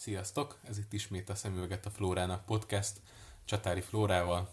Sziasztok! 0.00 0.58
Ez 0.68 0.78
itt 0.78 0.92
ismét 0.92 1.28
a 1.28 1.34
Szemüveget 1.34 1.86
a 1.86 1.90
Flórának 1.90 2.44
podcast 2.44 3.00
Csatári 3.44 3.80
Flórával. 3.80 4.50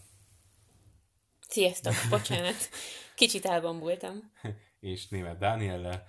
Sziasztok! 1.47 1.93
Bocsánat! 2.09 2.55
Kicsit 3.15 3.45
elbambultam. 3.45 4.31
és 4.79 5.07
német 5.07 5.37
Dániellel. 5.37 6.05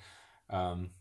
Um, 0.49 0.93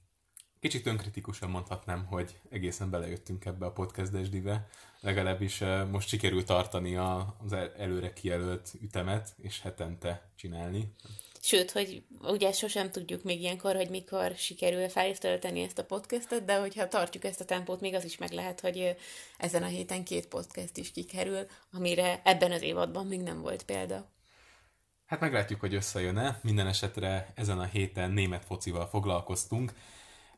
kicsit 0.60 0.86
önkritikusan 0.86 1.50
mondhatnám, 1.50 2.06
hogy 2.06 2.40
egészen 2.50 2.90
belejöttünk 2.90 3.46
ebbe 3.46 3.66
a 3.66 3.72
podcast 3.72 4.12
desdibe. 4.12 4.68
Legalábbis 5.00 5.62
uh, 5.62 5.90
most 5.90 6.08
sikerült 6.08 6.46
tartani 6.46 6.96
a, 6.96 7.38
az 7.44 7.54
előre 7.54 8.14
kijelölt 8.14 8.74
ütemet, 8.82 9.34
és 9.38 9.62
hetente 9.62 10.32
csinálni. 10.36 10.94
Sőt, 11.48 11.72
hogy 11.72 12.04
ugye 12.22 12.52
sosem 12.52 12.92
tudjuk 12.92 13.24
még 13.24 13.42
ilyenkor, 13.42 13.76
hogy 13.76 13.90
mikor 13.90 14.34
sikerül 14.36 14.90
feltölteni 14.90 15.62
ezt 15.62 15.78
a 15.78 15.86
podcastot, 15.86 16.46
de 16.46 16.60
hogyha 16.60 16.88
tartjuk 16.88 17.24
ezt 17.24 17.42
a 17.42 17.46
tempót, 17.46 17.82
még 17.82 17.94
az 17.94 18.04
is 18.04 18.18
meg 18.18 18.32
lehet, 18.32 18.60
hogy 18.60 18.96
ezen 19.38 19.64
a 19.64 19.66
héten 19.66 20.04
két 20.04 20.28
podcast 20.28 20.78
is 20.78 20.92
kikerül, 20.92 21.48
amire 21.72 22.22
ebben 22.24 22.52
az 22.52 22.62
évadban 22.62 23.06
még 23.06 23.22
nem 23.22 23.42
volt 23.42 23.64
példa. 23.64 24.12
Hát 25.06 25.20
meglátjuk, 25.20 25.60
hogy 25.60 25.74
összejön-e. 25.74 26.40
Minden 26.44 26.68
esetre 26.68 27.32
ezen 27.36 27.60
a 27.60 27.66
héten 27.66 28.12
német 28.12 28.46
focival 28.46 28.88
foglalkoztunk, 28.88 29.74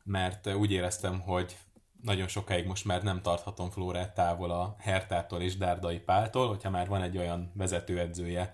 mert 0.03 0.53
úgy 0.53 0.71
éreztem, 0.71 1.19
hogy 1.21 1.57
nagyon 2.01 2.27
sokáig 2.27 2.65
most 2.65 2.85
már 2.85 3.03
nem 3.03 3.21
tarthatom 3.21 3.69
Flórát 3.69 4.13
távol 4.13 4.51
a 4.51 4.75
Hertától 4.79 5.41
és 5.41 5.57
Dárdai 5.57 5.99
Páltól, 5.99 6.47
hogyha 6.47 6.69
már 6.69 6.87
van 6.87 7.01
egy 7.01 7.17
olyan 7.17 7.51
vezetőedzője 7.55 8.53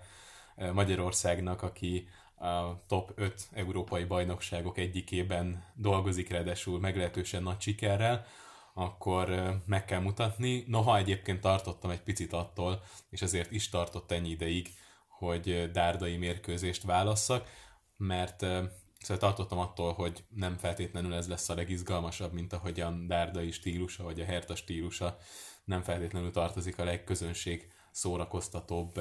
Magyarországnak, 0.72 1.62
aki 1.62 2.08
a 2.36 2.84
top 2.86 3.12
5 3.14 3.48
európai 3.52 4.04
bajnokságok 4.04 4.78
egyikében 4.78 5.64
dolgozik, 5.74 6.30
ráadásul 6.30 6.80
meglehetősen 6.80 7.42
nagy 7.42 7.60
sikerrel, 7.60 8.26
akkor 8.74 9.56
meg 9.66 9.84
kell 9.84 10.00
mutatni. 10.00 10.64
Noha 10.66 10.96
egyébként 10.96 11.40
tartottam 11.40 11.90
egy 11.90 12.02
picit 12.02 12.32
attól, 12.32 12.82
és 13.10 13.22
ezért 13.22 13.50
is 13.50 13.68
tartott 13.68 14.12
ennyi 14.12 14.28
ideig, 14.28 14.68
hogy 15.08 15.70
dárdai 15.70 16.16
mérkőzést 16.16 16.82
válasszak, 16.82 17.48
mert 17.96 18.40
szóval 18.40 19.18
tartottam 19.18 19.58
attól, 19.58 19.92
hogy 19.92 20.24
nem 20.28 20.56
feltétlenül 20.56 21.14
ez 21.14 21.28
lesz 21.28 21.48
a 21.48 21.54
legizgalmasabb, 21.54 22.32
mint 22.32 22.52
ahogyan 22.52 23.06
dárdai 23.06 23.50
stílusa, 23.50 24.02
vagy 24.02 24.20
a 24.20 24.24
Herta 24.24 24.54
stílusa 24.54 25.18
nem 25.64 25.82
feltétlenül 25.82 26.30
tartozik 26.30 26.78
a 26.78 26.84
legközönség 26.84 27.72
szórakoztatóbb 27.90 29.00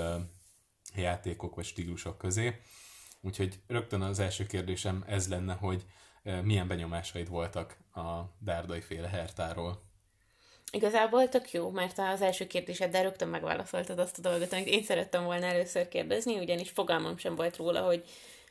játékok 0.96 1.56
vagy 1.56 1.66
stílusok 1.66 2.18
közé. 2.18 2.62
Úgyhogy 3.26 3.60
rögtön 3.68 4.02
az 4.02 4.20
első 4.20 4.46
kérdésem 4.46 5.04
ez 5.08 5.30
lenne, 5.30 5.54
hogy 5.54 5.86
milyen 6.44 6.68
benyomásaid 6.68 7.30
voltak 7.30 7.78
a 7.94 8.22
dárdai 8.40 8.82
féle 8.82 9.08
hertáról? 9.08 9.82
Igazából 10.72 11.30
tök 11.30 11.52
jó, 11.52 11.70
mert 11.70 12.00
az 12.00 12.22
első 12.22 12.48
kérdéseddel 12.48 13.04
rögtön 13.04 13.28
megválaszoltad 13.28 14.00
azt 14.00 14.18
a 14.18 14.22
dolgot, 14.22 14.54
amit 14.54 14.68
én 14.68 14.84
szerettem 14.84 15.24
volna 15.24 15.46
először 15.46 15.88
kérdezni, 15.88 16.40
ugyanis 16.40 16.70
fogalmam 16.70 17.18
sem 17.18 17.36
volt 17.36 17.56
róla, 17.56 17.82
hogy 17.82 18.04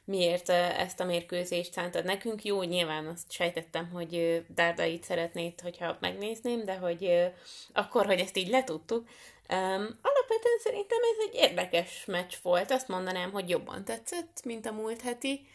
miért 0.04 0.48
ezt 0.48 1.00
a 1.00 1.04
mérkőzést 1.04 1.72
szántad 1.72 2.04
nekünk. 2.04 2.44
Jó, 2.44 2.62
nyilván 2.62 3.06
azt 3.06 3.30
sejtettem, 3.32 3.90
hogy 3.90 4.44
Dárdait 4.54 5.04
szeretnéd, 5.04 5.60
hogyha 5.60 5.96
megnézném, 6.00 6.64
de 6.64 6.76
hogy 6.76 7.32
akkor, 7.72 8.06
hogy 8.06 8.18
ezt 8.18 8.36
így 8.36 8.48
letudtuk, 8.48 9.08
Um, 9.48 9.98
alapvetően 10.02 10.58
szerintem 10.62 10.98
ez 10.98 11.26
egy 11.28 11.34
érdekes 11.34 12.04
meccs 12.04 12.34
volt. 12.42 12.70
Azt 12.70 12.88
mondanám, 12.88 13.32
hogy 13.32 13.48
jobban 13.48 13.84
tetszett, 13.84 14.40
mint 14.44 14.66
a 14.66 14.72
múlt 14.72 15.00
heti. 15.00 15.46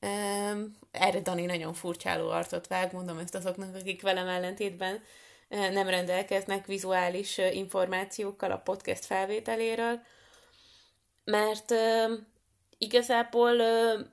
Um, 0.00 0.78
erre 0.90 1.20
Dani 1.20 1.44
nagyon 1.44 1.72
furcsáló 1.74 2.28
arcot 2.28 2.66
vág, 2.66 2.92
mondom 2.92 3.18
ezt 3.18 3.34
azoknak, 3.34 3.74
akik 3.74 4.02
velem 4.02 4.28
ellentétben 4.28 5.02
nem 5.48 5.88
rendelkeznek 5.88 6.66
vizuális 6.66 7.38
információkkal 7.38 8.50
a 8.50 8.58
podcast 8.58 9.04
felvételéről, 9.04 10.00
mert 11.24 11.70
uh, 11.70 12.12
igazából 12.78 13.54
uh, 13.54 14.06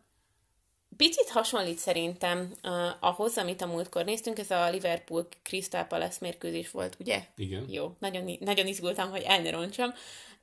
Picit 0.98 1.30
hasonlít 1.30 1.78
szerintem 1.78 2.54
uh, 2.64 2.72
ahhoz, 3.00 3.38
amit 3.38 3.62
a 3.62 3.66
múltkor 3.66 4.06
néztünk, 4.06 4.40
ez 4.40 4.52
a 4.52 4.70
Liverpool 4.70 5.28
Crystal 5.44 5.84
Palace 5.84 6.18
mérkőzés 6.22 6.72
volt, 6.72 6.98
ugye? 7.00 7.24
Igen. 7.36 7.66
Jó, 7.70 7.96
nagyon, 8.00 8.38
nagyon 8.40 8.68
izgultam, 8.68 9.10
hogy 9.10 9.22
el 9.22 9.42
ne 9.42 9.50
roncsam, 9.50 9.94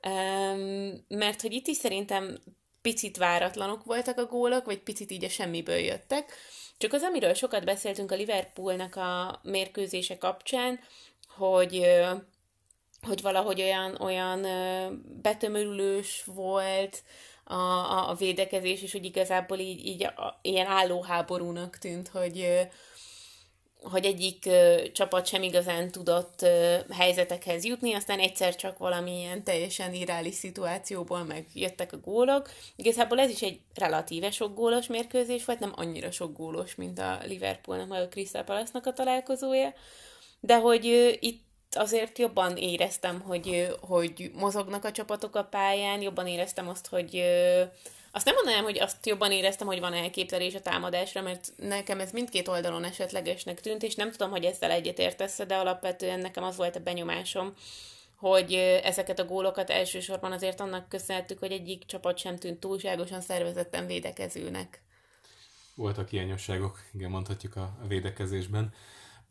um, 0.07 1.05
mert 1.07 1.41
hogy 1.41 1.53
itt 1.53 1.67
is 1.67 1.77
szerintem 1.77 2.37
picit 2.81 3.17
váratlanok 3.17 3.83
voltak 3.83 4.17
a 4.17 4.25
gólok, 4.25 4.65
vagy 4.65 4.79
picit 4.79 5.11
így 5.11 5.23
a 5.23 5.29
semmiből 5.29 5.77
jöttek. 5.77 6.33
Csak 6.77 6.93
az, 6.93 7.01
amiről 7.01 7.33
sokat 7.33 7.65
beszéltünk 7.65 8.11
a 8.11 8.15
Liverpoolnak 8.15 8.95
a 8.95 9.39
mérkőzése 9.43 10.17
kapcsán, 10.17 10.79
hogy 11.35 11.85
hogy 13.01 13.21
valahogy 13.21 13.61
olyan, 13.61 14.01
olyan 14.01 14.41
betömörülős 15.21 16.23
volt, 16.25 17.03
a, 17.43 17.53
a, 17.53 18.09
a 18.09 18.13
védekezés, 18.13 18.81
és 18.81 18.91
hogy 18.91 19.05
igazából 19.05 19.57
így, 19.57 19.85
így 19.85 20.03
a, 20.03 20.39
ilyen 20.41 20.67
állóháborúnak 20.67 21.77
tűnt, 21.77 22.07
hogy 22.07 22.67
hogy 23.83 24.05
egyik 24.05 24.45
ö, 24.45 24.81
csapat 24.93 25.25
sem 25.25 25.43
igazán 25.43 25.91
tudott 25.91 26.41
ö, 26.41 26.75
helyzetekhez 26.91 27.65
jutni, 27.65 27.93
aztán 27.93 28.19
egyszer 28.19 28.55
csak 28.55 28.77
valamilyen 28.77 29.43
teljesen 29.43 29.93
irális 29.93 30.33
szituációból 30.35 31.23
megjöttek 31.23 31.93
a 31.93 31.97
gólok. 31.97 32.49
Igazából 32.75 33.19
ez 33.19 33.29
is 33.29 33.41
egy 33.41 33.59
relatíve 33.75 34.31
sok 34.31 34.55
gólos 34.55 34.87
mérkőzés 34.87 35.45
volt, 35.45 35.59
nem 35.59 35.73
annyira 35.75 36.11
sok 36.11 36.37
gólos, 36.37 36.75
mint 36.75 36.99
a 36.99 37.19
Liverpoolnak, 37.25 37.87
vagy 37.87 38.01
a 38.01 38.07
Crystal 38.07 38.43
Palace-nak 38.43 38.85
a 38.85 38.93
találkozója, 38.93 39.73
de 40.39 40.57
hogy 40.57 40.87
ö, 40.87 41.09
itt 41.19 41.43
azért 41.75 42.19
jobban 42.19 42.57
éreztem, 42.57 43.19
hogy, 43.19 43.75
hogy 43.81 44.31
mozognak 44.33 44.85
a 44.85 44.91
csapatok 44.91 45.35
a 45.35 45.43
pályán, 45.43 46.01
jobban 46.01 46.27
éreztem 46.27 46.67
azt, 46.67 46.87
hogy 46.87 47.23
azt 48.11 48.25
nem 48.25 48.35
mondanám, 48.35 48.63
hogy 48.63 48.79
azt 48.79 49.05
jobban 49.05 49.31
éreztem, 49.31 49.67
hogy 49.67 49.79
van 49.79 49.93
elképzelés 49.93 50.55
a 50.55 50.61
támadásra, 50.61 51.21
mert 51.21 51.53
nekem 51.57 51.99
ez 51.99 52.11
mindkét 52.11 52.47
oldalon 52.47 52.83
esetlegesnek 52.83 53.61
tűnt, 53.61 53.83
és 53.83 53.95
nem 53.95 54.11
tudom, 54.11 54.29
hogy 54.29 54.45
ezzel 54.45 54.71
egyetértesz, 54.71 55.37
de 55.47 55.55
alapvetően 55.55 56.19
nekem 56.19 56.43
az 56.43 56.55
volt 56.55 56.75
a 56.75 56.79
benyomásom, 56.79 57.53
hogy 58.15 58.53
ezeket 58.83 59.19
a 59.19 59.25
gólokat 59.25 59.69
elsősorban 59.69 60.31
azért 60.31 60.59
annak 60.59 60.89
köszönhettük, 60.89 61.39
hogy 61.39 61.51
egyik 61.51 61.85
csapat 61.85 62.17
sem 62.17 62.37
tűnt 62.37 62.59
túlságosan 62.59 63.21
szervezetten 63.21 63.85
védekezőnek. 63.85 64.81
Voltak 65.75 66.09
hiányosságok, 66.09 66.79
igen, 66.93 67.09
mondhatjuk 67.09 67.55
a 67.55 67.77
védekezésben 67.87 68.73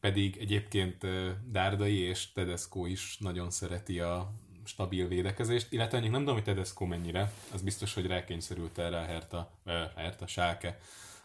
pedig 0.03 0.37
egyébként 0.37 1.07
Dárdai 1.51 1.99
és 1.99 2.33
Tedesco 2.33 2.87
is 2.87 3.17
nagyon 3.19 3.51
szereti 3.51 4.01
a 4.01 4.33
stabil 4.65 5.09
védekezést, 5.09 5.73
illetve 5.73 6.01
nem 6.01 6.13
tudom, 6.13 6.35
hogy 6.35 6.45
Tedesco 6.45 6.85
mennyire, 6.85 7.33
az 7.53 7.63
biztos, 7.63 7.95
hogy 7.95 8.07
rákényszerült 8.07 8.79
erre 8.79 8.99
a 8.99 9.05
Herta, 9.05 9.51
a 9.65 9.71
Herta 9.97 10.27
Sáke 10.27 10.81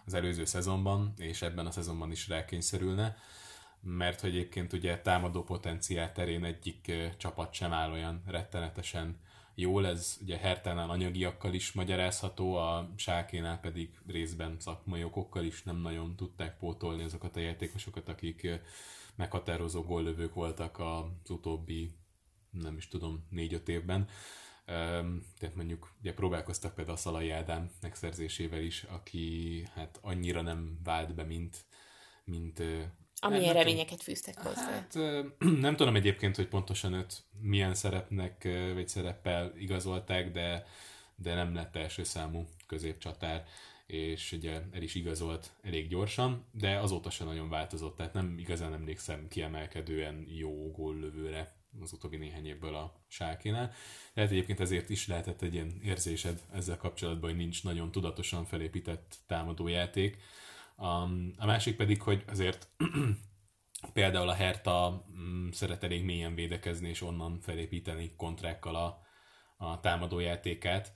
az 0.06 0.14
előző 0.14 0.46
szezonban, 0.46 1.14
és 1.18 1.42
ebben 1.42 1.66
a 1.66 1.72
szezonban 1.72 2.12
is 2.12 2.28
rákényszerülne, 2.28 3.18
mert 3.82 4.22
hogy 4.22 4.30
egyébként 4.30 4.74
ugye 4.74 5.02
támadó 5.02 5.44
potenciál 5.44 6.12
terén 6.12 6.44
egyik 6.44 6.92
csapat 7.18 7.54
sem 7.54 7.74
áll 7.74 7.92
olyan 7.92 8.24
rettenetesen 8.26 9.20
jól, 9.56 9.88
ez 9.88 10.18
ugye 10.22 10.38
Hertánál 10.38 10.90
anyagiakkal 10.90 11.54
is 11.54 11.72
magyarázható, 11.72 12.56
a 12.56 12.94
Sákénál 12.96 13.60
pedig 13.60 14.00
részben 14.08 14.56
szakmai 14.60 15.04
okokkal 15.04 15.44
is 15.44 15.64
nem 15.64 15.78
nagyon 15.78 16.16
tudták 16.16 16.58
pótolni 16.58 17.04
azokat 17.04 17.36
a 17.36 17.40
játékosokat, 17.40 18.10
akik 18.10 18.48
meghatározó 19.16 19.82
góllövők 19.82 20.34
voltak 20.34 20.80
az 20.80 21.30
utóbbi, 21.30 21.92
nem 22.52 22.78
is 22.78 22.88
tudom, 22.88 23.28
négy-öt 23.30 23.70
évben. 23.70 24.08
Tehát 24.66 25.56
mondjuk 25.56 25.94
ugye 26.00 26.14
próbálkoztak 26.14 26.76
például 26.76 26.98
a 26.98 27.00
Szalai 27.00 27.30
Ádám 27.30 27.72
megszerzésével 27.82 28.62
is, 28.62 28.84
aki 28.84 29.64
hát 29.74 30.00
annyira 30.02 30.42
nem 30.42 30.80
vált 30.84 31.16
be, 31.16 31.24
mint, 31.24 31.66
mint 32.24 32.64
Amilyen 33.20 33.46
nem 33.46 33.56
reményeket 33.56 34.04
fűztek 34.04 34.38
hozzá. 34.38 34.72
Hát, 34.72 34.98
nem 35.60 35.76
tudom 35.76 35.96
egyébként, 35.96 36.36
hogy 36.36 36.48
pontosan 36.48 36.94
őt 36.94 37.24
milyen 37.42 37.74
szerepnek 37.74 38.48
vagy 38.74 38.88
szereppel 38.88 39.54
igazolták, 39.58 40.32
de, 40.32 40.66
de 41.16 41.34
nem 41.34 41.54
lett 41.54 41.76
első 41.76 42.04
számú 42.04 42.48
középcsatár, 42.68 43.46
és 43.88 44.32
ugye 44.32 44.62
el 44.72 44.82
is 44.82 44.96
igazolt 44.96 45.52
elég 45.62 45.88
gyorsan, 45.88 46.46
de 46.52 46.78
azóta 46.78 47.10
sem 47.10 47.28
nagyon 47.28 47.50
változott, 47.50 47.98
tehát 47.98 48.14
nem 48.14 48.36
igazán 48.38 48.74
emlékszem 48.74 49.28
kiemelkedően 49.28 50.26
jó 50.30 50.72
góllövőre 50.72 51.56
az 51.82 51.94
utóbbi 51.94 52.18
néhány 52.18 52.46
évből 52.46 52.76
a 52.76 52.94
sákénál. 53.08 53.74
Tehát 54.14 54.32
egyébként 54.32 54.60
ezért 54.60 54.90
is 54.90 55.08
lehetett 55.08 55.42
egy 55.42 55.54
ilyen 55.54 55.80
érzésed 55.84 56.42
ezzel 56.54 56.78
kapcsolatban, 56.78 57.30
hogy 57.30 57.40
nincs 57.40 57.64
nagyon 57.64 57.92
tudatosan 57.92 58.46
felépített 58.46 59.16
támadójáték, 59.28 60.18
a, 60.80 61.02
a 61.38 61.46
másik 61.46 61.76
pedig, 61.76 62.02
hogy 62.02 62.24
azért 62.28 62.70
például 63.94 64.30
a 64.30 64.34
Herta 64.34 65.06
mm, 65.20 65.50
szeret 65.50 65.84
elég 65.84 66.04
mélyen 66.04 66.36
védekezni, 66.36 66.90
és 66.90 67.02
onnan 67.02 67.40
felépíteni 67.42 68.14
kontrákkal 68.16 68.76
a, 68.76 69.02
a 69.58 69.80
támadójátékát. 69.80 70.94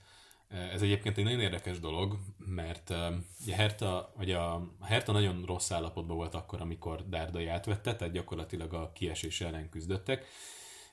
Ez 0.48 0.82
egyébként 0.82 1.18
egy 1.18 1.24
nagyon 1.24 1.40
érdekes 1.40 1.80
dolog, 1.80 2.18
mert 2.38 2.90
a 2.90 3.12
Herta, 3.50 4.12
vagy 4.16 4.30
a 4.30 4.74
Herta 4.80 5.12
nagyon 5.12 5.44
rossz 5.46 5.70
állapotban 5.70 6.16
volt 6.16 6.34
akkor, 6.34 6.60
amikor 6.60 7.08
Dárdai 7.08 7.46
átvette, 7.46 7.96
tehát 7.96 8.14
gyakorlatilag 8.14 8.72
a 8.72 8.92
kiesés 8.92 9.40
ellen 9.40 9.68
küzdöttek, 9.68 10.26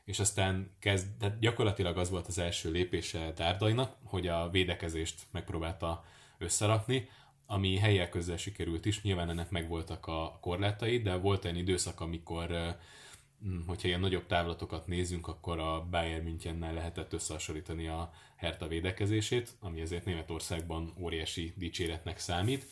és 0.05 0.19
aztán 0.19 0.75
kezd, 0.79 1.17
tehát 1.17 1.39
gyakorlatilag 1.39 1.97
az 1.97 2.09
volt 2.09 2.27
az 2.27 2.37
első 2.37 2.71
lépése 2.71 3.31
Dárdainak, 3.35 3.95
hogy 4.03 4.27
a 4.27 4.49
védekezést 4.49 5.21
megpróbálta 5.31 6.03
összerakni, 6.37 7.09
ami 7.51 7.77
helyek 7.77 8.09
közel 8.09 8.37
sikerült 8.37 8.85
is, 8.85 9.01
nyilván 9.01 9.29
ennek 9.29 9.49
megvoltak 9.49 10.07
a 10.07 10.37
korlátai, 10.41 11.01
de 11.01 11.15
volt 11.15 11.45
egy 11.45 11.57
időszak, 11.57 12.01
amikor 12.01 12.77
Mm, 13.45 13.59
hogyha 13.67 13.87
ilyen 13.87 13.99
nagyobb 13.99 14.25
távlatokat 14.25 14.87
nézzünk, 14.87 15.27
akkor 15.27 15.59
a 15.59 15.87
Bayern 15.89 16.23
Münchennel 16.23 16.73
lehetett 16.73 17.13
összehasonlítani 17.13 17.87
a 17.87 18.11
Hertha 18.35 18.67
védekezését, 18.67 19.55
ami 19.59 19.81
ezért 19.81 20.05
Németországban 20.05 20.93
óriási 20.97 21.53
dicséretnek 21.57 22.19
számít. 22.19 22.65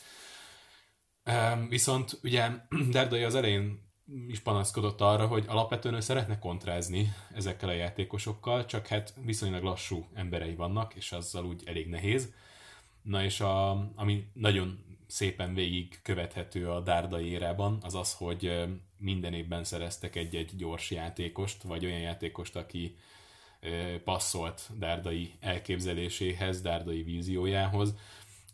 Viszont 1.70 2.20
ugye 2.24 2.50
Derdai 2.92 3.24
az 3.24 3.36
elején 3.36 3.86
is 4.28 4.40
panaszkodott 4.40 5.02
arra, 5.02 5.28
hogy 5.28 5.46
alapvetően 5.48 5.96
ő 5.96 6.00
szeretne 6.00 6.40
kontrázni 6.40 7.14
ezekkel 7.34 7.70
a 7.70 7.74
játékosokkal, 7.74 8.66
csak 8.66 8.88
hát 8.88 9.14
viszonylag 9.26 9.64
lassú 9.64 10.08
emberei 10.14 10.56
vannak, 10.56 10.96
és 10.96 11.12
azzal 11.12 11.46
úgy 11.46 11.64
elég 11.66 11.88
nehéz. 11.88 12.34
Na 13.08 13.24
és 13.24 13.40
a, 13.40 13.70
ami 13.96 14.28
nagyon 14.34 14.86
szépen 15.08 15.54
végig 15.54 16.00
követhető 16.02 16.70
a 16.70 16.80
Dárdai 16.80 17.26
érában, 17.26 17.78
az 17.82 17.96
az, 17.96 18.14
hogy 18.14 18.68
minden 18.98 19.34
évben 19.34 19.64
szereztek 19.64 20.16
egy-egy 20.16 20.56
gyors 20.56 20.92
játékost, 20.92 21.64
vagy 21.64 21.86
olyan 21.86 22.00
játékost, 22.00 22.56
aki 22.56 22.96
passzolt 24.04 24.70
Dárdai 24.78 25.34
elképzeléséhez, 25.40 26.62
Dárdai 26.62 27.04
víziójához, 27.04 27.96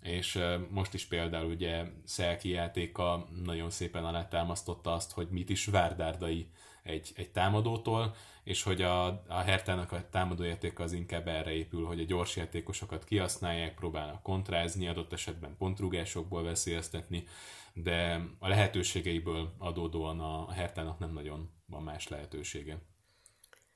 és 0.01 0.39
most 0.69 0.93
is 0.93 1.05
például 1.05 1.51
ugye 1.51 1.83
Szelki 2.03 2.49
játéka 2.49 3.27
nagyon 3.43 3.69
szépen 3.69 4.05
alátámasztotta 4.05 4.93
azt, 4.93 5.11
hogy 5.11 5.27
mit 5.29 5.49
is 5.49 5.65
vár 5.65 5.95
Dárdai 5.95 6.47
egy, 6.83 7.11
egy 7.15 7.29
támadótól, 7.29 8.15
és 8.43 8.63
hogy 8.63 8.81
a, 8.81 9.05
a 9.27 9.41
Hertának 9.45 9.91
a 9.91 10.09
támadójátéka 10.09 10.83
az 10.83 10.91
inkább 10.91 11.27
erre 11.27 11.51
épül, 11.51 11.85
hogy 11.85 11.99
a 11.99 12.05
gyors 12.05 12.35
játékosokat 12.35 13.03
kihasználják, 13.03 13.75
próbálnak 13.75 14.21
kontrázni, 14.21 14.87
adott 14.87 15.13
esetben 15.13 15.55
pontrugásokból 15.57 16.43
veszélyeztetni, 16.43 17.27
de 17.73 18.21
a 18.39 18.47
lehetőségeiből 18.47 19.53
adódóan 19.57 20.19
a 20.19 20.51
Hertának 20.51 20.99
nem 20.99 21.13
nagyon 21.13 21.49
van 21.65 21.83
más 21.83 22.07
lehetősége. 22.07 22.77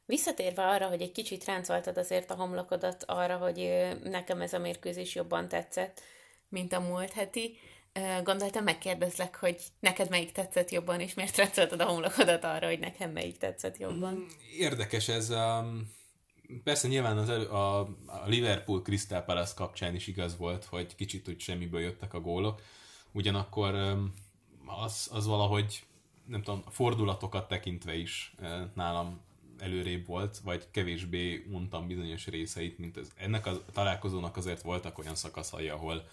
Visszatérve 0.06 0.68
arra, 0.68 0.88
hogy 0.88 1.02
egy 1.02 1.12
kicsit 1.12 1.46
ráncoltad 1.46 1.98
azért 1.98 2.32
a 2.32 2.36
homlokodat 2.36 3.04
arra, 3.04 3.38
hogy 3.38 3.88
nekem 4.04 4.42
ez 4.42 4.54
a 4.54 4.60
mérkőzés 4.60 5.16
jobban 5.16 5.48
tetszett, 5.48 6.02
mint 6.50 6.74
a 6.74 6.80
múlt 6.80 7.12
heti, 7.12 7.58
gondoltam 8.24 8.64
megkérdezlek, 8.64 9.36
hogy 9.36 9.58
neked 9.80 10.10
melyik 10.10 10.32
tetszett 10.32 10.72
jobban, 10.72 11.00
és 11.00 11.14
miért 11.14 11.38
ráncoltad 11.38 11.82
a 11.82 11.86
homlokodat 11.86 12.44
arra, 12.44 12.68
hogy 12.68 12.80
nekem 12.80 13.12
melyik 13.12 13.38
tetszett 13.38 13.78
jobban. 13.78 14.14
Mm, 14.14 14.26
érdekes 14.58 15.08
ez. 15.08 15.30
Um, 15.30 15.96
persze 16.64 16.88
nyilván 16.88 17.18
az 17.18 17.30
a, 17.30 17.80
a 17.80 17.88
Liverpool 18.26 18.82
Crystal 18.82 19.22
Palace 19.22 19.54
kapcsán 19.56 19.96
is 19.96 20.08
igaz 20.08 20.38
volt, 20.38 20.66
hogy 20.66 20.96
kicsit 20.96 21.28
úgy 21.28 21.40
semmiből 21.40 21.82
jöttek 21.82 22.14
a 22.14 22.20
gólok, 22.20 22.62
ugyanakkor 23.12 23.76
az, 24.66 25.10
az 25.12 25.26
valahogy 25.26 25.84
nem 26.26 26.42
tudom, 26.42 26.64
fordulatokat 26.70 27.48
tekintve 27.48 27.96
is 27.96 28.34
nálam 28.74 29.22
előrébb 29.60 30.06
volt, 30.06 30.38
vagy 30.38 30.68
kevésbé 30.72 31.46
untam 31.52 31.88
bizonyos 31.88 32.28
részeit, 32.28 32.78
mint 32.78 32.98
ez. 32.98 33.08
Ennek 33.16 33.46
a 33.46 33.66
találkozónak 33.74 34.38
azért 34.38 34.62
voltak 34.62 34.98
olyan 34.98 35.16
szakaszai, 35.16 35.70
ahol 35.70 36.08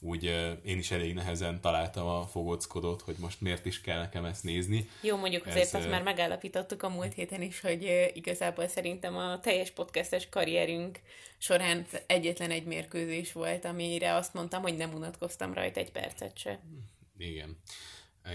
úgy 0.00 0.24
én 0.64 0.78
is 0.78 0.90
elég 0.90 1.14
nehezen 1.14 1.60
találtam 1.60 2.06
a 2.06 2.26
fogockodót, 2.26 3.02
hogy 3.02 3.16
most 3.18 3.40
miért 3.40 3.66
is 3.66 3.80
kell 3.80 3.98
nekem 3.98 4.24
ezt 4.24 4.44
nézni. 4.44 4.88
Jó, 5.00 5.16
mondjuk 5.16 5.46
azért 5.46 5.64
Ez, 5.64 5.74
azt 5.74 5.90
már 5.90 6.02
megállapítottuk 6.02 6.82
a 6.82 6.88
múlt 6.88 7.14
héten 7.14 7.42
is, 7.42 7.60
hogy 7.60 8.10
igazából 8.14 8.68
szerintem 8.68 9.16
a 9.16 9.40
teljes 9.40 9.70
podcastes 9.70 10.28
karrierünk 10.28 11.00
során 11.38 11.86
egyetlen 12.06 12.50
egy 12.50 12.64
mérkőzés 12.64 13.32
volt, 13.32 13.64
amire 13.64 14.14
azt 14.14 14.34
mondtam, 14.34 14.62
hogy 14.62 14.76
nem 14.76 14.94
unatkoztam 14.94 15.54
rajta 15.54 15.80
egy 15.80 15.92
percet 15.92 16.38
se. 16.38 16.60
Igen. 17.18 17.56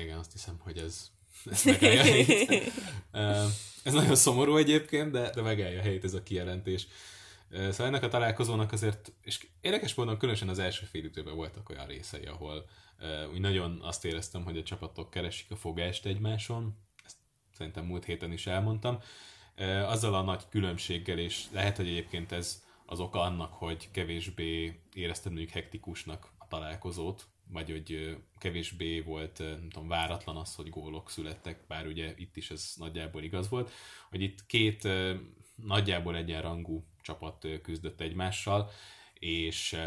Igen, 0.02 0.18
azt 0.18 0.32
hiszem, 0.32 0.60
hogy 0.60 0.78
ez, 0.78 1.12
ez 1.52 1.64
megállja 1.64 2.02
helyét. 2.02 2.72
ez 3.84 3.94
nagyon 3.94 4.16
szomorú 4.16 4.58
egyébként, 4.58 5.12
de, 5.12 5.30
de 5.30 5.42
megállja 5.42 5.82
helyét 5.82 6.04
ez 6.04 6.14
a 6.14 6.24
kijelentés. 6.24 6.88
Szóval 7.52 7.88
ennek 7.88 8.04
a 8.04 8.08
találkozónak 8.08 8.72
azért, 8.72 9.14
és 9.22 9.48
érdekes 9.62 9.94
módon 9.94 10.18
különösen 10.18 10.50
az 10.50 10.60
első 10.60 10.86
fél 10.86 11.04
időben 11.04 11.36
voltak 11.36 11.70
olyan 11.70 11.88
részei, 11.88 12.26
ahol 12.26 12.70
úgy 13.34 13.40
nagyon 13.40 13.80
azt 13.82 14.06
éreztem, 14.06 14.44
hogy 14.44 14.58
a 14.58 14.64
csapatok 14.64 15.10
keresik 15.10 15.52
a 15.52 15.56
fogást 15.56 16.06
egymáson, 16.06 16.78
ezt 17.06 17.18
szerintem 17.52 17.86
múlt 17.86 18.06
héten 18.06 18.32
is 18.32 18.48
elmondtam, 18.48 19.00
azzal 19.86 20.14
a 20.14 20.22
nagy 20.22 20.44
különbséggel, 20.50 21.18
és 21.18 21.46
lehet, 21.52 21.78
hogy 21.78 21.88
egyébként 21.88 22.32
ez 22.32 22.64
az 22.86 23.00
oka 23.00 23.22
annak, 23.22 23.54
hogy 23.54 23.92
kevésbé 23.92 24.80
éreztem 24.94 25.32
mondjuk 25.32 25.54
hektikusnak 25.54 26.35
találkozót, 26.56 27.28
vagy 27.48 27.70
hogy 27.72 28.18
kevésbé 28.38 29.02
volt 29.02 29.40
nem 29.40 29.70
tudom, 29.70 29.88
váratlan 29.88 30.36
az, 30.36 30.56
hogy 30.56 30.70
gólok 30.70 31.10
születtek, 31.10 31.68
bár 31.68 31.88
ugye 31.88 32.14
itt 32.18 32.36
is 32.36 32.52
ez 32.52 32.74
nagyjából 32.78 33.24
igaz 33.24 33.50
volt, 33.50 33.72
hogy 34.10 34.22
itt 34.22 34.46
két 34.46 34.88
nagyjából 35.56 36.16
egyenrangú 36.16 36.86
csapat 37.02 37.48
küzdött 37.62 38.02
egymással, 38.02 38.70
és 39.14 39.78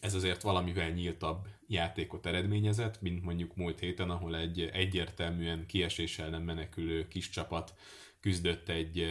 ez 0.00 0.14
azért 0.14 0.42
valamivel 0.42 0.90
nyíltabb 0.90 1.46
játékot 1.66 2.26
eredményezett, 2.26 3.00
mint 3.00 3.22
mondjuk 3.22 3.56
múlt 3.56 3.78
héten, 3.78 4.10
ahol 4.10 4.36
egy 4.36 4.60
egyértelműen 4.60 5.66
kieséssel 5.66 6.28
nem 6.28 6.42
menekülő 6.42 7.08
kis 7.08 7.30
csapat 7.30 7.74
küzdött 8.20 8.68
egy 8.68 9.06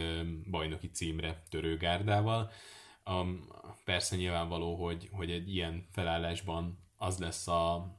bajnoki 0.50 0.90
címre 0.90 1.42
törőgárdával. 3.08 3.76
Persze 3.84 4.16
nyilvánvaló, 4.16 4.74
hogy, 4.74 5.08
hogy 5.12 5.30
egy 5.30 5.54
ilyen 5.54 5.86
felállásban 5.90 6.78
az 6.96 7.18
lesz 7.18 7.48
a, 7.48 7.94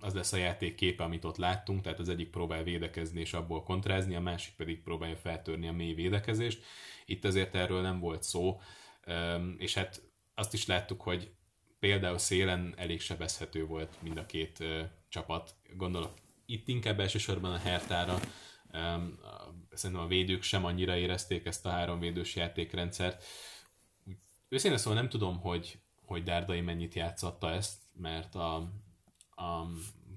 az 0.00 0.14
lesz 0.14 0.32
a 0.32 0.36
játék 0.36 0.74
képe, 0.74 1.04
amit 1.04 1.24
ott 1.24 1.36
láttunk, 1.36 1.82
tehát 1.82 1.98
az 1.98 2.08
egyik 2.08 2.30
próbál 2.30 2.62
védekezni 2.62 3.20
és 3.20 3.32
abból 3.32 3.62
kontrázni, 3.62 4.14
a 4.14 4.20
másik 4.20 4.54
pedig 4.56 4.82
próbálja 4.82 5.16
feltörni 5.16 5.68
a 5.68 5.72
mély 5.72 5.94
védekezést. 5.94 6.64
Itt 7.06 7.24
azért 7.24 7.54
erről 7.54 7.80
nem 7.80 8.00
volt 8.00 8.22
szó, 8.22 8.60
és 9.56 9.74
hát 9.74 10.02
azt 10.34 10.54
is 10.54 10.66
láttuk, 10.66 11.00
hogy 11.00 11.30
például 11.78 12.18
szélen 12.18 12.74
elég 12.76 13.00
sebezhető 13.00 13.66
volt 13.66 13.96
mind 14.02 14.16
a 14.16 14.26
két 14.26 14.64
csapat. 15.08 15.54
Gondolok 15.76 16.14
itt 16.46 16.68
inkább 16.68 17.00
elsősorban 17.00 17.52
a 17.52 17.58
Hertára, 17.58 18.18
szerintem 19.72 20.04
a 20.04 20.08
védők 20.08 20.42
sem 20.42 20.64
annyira 20.64 20.96
érezték 20.96 21.46
ezt 21.46 21.66
a 21.66 21.70
három 21.70 22.00
védős 22.00 22.36
játékrendszert. 22.36 23.24
Őszintén 24.48 24.78
szóval 24.78 24.98
nem 25.00 25.08
tudom, 25.08 25.40
hogy, 25.40 25.78
hogy 26.04 26.22
Dárdai 26.22 26.60
mennyit 26.60 26.94
játszotta 26.94 27.50
ezt, 27.50 27.82
mert 27.94 28.34
a, 28.34 28.54
a 29.34 29.66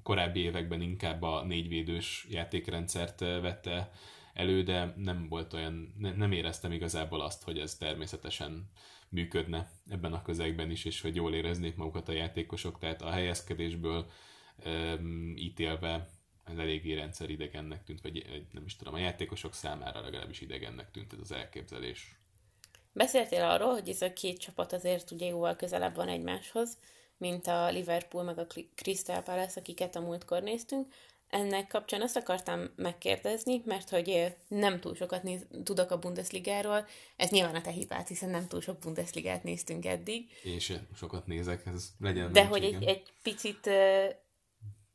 korábbi 0.03 0.39
években 0.39 0.81
inkább 0.81 1.21
a 1.21 1.43
négyvédős 1.43 2.27
játékrendszert 2.29 3.19
vette 3.19 3.91
elő, 4.33 4.63
de 4.63 4.93
nem 4.97 5.27
volt 5.29 5.53
olyan, 5.53 5.93
ne, 5.97 6.13
nem 6.15 6.31
éreztem 6.31 6.71
igazából 6.71 7.21
azt, 7.21 7.43
hogy 7.43 7.59
ez 7.59 7.75
természetesen 7.75 8.69
működne 9.09 9.71
ebben 9.89 10.13
a 10.13 10.21
közegben 10.21 10.71
is, 10.71 10.85
és 10.85 11.01
hogy 11.01 11.15
jól 11.15 11.33
éreznék 11.33 11.75
magukat 11.75 12.09
a 12.09 12.11
játékosok, 12.11 12.79
tehát 12.79 13.01
a 13.01 13.09
helyezkedésből 13.09 14.11
um, 14.65 15.33
ítélve 15.37 16.09
ez 16.43 16.57
eléggé 16.57 16.93
rendszer 16.93 17.29
idegennek 17.29 17.83
tűnt, 17.83 18.01
vagy 18.01 18.45
nem 18.51 18.65
is 18.65 18.75
tudom, 18.75 18.93
a 18.93 18.97
játékosok 18.97 19.53
számára 19.53 20.01
legalábbis 20.01 20.41
idegennek 20.41 20.91
tűnt 20.91 21.13
ez 21.13 21.19
az 21.19 21.31
elképzelés. 21.31 22.20
Beszéltél 22.93 23.43
arról, 23.43 23.71
hogy 23.71 23.89
ez 23.89 24.01
a 24.01 24.13
két 24.13 24.39
csapat 24.39 24.73
azért 24.73 25.11
ugye 25.11 25.25
jóval 25.25 25.55
közelebb 25.55 25.95
van 25.95 26.07
egymáshoz, 26.07 26.77
mint 27.17 27.47
a 27.47 27.69
Liverpool 27.69 28.23
meg 28.23 28.37
a 28.37 28.47
Crystal 28.75 29.21
Palace, 29.21 29.59
akiket 29.59 29.95
a 29.95 29.99
múltkor 29.99 30.41
néztünk. 30.41 30.93
Ennek 31.29 31.67
kapcsán 31.67 32.01
azt 32.01 32.15
akartam 32.15 32.69
megkérdezni, 32.75 33.61
mert 33.65 33.89
hogy 33.89 34.35
nem 34.47 34.79
túl 34.79 34.95
sokat 34.95 35.23
néz, 35.23 35.45
tudok 35.63 35.91
a 35.91 35.99
Bundesligáról. 35.99 36.87
Ez 37.15 37.29
nyilván 37.29 37.55
a 37.55 37.61
te 37.61 37.69
hibád, 37.69 38.07
hiszen 38.07 38.29
nem 38.29 38.47
túl 38.47 38.61
sok 38.61 38.79
Bundesligát 38.79 39.43
néztünk 39.43 39.85
eddig. 39.85 40.29
Én 40.43 40.59
sem 40.59 40.87
sokat 40.95 41.27
nézek, 41.27 41.65
ez 41.65 41.89
legyen. 41.99 42.31
De 42.31 42.45
hogy 42.45 42.63
egy, 42.63 42.83
egy 42.83 43.03
picit 43.23 43.65
uh, 43.65 44.05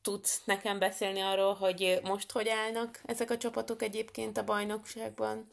tudsz 0.02 0.42
nekem 0.44 0.78
beszélni 0.78 1.20
arról, 1.20 1.54
hogy 1.54 2.00
most 2.02 2.30
hogy 2.30 2.48
állnak 2.48 3.00
ezek 3.04 3.30
a 3.30 3.36
csapatok 3.36 3.82
egyébként 3.82 4.36
a 4.36 4.44
bajnokságban, 4.44 5.46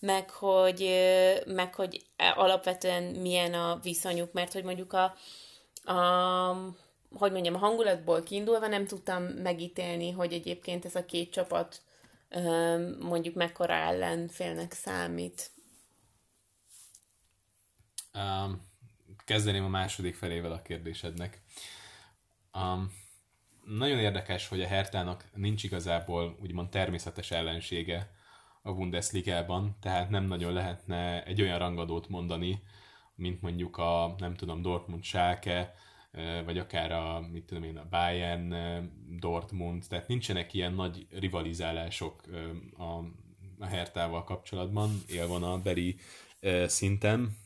meg 0.00 0.30
hogy, 0.30 0.90
meg 1.46 1.74
hogy 1.74 2.06
alapvetően 2.16 3.02
milyen 3.02 3.54
a 3.54 3.78
viszonyuk, 3.82 4.32
mert 4.32 4.52
hogy 4.52 4.64
mondjuk 4.64 4.92
a, 4.92 5.14
a 5.92 6.74
hogy 7.12 7.32
mondjam, 7.32 7.54
a 7.54 7.58
hangulatból 7.58 8.22
kiindulva 8.22 8.66
nem 8.66 8.86
tudtam 8.86 9.22
megítélni, 9.22 10.10
hogy 10.10 10.32
egyébként 10.32 10.84
ez 10.84 10.94
a 10.94 11.04
két 11.04 11.32
csapat 11.32 11.82
mondjuk 13.00 13.34
mekkora 13.34 13.74
ellenfélnek 13.74 14.72
számít. 14.72 15.50
Um, 18.14 18.68
kezdeném 19.24 19.64
a 19.64 19.68
második 19.68 20.14
felével 20.14 20.52
a 20.52 20.62
kérdésednek. 20.62 21.42
Um, 22.54 22.92
nagyon 23.64 23.98
érdekes, 23.98 24.48
hogy 24.48 24.62
a 24.62 24.66
Hertának 24.66 25.24
nincs 25.34 25.64
igazából 25.64 26.38
úgymond 26.40 26.68
természetes 26.68 27.30
ellensége 27.30 28.10
a 28.62 28.72
Bundesligában, 28.72 29.76
tehát 29.80 30.10
nem 30.10 30.24
nagyon 30.24 30.52
lehetne 30.52 31.24
egy 31.24 31.42
olyan 31.42 31.58
rangadót 31.58 32.08
mondani, 32.08 32.62
mint 33.14 33.40
mondjuk 33.40 33.76
a, 33.76 34.14
nem 34.18 34.34
tudom, 34.34 34.62
Dortmund 34.62 35.04
Schalke, 35.04 35.74
vagy 36.44 36.58
akár 36.58 36.92
a, 36.92 37.28
mit 37.32 37.44
tudom 37.44 37.62
én, 37.62 37.76
a 37.76 37.86
Bayern, 37.90 38.54
Dortmund, 39.18 39.84
tehát 39.88 40.08
nincsenek 40.08 40.54
ilyen 40.54 40.72
nagy 40.72 41.06
rivalizálások 41.10 42.22
a, 42.76 42.84
a 43.58 43.66
Hertával 43.66 44.24
kapcsolatban, 44.24 44.90
élvon 45.08 45.42
a 45.42 45.62
beri 45.62 45.96
szinten. 46.66 47.36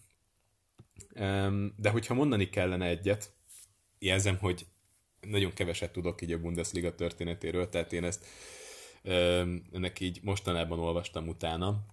De 1.76 1.90
hogyha 1.90 2.14
mondani 2.14 2.48
kellene 2.48 2.86
egyet, 2.86 3.32
jelzem, 3.98 4.36
hogy 4.38 4.66
nagyon 5.20 5.52
keveset 5.52 5.92
tudok 5.92 6.22
így 6.22 6.32
a 6.32 6.40
Bundesliga 6.40 6.94
történetéről, 6.94 7.68
tehát 7.68 7.92
én 7.92 8.04
ezt 8.04 8.26
ennek 9.72 10.00
így 10.00 10.20
mostanában 10.22 10.78
olvastam 10.78 11.28
utána. 11.28 11.84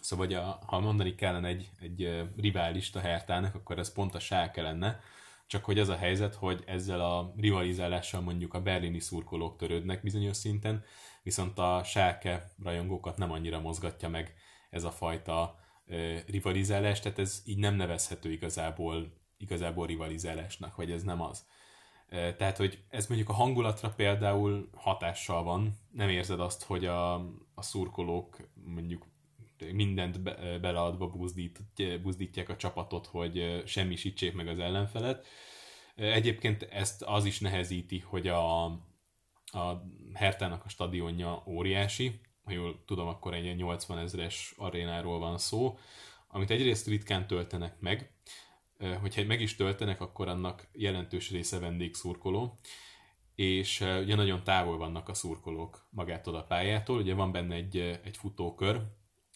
Szóval, 0.00 0.26
hogy 0.26 0.34
a, 0.34 0.58
ha 0.66 0.80
mondani 0.80 1.14
kellene 1.14 1.48
egy, 1.48 1.70
egy 1.80 2.28
riválist 2.36 2.96
a 2.96 3.00
Hertának, 3.00 3.54
akkor 3.54 3.78
ez 3.78 3.92
pont 3.92 4.14
a 4.14 4.20
Schalke 4.20 4.62
lenne, 4.62 5.00
csak 5.46 5.64
hogy 5.64 5.78
az 5.78 5.88
a 5.88 5.96
helyzet, 5.96 6.34
hogy 6.34 6.62
ezzel 6.66 7.00
a 7.00 7.32
rivalizálással 7.36 8.20
mondjuk 8.20 8.54
a 8.54 8.62
berlini 8.62 9.00
szurkolók 9.00 9.56
törődnek 9.56 10.02
bizonyos 10.02 10.36
szinten, 10.36 10.84
viszont 11.22 11.58
a 11.58 11.82
Schalke 11.84 12.50
rajongókat 12.62 13.16
nem 13.16 13.32
annyira 13.32 13.60
mozgatja 13.60 14.08
meg 14.08 14.34
ez 14.70 14.84
a 14.84 14.90
fajta 14.90 15.58
rivalizálás, 16.26 17.00
tehát 17.00 17.18
ez 17.18 17.42
így 17.44 17.58
nem 17.58 17.74
nevezhető 17.74 18.32
igazából, 18.32 19.12
igazából 19.38 19.86
rivalizálásnak, 19.86 20.76
vagy 20.76 20.90
ez 20.90 21.02
nem 21.02 21.20
az. 21.20 21.46
Tehát, 22.10 22.56
hogy 22.56 22.82
ez 22.88 23.06
mondjuk 23.06 23.28
a 23.28 23.32
hangulatra 23.32 23.90
például 23.90 24.68
hatással 24.74 25.42
van, 25.42 25.78
nem 25.92 26.08
érzed 26.08 26.40
azt, 26.40 26.64
hogy 26.64 26.84
a, 26.84 27.14
a 27.54 27.62
szurkolók 27.62 28.36
mondjuk 28.64 29.06
mindent 29.72 30.22
be, 30.22 30.58
beleadva 30.60 31.06
buzdít, 31.06 31.60
buzdítják 32.02 32.48
a 32.48 32.56
csapatot, 32.56 33.06
hogy 33.06 33.62
semmisítsék 33.66 34.34
meg 34.34 34.48
az 34.48 34.58
ellenfelet. 34.58 35.26
Egyébként 35.94 36.62
ezt 36.62 37.02
az 37.02 37.24
is 37.24 37.40
nehezíti, 37.40 37.98
hogy 37.98 38.28
a, 38.28 38.64
a 39.44 39.82
Hertának 40.12 40.64
a 40.64 40.68
stadionja 40.68 41.42
óriási, 41.46 42.20
ha 42.44 42.52
jól 42.52 42.84
tudom, 42.86 43.08
akkor 43.08 43.34
egy 43.34 43.56
80 43.56 43.98
ezres 43.98 44.54
arénáról 44.56 45.18
van 45.18 45.38
szó, 45.38 45.78
amit 46.28 46.50
egyrészt 46.50 46.86
ritkán 46.86 47.26
töltenek 47.26 47.80
meg, 47.80 48.14
hogyha 49.00 49.24
meg 49.24 49.40
is 49.40 49.56
töltenek, 49.56 50.00
akkor 50.00 50.28
annak 50.28 50.68
jelentős 50.72 51.30
része 51.30 51.58
vendégszurkoló, 51.58 52.58
és 53.34 53.80
ugye 53.80 54.14
nagyon 54.14 54.44
távol 54.44 54.76
vannak 54.76 55.08
a 55.08 55.14
szurkolók 55.14 55.86
magától 55.90 56.34
a 56.34 56.42
pályától, 56.42 56.98
ugye 56.98 57.14
van 57.14 57.32
benne 57.32 57.54
egy, 57.54 57.76
egy 58.04 58.16
futókör, 58.16 58.82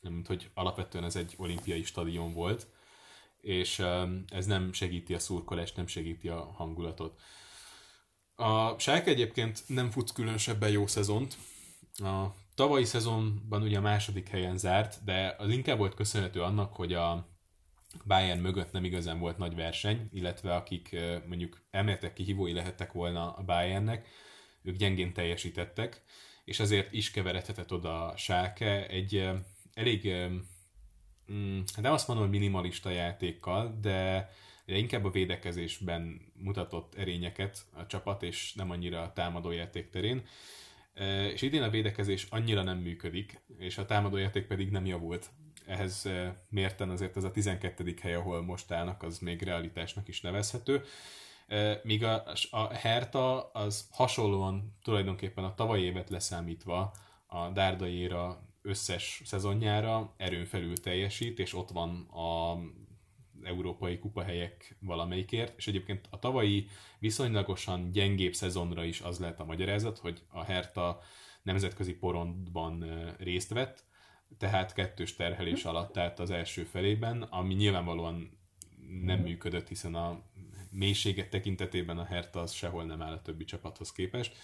mint 0.03 0.27
hogy 0.27 0.51
alapvetően 0.55 1.05
ez 1.05 1.17
egy 1.17 1.35
olimpiai 1.37 1.83
stadion 1.83 2.33
volt, 2.33 2.67
és 3.41 3.79
ez 4.29 4.47
nem 4.47 4.73
segíti 4.73 5.15
a 5.15 5.19
szurkolást, 5.19 5.77
nem 5.77 5.87
segíti 5.87 6.29
a 6.29 6.53
hangulatot. 6.55 7.21
A 8.35 8.79
Schalke 8.79 9.11
egyébként 9.11 9.63
nem 9.67 9.91
futsz 9.91 10.13
különösebben 10.13 10.71
jó 10.71 10.87
szezont. 10.87 11.37
A 11.95 12.27
tavalyi 12.55 12.85
szezonban 12.85 13.63
ugye 13.63 13.79
a 13.79 13.81
második 13.81 14.29
helyen 14.29 14.59
zárt, 14.59 15.05
de 15.05 15.35
az 15.39 15.51
inkább 15.51 15.79
volt 15.79 15.95
köszönhető 15.95 16.43
annak, 16.43 16.75
hogy 16.75 16.93
a 16.93 17.34
Bayern 18.05 18.41
mögött 18.41 18.73
nem 18.73 18.85
igazán 18.85 19.19
volt 19.19 19.39
nagy 19.39 19.55
verseny, 19.55 20.09
illetve 20.13 20.55
akik 20.55 20.97
mondjuk 21.27 21.63
elméletek 21.71 22.13
kihívói 22.13 22.53
lehettek 22.53 22.93
volna 22.93 23.33
a 23.33 23.43
Bayernnek, 23.43 24.09
ők 24.63 24.77
gyengén 24.77 25.13
teljesítettek, 25.13 26.03
és 26.45 26.61
ezért 26.61 26.93
is 26.93 27.11
keveredhetett 27.11 27.73
oda 27.73 28.07
a 28.07 28.17
Schalke 28.17 28.87
egy 28.87 29.29
elég, 29.75 30.13
mm, 31.33 31.61
nem 31.77 31.93
azt 31.93 32.09
mondom, 32.09 32.27
hogy 32.27 32.39
minimalista 32.39 32.91
játékkal, 32.91 33.79
de 33.81 34.29
inkább 34.67 35.05
a 35.05 35.11
védekezésben 35.11 36.33
mutatott 36.35 36.95
erényeket 36.95 37.59
a 37.73 37.87
csapat, 37.87 38.23
és 38.23 38.53
nem 38.55 38.71
annyira 38.71 39.03
a 39.03 39.13
támadójáték 39.13 39.91
terén. 39.91 40.27
És 41.33 41.43
idén 41.43 41.63
a 41.63 41.71
védekezés 41.71 42.27
annyira 42.31 42.63
nem 42.63 42.79
működik, 42.79 43.41
és 43.59 43.79
a 43.79 43.87
támadójáték 43.87 44.47
pedig 44.47 44.71
nem 44.71 44.87
javult 44.87 45.31
ehhez 45.67 46.07
eh, 46.07 46.33
mérten 46.49 46.91
azért 46.91 47.17
ez 47.17 47.25
a 47.25 47.31
12. 47.31 47.95
hely, 48.01 48.15
ahol 48.15 48.43
most 48.43 48.71
állnak, 48.71 49.03
az 49.03 49.19
még 49.19 49.43
realitásnak 49.43 50.09
is 50.09 50.21
nevezhető. 50.21 50.83
Eh, 51.47 51.81
míg 51.83 52.05
a, 52.05 52.23
a 52.51 52.75
Herta 52.75 53.51
az 53.51 53.89
hasonlóan 53.93 54.77
tulajdonképpen 54.83 55.45
a 55.45 55.55
tavalyi 55.55 55.85
évet 55.85 56.11
leszámítva 56.11 56.95
a 57.27 57.49
Dárdaiéra 57.49 58.49
összes 58.63 59.23
szezonjára 59.25 60.15
erőn 60.17 60.45
felül 60.45 60.81
teljesít, 60.81 61.39
és 61.39 61.55
ott 61.55 61.71
van 61.71 62.01
a 62.01 62.59
európai 63.43 63.99
kupahelyek 63.99 64.77
valamelyikért, 64.81 65.59
és 65.59 65.67
egyébként 65.67 66.07
a 66.11 66.19
tavalyi 66.19 66.67
viszonylagosan 66.99 67.91
gyengébb 67.91 68.35
szezonra 68.35 68.85
is 68.85 69.01
az 69.01 69.19
lehet 69.19 69.41
a 69.41 69.45
magyarázat, 69.45 69.99
hogy 69.99 70.23
a 70.29 70.45
Herta 70.45 71.01
nemzetközi 71.43 71.95
porondban 71.95 72.83
eh, 72.83 73.15
részt 73.19 73.53
vett, 73.53 73.85
tehát 74.39 74.73
kettős 74.73 75.17
terhelés 75.17 75.65
alatt 75.65 75.97
állt 75.97 76.19
az 76.19 76.31
első 76.31 76.65
felében, 76.65 77.23
ami 77.23 77.55
nyilvánvalóan 77.55 78.39
nem 79.03 79.21
működött, 79.21 79.69
hiszen 79.69 79.95
a 79.95 80.23
mélységet 80.71 81.31
tekintetében 81.31 81.99
a 81.99 82.05
Hertha 82.05 82.41
az 82.41 82.53
sehol 82.53 82.85
nem 82.85 83.03
áll 83.03 83.13
a 83.13 83.23
többi 83.23 83.45
csapathoz 83.45 83.93
képest. 83.93 84.37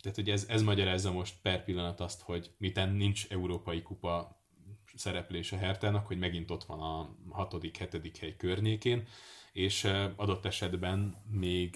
Tehát, 0.00 0.14
hogy 0.14 0.30
ez, 0.30 0.46
ez 0.48 0.62
magyarázza 0.62 1.12
most 1.12 1.34
per 1.42 1.64
pillanat 1.64 2.00
azt, 2.00 2.22
hogy 2.22 2.50
miten 2.58 2.92
nincs 2.92 3.26
európai 3.28 3.82
kupa 3.82 4.42
szereplés 4.94 5.52
a 5.52 5.56
Hertának, 5.56 6.06
hogy 6.06 6.18
megint 6.18 6.50
ott 6.50 6.64
van 6.64 6.80
a 6.80 7.16
hatodik, 7.28 7.76
hetedik 7.76 8.16
hely 8.16 8.36
környékén, 8.36 9.06
és 9.52 9.84
adott 10.16 10.44
esetben 10.44 11.24
még 11.30 11.74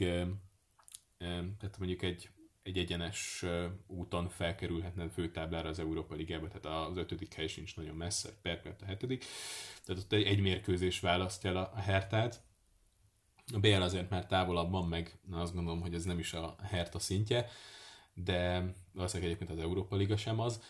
tehát 1.59 1.79
mondjuk 1.79 2.03
egy 2.03 2.31
egy 2.63 2.79
egyenes 2.79 3.45
úton 3.87 4.29
felkerülhetne 4.29 5.09
főtáblára 5.09 5.69
az 5.69 5.79
Európa 5.79 6.15
Ligába, 6.15 6.49
tehát 6.49 6.89
az 6.89 6.97
ötödik 6.97 7.35
hely 7.35 7.47
sincs 7.47 7.77
nagyon 7.77 7.97
messze, 7.97 8.39
perpet 8.43 8.83
a 8.83 8.85
hetedik, 8.85 9.25
tehát 9.85 10.03
ott 10.03 10.13
egy, 10.13 10.23
egy 10.23 10.41
mérkőzés 10.41 11.01
választja 11.01 11.51
el 11.51 11.57
a 11.57 11.81
Hertát. 11.81 12.43
A 13.53 13.59
BL 13.59 13.83
azért 13.83 14.11
már 14.11 14.27
távolabb 14.27 14.71
van, 14.71 14.89
meg 14.89 15.19
azt 15.31 15.55
gondolom, 15.55 15.81
hogy 15.81 15.95
ez 15.95 16.05
nem 16.05 16.19
is 16.19 16.33
a 16.33 16.57
Herta 16.63 16.99
szintje, 16.99 17.49
de 18.15 18.73
valószínűleg 18.93 19.33
egyébként 19.33 19.59
az 19.59 19.65
Európa 19.65 19.97
Liga 19.97 20.17
sem 20.17 20.41
az. 20.41 20.63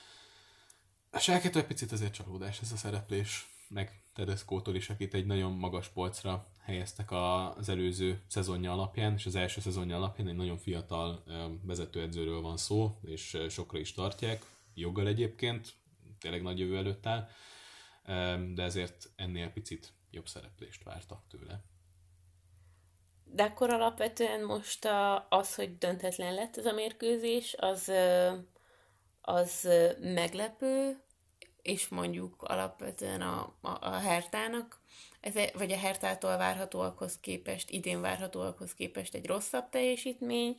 A 1.10 1.18
Schalke 1.18 1.50
egy 1.54 1.66
picit 1.66 1.92
azért 1.92 2.12
csalódás 2.12 2.60
ez 2.60 2.72
a 2.72 2.76
szereplés, 2.76 3.51
meg 3.72 4.02
Tedesco-tól 4.14 4.74
is, 4.74 4.90
akit 4.90 5.14
egy 5.14 5.26
nagyon 5.26 5.52
magas 5.52 5.88
polcra 5.88 6.46
helyeztek 6.60 7.10
az 7.10 7.68
előző 7.68 8.22
szezonja 8.26 8.72
alapján, 8.72 9.12
és 9.12 9.26
az 9.26 9.34
első 9.34 9.60
szezonja 9.60 9.96
alapján 9.96 10.28
egy 10.28 10.36
nagyon 10.36 10.58
fiatal 10.58 11.24
vezetőedzőről 11.62 12.40
van 12.40 12.56
szó, 12.56 12.98
és 13.02 13.38
sokra 13.48 13.78
is 13.78 13.92
tartják, 13.92 14.44
joggal 14.74 15.06
egyébként, 15.06 15.72
tényleg 16.20 16.42
nagy 16.42 16.58
jövő 16.58 16.76
előtt 16.76 17.06
áll, 17.06 17.28
de 18.54 18.62
ezért 18.62 19.10
ennél 19.16 19.50
picit 19.50 19.92
jobb 20.10 20.28
szereplést 20.28 20.82
vártak 20.82 21.22
tőle. 21.28 21.60
De 23.24 23.42
akkor 23.42 23.70
alapvetően 23.70 24.44
most 24.44 24.84
a, 24.84 25.26
az, 25.28 25.54
hogy 25.54 25.78
döntetlen 25.78 26.34
lett 26.34 26.56
ez 26.56 26.66
a 26.66 26.72
mérkőzés, 26.72 27.54
az, 27.58 27.92
az 29.20 29.68
meglepő, 30.00 31.02
és 31.62 31.88
mondjuk 31.88 32.42
alapvetően 32.42 33.20
a, 33.20 33.54
a, 33.60 33.78
a 33.80 33.90
Hertának, 33.90 34.80
ez, 35.20 35.34
vagy 35.54 35.72
a 35.72 35.78
Hertától 35.78 36.36
várhatóakhoz 36.36 37.18
képest, 37.20 37.70
idén 37.70 38.00
várhatóakhoz 38.00 38.74
képest 38.74 39.14
egy 39.14 39.26
rosszabb 39.26 39.68
teljesítmény, 39.68 40.56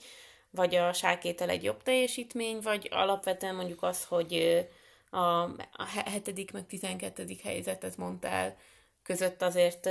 vagy 0.50 0.76
a 0.76 0.94
sákétel 0.94 1.50
egy 1.50 1.64
jobb 1.64 1.84
teljesítmény, 1.84 2.60
vagy 2.62 2.88
alapvetően 2.92 3.56
mondjuk 3.56 3.84
az, 3.84 4.06
hogy 4.06 4.66
a, 5.10 5.42
a 5.72 5.86
hetedik 6.06 6.52
meg 6.52 6.68
tizenkettedik 6.68 7.42
helyzetet 7.42 7.98
mondtál, 7.98 8.58
között 9.04 9.42
azért 9.42 9.90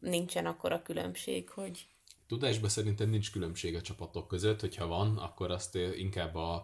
nincsen 0.00 0.46
akkor 0.46 0.72
a 0.72 0.82
különbség, 0.82 1.50
hogy... 1.50 1.86
Tudásban 2.26 2.68
szerintem 2.68 3.08
nincs 3.08 3.32
különbség 3.32 3.74
a 3.74 3.80
csapatok 3.80 4.28
között, 4.28 4.60
hogyha 4.60 4.86
van, 4.86 5.18
akkor 5.18 5.50
azt 5.50 5.74
inkább 5.74 6.34
a, 6.34 6.54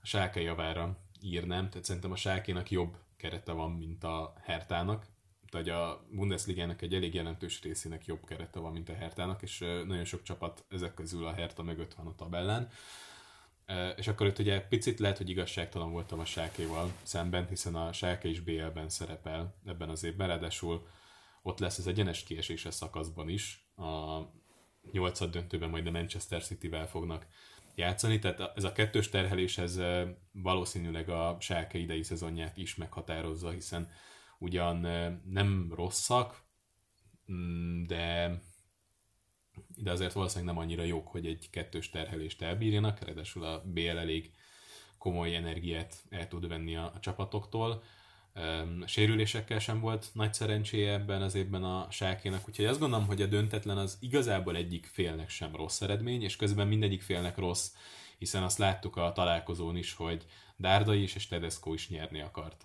a 0.00 0.06
sáke 0.06 0.40
javára 0.40 0.98
írnám, 1.22 1.68
tehát 1.68 1.84
szerintem 1.84 2.12
a 2.12 2.16
sákénak 2.16 2.70
jobb 2.70 2.96
kerete 3.20 3.52
van, 3.52 3.70
mint 3.70 4.04
a 4.04 4.32
Hertának, 4.42 5.06
vagy 5.50 5.68
a 5.68 6.06
Bundesligának 6.10 6.82
egy 6.82 6.94
elég 6.94 7.14
jelentős 7.14 7.62
részének 7.62 8.06
jobb 8.06 8.24
kerete 8.24 8.58
van, 8.58 8.72
mint 8.72 8.88
a 8.88 8.94
Hertának, 8.94 9.42
és 9.42 9.58
nagyon 9.58 10.04
sok 10.04 10.22
csapat 10.22 10.64
ezek 10.68 10.94
közül 10.94 11.26
a 11.26 11.32
Herta 11.32 11.62
mögött 11.62 11.94
van 11.94 12.06
a 12.06 12.14
tabellán. 12.14 12.70
És 13.96 14.08
akkor 14.08 14.26
itt 14.26 14.38
ugye 14.38 14.60
picit 14.60 14.98
lehet, 14.98 15.16
hogy 15.16 15.28
igazságtalan 15.28 15.92
voltam 15.92 16.18
a 16.18 16.24
Sákéval 16.24 16.92
szemben, 17.02 17.46
hiszen 17.48 17.74
a 17.74 17.92
Sáke 17.92 18.28
is 18.28 18.40
BL-ben 18.40 18.88
szerepel 18.88 19.54
ebben 19.64 19.88
az 19.88 20.04
évben, 20.04 20.28
ráadásul 20.28 20.86
ott 21.42 21.58
lesz 21.58 21.78
az 21.78 21.86
egyenes 21.86 22.22
kieséses 22.22 22.74
szakaszban 22.74 23.28
is. 23.28 23.70
A 23.76 24.20
nyolcad 24.92 25.30
döntőben 25.30 25.70
majd 25.70 25.86
a 25.86 25.90
Manchester 25.90 26.42
City-vel 26.42 26.88
fognak 26.88 27.26
játszani, 27.74 28.18
tehát 28.18 28.52
ez 28.56 28.64
a 28.64 28.72
kettős 28.72 29.08
terhelés 29.08 29.58
ez 29.58 29.80
valószínűleg 30.32 31.08
a 31.08 31.36
Schalke 31.40 31.78
idei 31.78 32.02
szezonját 32.02 32.56
is 32.56 32.74
meghatározza, 32.74 33.50
hiszen 33.50 33.90
ugyan 34.38 34.76
nem 35.24 35.72
rosszak, 35.74 36.42
mm, 37.32 37.82
de 37.82 38.38
de 39.76 39.90
azért 39.90 40.12
valószínűleg 40.12 40.54
nem 40.54 40.62
annyira 40.62 40.82
jók, 40.82 41.08
hogy 41.08 41.26
egy 41.26 41.50
kettős 41.50 41.90
terhelést 41.90 42.42
elbírjanak, 42.42 42.98
ráadásul 42.98 43.44
a 43.44 43.62
BL 43.64 43.98
elég 43.98 44.32
komoly 44.98 45.36
energiát 45.36 46.04
el 46.08 46.28
tud 46.28 46.48
venni 46.48 46.76
a, 46.76 46.92
a 46.94 47.00
csapatoktól. 47.00 47.82
Sérülésekkel 48.84 49.58
sem 49.58 49.80
volt 49.80 50.06
nagy 50.12 50.34
szerencséje 50.34 50.92
ebben 50.92 51.22
az 51.22 51.34
évben 51.34 51.64
a 51.64 51.86
sákének, 51.90 52.48
úgyhogy 52.48 52.64
azt 52.64 52.78
gondolom, 52.78 53.06
hogy 53.06 53.22
a 53.22 53.26
döntetlen 53.26 53.78
az 53.78 53.96
igazából 54.00 54.56
egyik 54.56 54.86
félnek 54.86 55.28
sem 55.28 55.56
rossz 55.56 55.80
eredmény, 55.80 56.22
és 56.22 56.36
közben 56.36 56.68
mindegyik 56.68 57.02
félnek 57.02 57.36
rossz, 57.36 57.72
hiszen 58.18 58.42
azt 58.42 58.58
láttuk 58.58 58.96
a 58.96 59.12
találkozón 59.12 59.76
is, 59.76 59.94
hogy 59.94 60.24
Dárdai 60.56 61.02
is 61.02 61.14
és 61.14 61.26
Tedesco 61.26 61.72
is 61.72 61.88
nyerni 61.88 62.20
akart. 62.20 62.64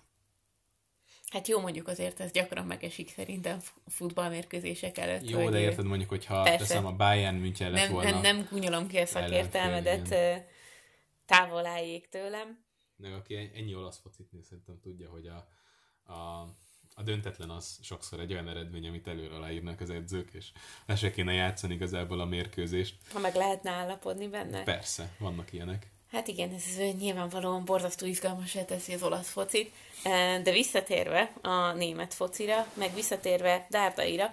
Hát 1.28 1.48
jó, 1.48 1.60
mondjuk 1.60 1.88
azért 1.88 2.20
ez 2.20 2.30
gyakran 2.30 2.66
megesik 2.66 3.10
szerintem 3.10 3.58
futballmérkőzések 3.86 4.98
előtt. 4.98 5.30
Jó, 5.30 5.50
de 5.50 5.60
érted 5.60 5.84
mondjuk, 5.84 6.08
hogyha 6.08 6.42
persze. 6.42 6.58
teszem 6.58 6.86
a 6.86 6.92
Bayern 6.92 7.36
München 7.36 7.70
lett 7.70 7.82
nem, 7.82 7.92
volna. 7.92 8.10
Nem, 8.10 8.20
nem 8.20 8.46
gúnyolom 8.50 8.86
ki 8.86 8.98
a 8.98 9.06
szakértelmedet, 9.06 10.14
távol 11.26 11.66
álljék 11.66 12.08
tőlem. 12.08 12.65
Meg 12.96 13.12
aki 13.12 13.50
ennyi 13.54 13.74
olasz 13.74 13.98
focit 13.98 14.32
néz, 14.32 14.46
szerintem 14.46 14.80
tudja, 14.80 15.10
hogy 15.10 15.26
a, 15.26 15.48
a, 16.12 16.40
a 16.94 17.02
döntetlen 17.02 17.50
az 17.50 17.78
sokszor 17.82 18.20
egy 18.20 18.32
olyan 18.32 18.48
eredmény, 18.48 18.88
amit 18.88 19.06
előre 19.06 19.34
aláírnak 19.34 19.80
az 19.80 19.90
edzők, 19.90 20.32
és 20.32 20.52
le 20.86 20.96
se 20.96 21.10
kéne 21.10 21.32
játszani 21.32 21.74
igazából 21.74 22.20
a 22.20 22.24
mérkőzést. 22.24 22.96
Ha 23.12 23.18
meg 23.18 23.34
lehetne 23.34 23.70
állapodni 23.70 24.28
benne. 24.28 24.62
Persze, 24.62 25.14
vannak 25.18 25.52
ilyenek. 25.52 25.94
Hát 26.10 26.28
igen, 26.28 26.52
ez 26.52 26.76
nyilvánvalóan 26.98 27.64
borzasztó 27.64 28.06
izgalmasá 28.06 28.64
teszi 28.64 28.92
az 28.92 29.02
olasz 29.02 29.30
focit, 29.30 29.72
de 30.42 30.50
visszatérve 30.50 31.32
a 31.42 31.72
német 31.72 32.14
focira, 32.14 32.66
meg 32.74 32.94
visszatérve 32.94 33.66
Dárdaira, 33.70 34.32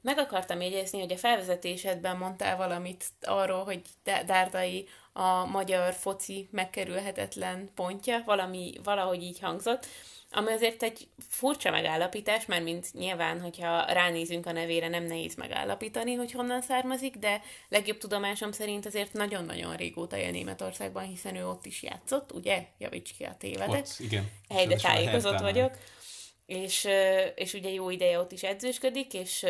meg 0.00 0.18
akartam 0.18 0.60
jegyezni, 0.60 1.00
hogy 1.00 1.12
a 1.12 1.16
felvezetésedben 1.16 2.16
mondtál 2.16 2.56
valamit 2.56 3.04
arról, 3.20 3.64
hogy 3.64 3.82
Dárdai 4.02 4.88
a 5.12 5.44
magyar 5.44 5.92
foci 5.92 6.48
megkerülhetetlen 6.52 7.70
pontja, 7.74 8.22
valami, 8.26 8.72
valahogy 8.82 9.22
így 9.22 9.40
hangzott, 9.40 9.86
ami 10.32 10.52
azért 10.52 10.82
egy 10.82 11.08
furcsa 11.28 11.70
megállapítás, 11.70 12.46
mert 12.46 12.62
mint 12.62 12.92
nyilván, 12.92 13.40
hogyha 13.40 13.84
ránézünk 13.84 14.46
a 14.46 14.52
nevére, 14.52 14.88
nem 14.88 15.04
nehéz 15.04 15.34
megállapítani, 15.34 16.14
hogy 16.14 16.32
honnan 16.32 16.60
származik, 16.62 17.16
de 17.16 17.42
legjobb 17.68 17.98
tudomásom 17.98 18.52
szerint 18.52 18.86
azért 18.86 19.12
nagyon-nagyon 19.12 19.76
régóta 19.76 20.16
él 20.16 20.30
Németországban, 20.30 21.02
hiszen 21.02 21.36
ő 21.36 21.46
ott 21.46 21.66
is 21.66 21.82
játszott, 21.82 22.32
ugye? 22.32 22.66
Javíts 22.78 23.16
ki 23.16 23.24
a 23.24 23.36
tévedek. 23.38 23.80
Ott, 23.80 23.96
igen. 23.98 24.30
Helyde 24.48 24.76
tájékozott 24.76 25.40
vagyok. 25.40 25.76
És, 26.46 26.88
és 27.34 27.54
ugye 27.54 27.70
jó 27.70 27.90
ideje 27.90 28.18
ott 28.18 28.32
is 28.32 28.42
edzősködik, 28.42 29.14
és 29.14 29.46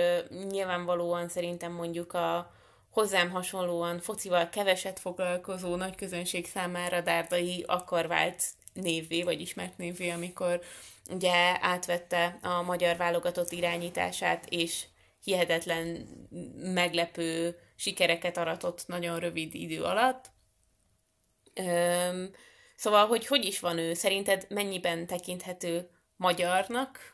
nyilvánvalóan 0.48 1.28
szerintem 1.28 1.72
mondjuk 1.72 2.12
a, 2.12 2.54
hozzám 2.90 3.30
hasonlóan 3.30 4.00
focival 4.00 4.48
keveset 4.48 4.98
foglalkozó 4.98 5.76
nagy 5.76 5.94
közönség 5.94 6.46
számára 6.46 7.00
Dárdai 7.00 7.64
akkor 7.66 8.06
vált 8.06 8.42
névvé, 8.72 9.22
vagy 9.22 9.40
ismert 9.40 9.78
névvé, 9.78 10.10
amikor 10.10 10.60
ugye 11.10 11.56
átvette 11.60 12.38
a 12.42 12.62
magyar 12.62 12.96
válogatott 12.96 13.52
irányítását, 13.52 14.46
és 14.48 14.84
hihetetlen 15.24 16.06
meglepő 16.56 17.58
sikereket 17.76 18.36
aratott 18.36 18.84
nagyon 18.86 19.18
rövid 19.18 19.54
idő 19.54 19.82
alatt. 19.82 20.30
Üm, 21.60 22.30
szóval, 22.76 23.06
hogy 23.06 23.26
hogy 23.26 23.44
is 23.44 23.60
van 23.60 23.78
ő? 23.78 23.94
Szerinted 23.94 24.46
mennyiben 24.48 25.06
tekinthető 25.06 25.90
magyarnak 26.20 27.12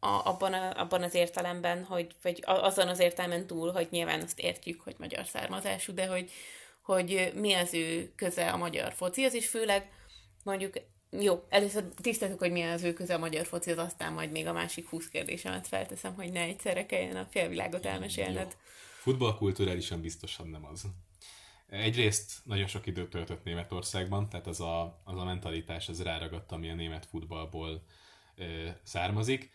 abban, 0.00 0.52
abban 0.54 1.02
az 1.02 1.14
értelemben, 1.14 1.84
hogy, 1.84 2.14
vagy 2.22 2.42
azon 2.44 2.88
az 2.88 2.98
értelmen 2.98 3.46
túl, 3.46 3.72
hogy 3.72 3.88
nyilván 3.90 4.20
azt 4.20 4.40
értjük, 4.40 4.80
hogy 4.80 4.94
magyar 4.98 5.26
származású, 5.26 5.94
de 5.94 6.06
hogy, 6.06 6.30
hogy 6.82 7.32
mi 7.34 7.52
az 7.52 7.74
ő 7.74 8.12
köze 8.14 8.50
a 8.50 8.56
magyar 8.56 8.92
focihoz, 8.92 9.34
és 9.34 9.48
főleg 9.48 9.92
mondjuk, 10.44 10.74
jó, 11.10 11.44
először 11.48 11.84
tiszteltük, 11.96 12.38
hogy 12.38 12.52
mi 12.52 12.62
az 12.62 12.82
ő 12.82 12.92
köze 12.92 13.14
a 13.14 13.18
magyar 13.18 13.46
focihoz, 13.46 13.78
aztán 13.78 14.12
majd 14.12 14.30
még 14.30 14.46
a 14.46 14.52
másik 14.52 14.88
húsz 14.88 15.08
kérdésemet 15.08 15.66
felteszem, 15.66 16.14
hogy 16.14 16.32
ne 16.32 16.40
egyszerre 16.40 16.86
kelljen 16.86 17.16
a 17.16 17.28
félvilágot 17.30 17.86
elmesélned. 17.86 18.48
Jó. 18.50 18.58
Futballkulturálisan 18.98 20.00
biztosan 20.00 20.48
nem 20.48 20.64
az. 20.64 20.84
Egyrészt 21.66 22.32
nagyon 22.44 22.66
sok 22.66 22.86
időt 22.86 23.10
töltött 23.10 23.44
Németországban, 23.44 24.28
tehát 24.28 24.46
az 24.46 24.60
a, 24.60 25.00
az 25.04 25.18
a 25.18 25.24
mentalitás, 25.24 25.88
az 25.88 26.02
ráragadt, 26.02 26.52
ami 26.52 26.70
a 26.70 26.74
német 26.74 27.06
futballból 27.06 27.82
származik. 28.82 29.50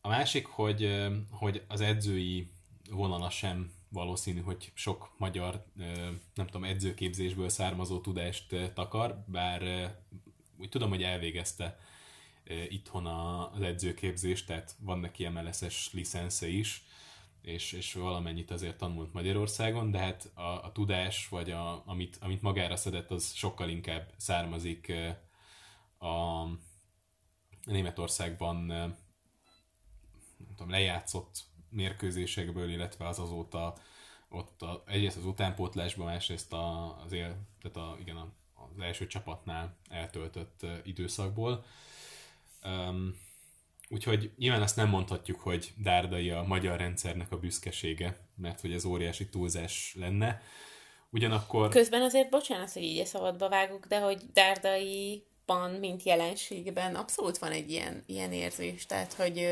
A 0.00 0.08
másik, 0.08 0.46
hogy, 0.46 1.08
hogy 1.30 1.64
az 1.68 1.80
edzői 1.80 2.50
vonala 2.90 3.30
sem 3.30 3.72
valószínű, 3.88 4.40
hogy 4.40 4.72
sok 4.74 5.14
magyar, 5.18 5.64
nem 6.34 6.46
tudom, 6.46 6.64
edzőképzésből 6.64 7.48
származó 7.48 8.00
tudást 8.00 8.72
takar, 8.74 9.24
bár 9.26 9.90
úgy 10.56 10.68
tudom, 10.68 10.88
hogy 10.88 11.02
elvégezte 11.02 11.78
itthon 12.68 13.06
az 13.06 13.62
edzőképzést, 13.62 14.46
tehát 14.46 14.76
van 14.80 14.98
neki 14.98 15.28
MLS-es 15.28 15.92
licensze 15.92 16.48
is, 16.48 16.84
és, 17.42 17.72
és 17.72 17.94
valamennyit 17.94 18.50
azért 18.50 18.76
tanult 18.76 19.12
Magyarországon, 19.12 19.90
de 19.90 19.98
hát 19.98 20.30
a, 20.34 20.64
a 20.64 20.72
tudás, 20.72 21.28
vagy 21.28 21.50
a, 21.50 21.82
amit, 21.86 22.18
amit 22.20 22.42
magára 22.42 22.76
szedett, 22.76 23.10
az 23.10 23.32
sokkal 23.32 23.68
inkább 23.68 24.12
származik 24.16 24.92
a, 25.98 26.42
Németországban 27.64 28.56
nem 28.64 28.96
tudom, 30.56 30.70
lejátszott 30.70 31.44
mérkőzésekből, 31.70 32.70
illetve 32.70 33.08
az 33.08 33.18
azóta 33.18 33.74
ott 34.28 34.62
a, 34.62 34.82
egyrészt 34.86 35.16
az 35.16 35.24
utánpótlásban, 35.24 36.06
másrészt 36.06 36.52
a, 36.52 36.96
az, 37.04 37.12
él, 37.12 37.36
tehát 37.62 37.76
a, 37.76 37.96
igen, 38.00 38.16
a, 38.16 38.32
az 38.54 38.80
első 38.82 39.06
csapatnál 39.06 39.76
eltöltött 39.88 40.66
időszakból. 40.82 41.64
Um, 42.64 43.14
úgyhogy 43.88 44.32
nyilván 44.36 44.62
azt 44.62 44.76
nem 44.76 44.88
mondhatjuk, 44.88 45.40
hogy 45.40 45.72
Dárdai 45.76 46.30
a 46.30 46.42
magyar 46.42 46.78
rendszernek 46.78 47.32
a 47.32 47.38
büszkesége, 47.38 48.28
mert 48.36 48.60
hogy 48.60 48.72
ez 48.72 48.84
óriási 48.84 49.28
túlzás 49.28 49.94
lenne. 49.98 50.42
Ugyanakkor... 51.10 51.68
Közben 51.68 52.02
azért, 52.02 52.30
bocsánat, 52.30 52.72
hogy 52.72 52.82
így 52.82 52.98
a 52.98 53.04
szabadba 53.04 53.48
vágok, 53.48 53.86
de 53.86 54.00
hogy 54.00 54.22
Dárdai 54.32 55.24
ban, 55.50 55.70
mint 55.70 56.02
jelenségben 56.02 56.94
abszolút 56.94 57.38
van 57.38 57.50
egy 57.52 57.70
ilyen, 57.70 58.04
ilyen 58.06 58.32
érzés, 58.32 58.86
tehát 58.86 59.12
hogy 59.12 59.48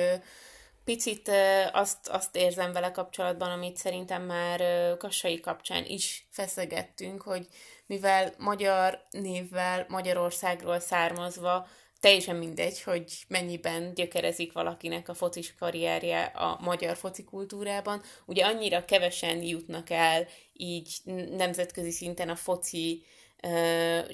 picit 0.84 1.30
azt, 1.72 2.08
azt 2.08 2.36
érzem 2.36 2.72
vele 2.72 2.90
kapcsolatban, 2.90 3.50
amit 3.50 3.76
szerintem 3.76 4.22
már 4.22 4.62
Kassai 4.96 5.40
kapcsán 5.40 5.84
is 5.84 6.26
feszegettünk, 6.30 7.22
hogy 7.22 7.46
mivel 7.86 8.34
magyar 8.38 9.06
névvel 9.10 9.86
Magyarországról 9.88 10.80
származva 10.80 11.66
teljesen 12.00 12.36
mindegy, 12.36 12.82
hogy 12.82 13.24
mennyiben 13.28 13.94
gyökerezik 13.94 14.52
valakinek 14.52 15.08
a 15.08 15.14
focis 15.14 15.54
karrierje 15.54 16.24
a 16.24 16.58
magyar 16.60 16.96
foci 16.96 17.24
kultúrában. 17.24 18.02
Ugye 18.26 18.44
annyira 18.44 18.84
kevesen 18.84 19.42
jutnak 19.42 19.90
el 19.90 20.26
így 20.52 20.88
nemzetközi 21.36 21.90
szinten 21.90 22.28
a 22.28 22.36
foci 22.36 23.04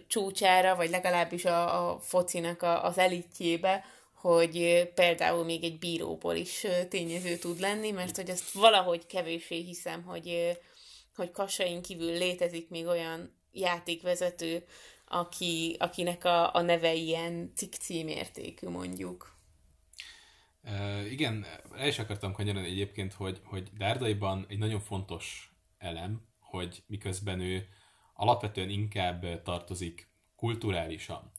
csúcsára, 0.07 0.77
vagy 0.77 0.91
legalábbis 0.91 1.45
a, 1.45 1.91
a 1.91 1.99
focinak 1.99 2.63
a, 2.63 2.85
az 2.85 2.99
elitjébe, 2.99 3.85
hogy 4.13 4.89
például 4.95 5.45
még 5.45 5.65
egy 5.65 5.79
bíróból 5.79 6.35
is 6.35 6.67
tényező 6.89 7.37
tud 7.37 7.61
lenni, 7.61 7.91
mert 7.91 8.17
hogy 8.17 8.29
ezt 8.29 8.53
valahogy 8.53 9.07
kevéssé 9.07 9.61
hiszem, 9.61 10.03
hogy, 10.03 10.59
hogy 11.17 11.31
Kassain 11.31 11.83
kívül 11.83 12.13
létezik 12.13 12.69
még 12.69 12.87
olyan 12.87 13.35
játékvezető, 13.53 14.65
aki, 15.09 15.77
akinek 15.79 16.25
a, 16.25 16.55
a 16.55 16.61
neve 16.61 16.95
ilyen 16.95 17.53
cikk 17.55 17.73
címértékű 17.73 18.69
mondjuk. 18.69 19.33
Uh, 20.63 21.13
igen, 21.13 21.47
el 21.77 21.89
is 21.89 21.99
akartam 21.99 22.33
kanyarodni 22.33 22.69
egyébként, 22.69 23.13
hogy, 23.13 23.41
hogy 23.45 23.71
Dárdaiban 23.79 24.47
egy 24.49 24.59
nagyon 24.59 24.81
fontos 24.81 25.53
elem, 25.79 26.29
hogy 26.39 26.83
miközben 26.87 27.41
ő 27.41 27.69
alapvetően 28.15 28.71
inkább 28.71 29.43
tartozik 29.43 30.09
kulturálisan 30.37 31.31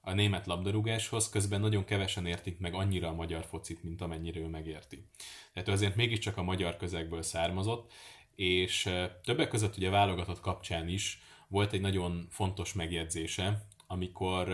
a 0.00 0.12
német 0.12 0.46
labdarúgáshoz, 0.46 1.28
közben 1.28 1.60
nagyon 1.60 1.84
kevesen 1.84 2.26
értik 2.26 2.58
meg 2.58 2.74
annyira 2.74 3.08
a 3.08 3.14
magyar 3.14 3.44
focit, 3.44 3.82
mint 3.82 4.00
amennyire 4.00 4.40
ő 4.40 4.46
megérti. 4.46 5.06
Tehát 5.52 5.68
ő 5.68 5.72
azért 5.72 5.96
mégiscsak 5.96 6.36
a 6.36 6.42
magyar 6.42 6.76
közegből 6.76 7.22
származott, 7.22 7.92
és 8.34 8.90
többek 9.22 9.48
között 9.48 9.76
ugye 9.76 9.90
válogatott 9.90 10.40
kapcsán 10.40 10.88
is 10.88 11.22
volt 11.48 11.72
egy 11.72 11.80
nagyon 11.80 12.26
fontos 12.30 12.72
megjegyzése, 12.72 13.66
amikor, 13.86 14.52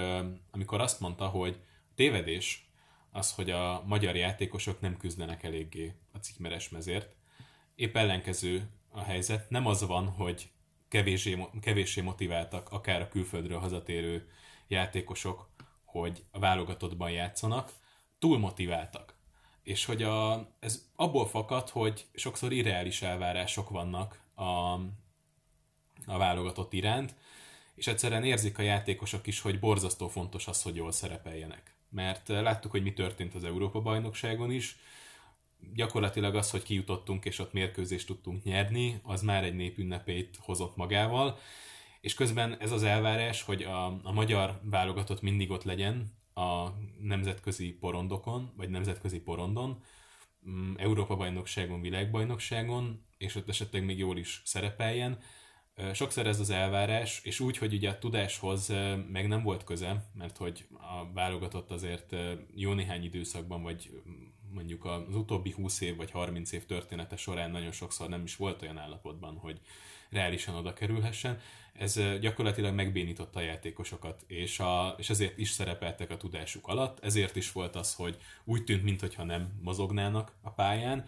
amikor 0.50 0.80
azt 0.80 1.00
mondta, 1.00 1.26
hogy 1.26 1.60
tévedés, 1.94 2.70
az, 3.10 3.34
hogy 3.34 3.50
a 3.50 3.82
magyar 3.86 4.16
játékosok 4.16 4.80
nem 4.80 4.96
küzdenek 4.96 5.42
eléggé 5.42 5.94
a 6.12 6.18
címeres 6.18 6.68
mezért. 6.68 7.16
Épp 7.74 7.96
ellenkező 7.96 8.70
a 8.88 9.00
helyzet. 9.00 9.50
Nem 9.50 9.66
az 9.66 9.86
van, 9.86 10.08
hogy 10.08 10.50
kevéssé, 10.90 11.46
kevéssé 11.60 12.00
motiváltak 12.00 12.72
akár 12.72 13.00
a 13.00 13.08
külföldről 13.08 13.58
hazatérő 13.58 14.28
játékosok, 14.68 15.48
hogy 15.84 16.24
a 16.30 16.38
válogatottban 16.38 17.10
játszanak, 17.10 17.72
túl 18.18 18.38
motiváltak. 18.38 19.14
És 19.62 19.84
hogy 19.84 20.02
a, 20.02 20.48
ez 20.58 20.88
abból 20.96 21.26
fakad, 21.26 21.68
hogy 21.68 22.06
sokszor 22.14 22.52
irreális 22.52 23.02
elvárások 23.02 23.68
vannak 23.68 24.20
a, 24.34 24.42
a 26.06 26.18
válogatott 26.18 26.72
iránt, 26.72 27.14
és 27.74 27.86
egyszerűen 27.86 28.24
érzik 28.24 28.58
a 28.58 28.62
játékosok 28.62 29.26
is, 29.26 29.40
hogy 29.40 29.58
borzasztó 29.58 30.08
fontos 30.08 30.46
az, 30.46 30.62
hogy 30.62 30.76
jól 30.76 30.92
szerepeljenek. 30.92 31.74
Mert 31.88 32.28
láttuk, 32.28 32.70
hogy 32.70 32.82
mi 32.82 32.92
történt 32.92 33.34
az 33.34 33.44
Európa-bajnokságon 33.44 34.50
is, 34.50 34.78
gyakorlatilag 35.74 36.34
az, 36.34 36.50
hogy 36.50 36.62
kijutottunk 36.62 37.24
és 37.24 37.38
ott 37.38 37.52
mérkőzést 37.52 38.06
tudtunk 38.06 38.44
nyerni, 38.44 39.00
az 39.02 39.22
már 39.22 39.44
egy 39.44 39.54
népünnepét 39.54 40.38
hozott 40.40 40.76
magával, 40.76 41.38
és 42.00 42.14
közben 42.14 42.56
ez 42.60 42.72
az 42.72 42.82
elvárás, 42.82 43.42
hogy 43.42 43.62
a, 43.62 43.86
a 44.02 44.12
magyar 44.12 44.60
válogatott 44.62 45.20
mindig 45.20 45.50
ott 45.50 45.64
legyen 45.64 46.18
a 46.34 46.68
nemzetközi 47.00 47.72
porondokon, 47.72 48.52
vagy 48.56 48.68
nemzetközi 48.68 49.20
porondon, 49.20 49.82
mm, 50.48 50.74
Európa-bajnokságon, 50.76 51.80
világbajnokságon, 51.80 53.04
és 53.18 53.34
ott 53.34 53.48
esetleg 53.48 53.84
még 53.84 53.98
jól 53.98 54.18
is 54.18 54.42
szerepeljen. 54.44 55.18
Sokszor 55.92 56.26
ez 56.26 56.40
az 56.40 56.50
elvárás, 56.50 57.20
és 57.24 57.40
úgy, 57.40 57.58
hogy 57.58 57.74
ugye 57.74 57.90
a 57.90 57.98
tudáshoz 57.98 58.72
meg 59.12 59.28
nem 59.28 59.42
volt 59.42 59.64
köze, 59.64 60.10
mert 60.14 60.36
hogy 60.36 60.66
a 60.72 61.12
válogatott 61.12 61.70
azért 61.70 62.16
jó 62.54 62.72
néhány 62.72 63.04
időszakban, 63.04 63.62
vagy 63.62 63.90
mondjuk 64.54 64.84
az 64.84 65.14
utóbbi 65.14 65.50
20 65.50 65.80
év 65.80 65.96
vagy 65.96 66.10
30 66.10 66.52
év 66.52 66.66
története 66.66 67.16
során 67.16 67.50
nagyon 67.50 67.72
sokszor 67.72 68.08
nem 68.08 68.22
is 68.22 68.36
volt 68.36 68.62
olyan 68.62 68.78
állapotban, 68.78 69.36
hogy 69.36 69.60
reálisan 70.10 70.54
oda 70.54 70.72
kerülhessen. 70.72 71.40
Ez 71.72 72.00
gyakorlatilag 72.20 72.74
megbénította 72.74 73.38
a 73.38 73.42
játékosokat, 73.42 74.24
és, 74.26 74.60
a, 74.60 74.94
és 74.98 75.10
ezért 75.10 75.38
is 75.38 75.50
szerepeltek 75.50 76.10
a 76.10 76.16
tudásuk 76.16 76.68
alatt, 76.68 77.04
ezért 77.04 77.36
is 77.36 77.52
volt 77.52 77.76
az, 77.76 77.94
hogy 77.94 78.16
úgy 78.44 78.64
tűnt, 78.64 78.82
mintha 78.82 79.24
nem 79.24 79.58
mozognának 79.62 80.32
a 80.42 80.50
pályán, 80.50 81.06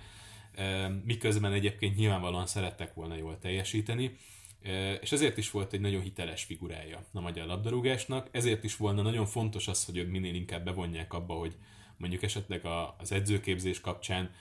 miközben 1.04 1.52
egyébként 1.52 1.96
nyilvánvalóan 1.96 2.46
szerettek 2.46 2.94
volna 2.94 3.16
jól 3.16 3.38
teljesíteni, 3.38 4.16
és 5.00 5.12
ezért 5.12 5.36
is 5.36 5.50
volt 5.50 5.72
egy 5.72 5.80
nagyon 5.80 6.02
hiteles 6.02 6.44
figurája 6.44 7.04
a 7.12 7.20
magyar 7.20 7.46
labdarúgásnak, 7.46 8.28
ezért 8.30 8.64
is 8.64 8.76
volna 8.76 9.02
nagyon 9.02 9.26
fontos 9.26 9.68
az, 9.68 9.84
hogy 9.84 9.96
ők 9.96 10.10
minél 10.10 10.34
inkább 10.34 10.64
bevonják 10.64 11.12
abba, 11.12 11.34
hogy 11.34 11.56
mondjuk 12.02 12.22
esetleg 12.22 12.66
az 12.98 13.12
edzőképzés 13.12 13.80
kapcsán 13.80 14.34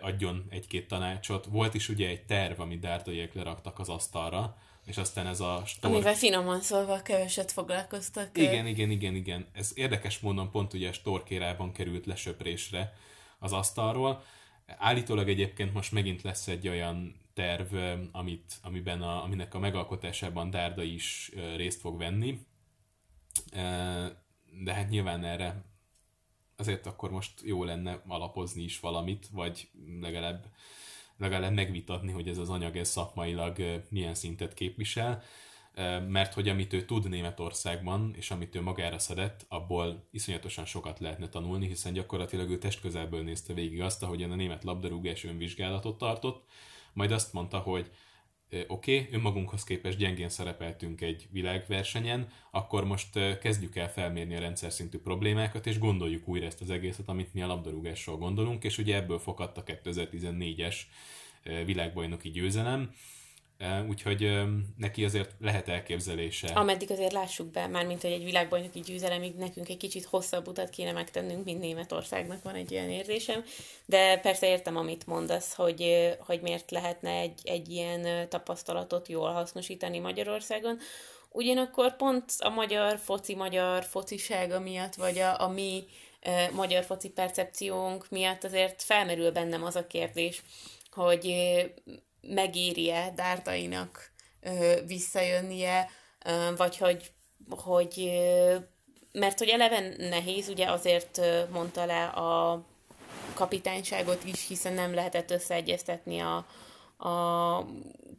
adjon 0.00 0.46
egy-két 0.50 0.88
tanácsot. 0.88 1.46
Volt 1.46 1.74
is 1.74 1.88
ugye 1.88 2.08
egy 2.08 2.24
terv, 2.24 2.60
amit 2.60 2.80
Dárdaiek 2.80 3.34
leraktak 3.34 3.78
az 3.78 3.88
asztalra, 3.88 4.56
és 4.86 4.96
aztán 4.96 5.26
ez 5.26 5.40
a 5.40 5.62
stor... 5.66 5.90
Amivel 5.90 6.14
finoman 6.14 6.60
szólva 6.60 7.02
keveset 7.02 7.52
foglalkoztak. 7.52 8.38
Igen, 8.38 8.66
igen, 8.66 8.90
igen, 8.90 9.14
igen. 9.14 9.46
Ez 9.52 9.72
érdekes 9.74 10.18
módon 10.18 10.50
pont 10.50 10.72
ugye 10.72 10.88
a 10.88 10.92
storkérában 10.92 11.72
került 11.72 12.06
lesöprésre 12.06 12.92
az 13.38 13.52
asztalról. 13.52 14.22
Állítólag 14.66 15.28
egyébként 15.28 15.72
most 15.72 15.92
megint 15.92 16.22
lesz 16.22 16.48
egy 16.48 16.68
olyan 16.68 17.20
terv, 17.34 17.74
amit, 18.12 18.54
amiben 18.62 19.02
a, 19.02 19.22
aminek 19.22 19.54
a 19.54 19.58
megalkotásában 19.58 20.50
Dárda 20.50 20.82
is 20.82 21.30
részt 21.56 21.80
fog 21.80 21.98
venni. 21.98 22.38
De 24.64 24.72
hát 24.72 24.88
nyilván 24.88 25.24
erre 25.24 25.64
azért 26.62 26.86
akkor 26.86 27.10
most 27.10 27.32
jó 27.44 27.64
lenne 27.64 28.02
alapozni 28.06 28.62
is 28.62 28.80
valamit, 28.80 29.28
vagy 29.32 29.68
legalább, 30.00 30.44
legalább 31.16 31.52
megvitatni, 31.52 32.12
hogy 32.12 32.28
ez 32.28 32.38
az 32.38 32.50
anyag 32.50 32.76
ez 32.76 32.88
szakmailag 32.88 33.82
milyen 33.88 34.14
szintet 34.14 34.54
képvisel, 34.54 35.22
mert 36.08 36.34
hogy 36.34 36.48
amit 36.48 36.72
ő 36.72 36.84
tud 36.84 37.08
Németországban, 37.08 38.14
és 38.16 38.30
amit 38.30 38.54
ő 38.54 38.62
magára 38.62 38.98
szedett, 38.98 39.46
abból 39.48 40.08
iszonyatosan 40.10 40.64
sokat 40.64 40.98
lehetne 40.98 41.28
tanulni, 41.28 41.66
hiszen 41.66 41.92
gyakorlatilag 41.92 42.50
ő 42.50 42.58
testközelből 42.58 43.22
nézte 43.22 43.52
végig 43.52 43.80
azt, 43.80 44.02
ahogyan 44.02 44.30
a 44.30 44.34
német 44.34 44.64
labdarúgás 44.64 45.24
önvizsgálatot 45.24 45.98
tartott, 45.98 46.44
majd 46.92 47.10
azt 47.10 47.32
mondta, 47.32 47.58
hogy 47.58 47.90
oké, 48.66 48.98
okay, 48.98 49.08
önmagunkhoz 49.12 49.64
képest 49.64 49.98
gyengén 49.98 50.28
szerepeltünk 50.28 51.00
egy 51.00 51.28
világversenyen, 51.30 52.28
akkor 52.50 52.84
most 52.84 53.38
kezdjük 53.40 53.76
el 53.76 53.90
felmérni 53.90 54.36
a 54.36 54.40
rendszer 54.40 54.72
szintű 54.72 54.98
problémákat, 54.98 55.66
és 55.66 55.78
gondoljuk 55.78 56.28
újra 56.28 56.46
ezt 56.46 56.60
az 56.60 56.70
egészet, 56.70 57.08
amit 57.08 57.34
mi 57.34 57.42
a 57.42 57.46
labdarúgásról 57.46 58.16
gondolunk, 58.16 58.64
és 58.64 58.78
ugye 58.78 58.96
ebből 58.96 59.18
fokadt 59.18 59.56
a 59.56 59.62
2014-es 59.64 60.76
világbajnoki 61.64 62.30
győzelem, 62.30 62.94
úgyhogy 63.88 64.42
neki 64.76 65.04
azért 65.04 65.30
lehet 65.40 65.68
elképzelése. 65.68 66.46
Ameddig 66.46 66.90
azért 66.90 67.12
lássuk 67.12 67.46
be, 67.46 67.66
már 67.66 67.86
mint 67.86 68.02
hogy 68.02 68.10
egy 68.10 68.24
világbajnoki 68.24 68.80
győzelemig 68.80 69.34
nekünk 69.34 69.68
egy 69.68 69.76
kicsit 69.76 70.04
hosszabb 70.04 70.48
utat 70.48 70.70
kéne 70.70 70.92
megtennünk, 70.92 71.44
mint 71.44 71.60
Németországnak 71.60 72.42
van 72.42 72.54
egy 72.54 72.74
olyan 72.74 72.90
érzésem, 72.90 73.44
de 73.86 74.18
persze 74.18 74.46
értem, 74.46 74.76
amit 74.76 75.06
mondasz, 75.06 75.54
hogy, 75.54 76.10
hogy 76.18 76.40
miért 76.40 76.70
lehetne 76.70 77.10
egy, 77.10 77.40
egy 77.44 77.68
ilyen 77.68 78.28
tapasztalatot 78.28 79.08
jól 79.08 79.32
hasznosítani 79.32 79.98
Magyarországon. 79.98 80.78
Ugyanakkor 81.30 81.96
pont 81.96 82.24
a 82.38 82.48
magyar 82.48 82.98
foci, 82.98 83.34
magyar 83.34 83.84
focisága 83.84 84.60
miatt, 84.60 84.94
vagy 84.94 85.18
a, 85.18 85.40
a 85.40 85.48
mi 85.48 85.84
e, 86.20 86.50
magyar 86.50 86.84
foci 86.84 87.08
percepciónk 87.08 88.06
miatt 88.10 88.44
azért 88.44 88.82
felmerül 88.82 89.30
bennem 89.30 89.64
az 89.64 89.76
a 89.76 89.86
kérdés, 89.86 90.42
hogy 90.90 91.34
megéri-e 92.22 93.12
Dárdainak 93.14 94.10
visszajönnie, 94.86 95.90
vagy 96.56 96.76
hogy, 96.76 97.12
hogy 97.48 98.10
mert 99.12 99.38
hogy 99.38 99.48
eleven 99.48 99.94
nehéz, 99.98 100.48
ugye 100.48 100.70
azért 100.70 101.20
mondta 101.50 101.84
le 101.84 102.04
a 102.04 102.62
kapitányságot 103.34 104.24
is, 104.24 104.46
hiszen 104.48 104.72
nem 104.72 104.94
lehetett 104.94 105.30
összeegyeztetni 105.30 106.18
a, 106.18 106.46
a 107.08 107.66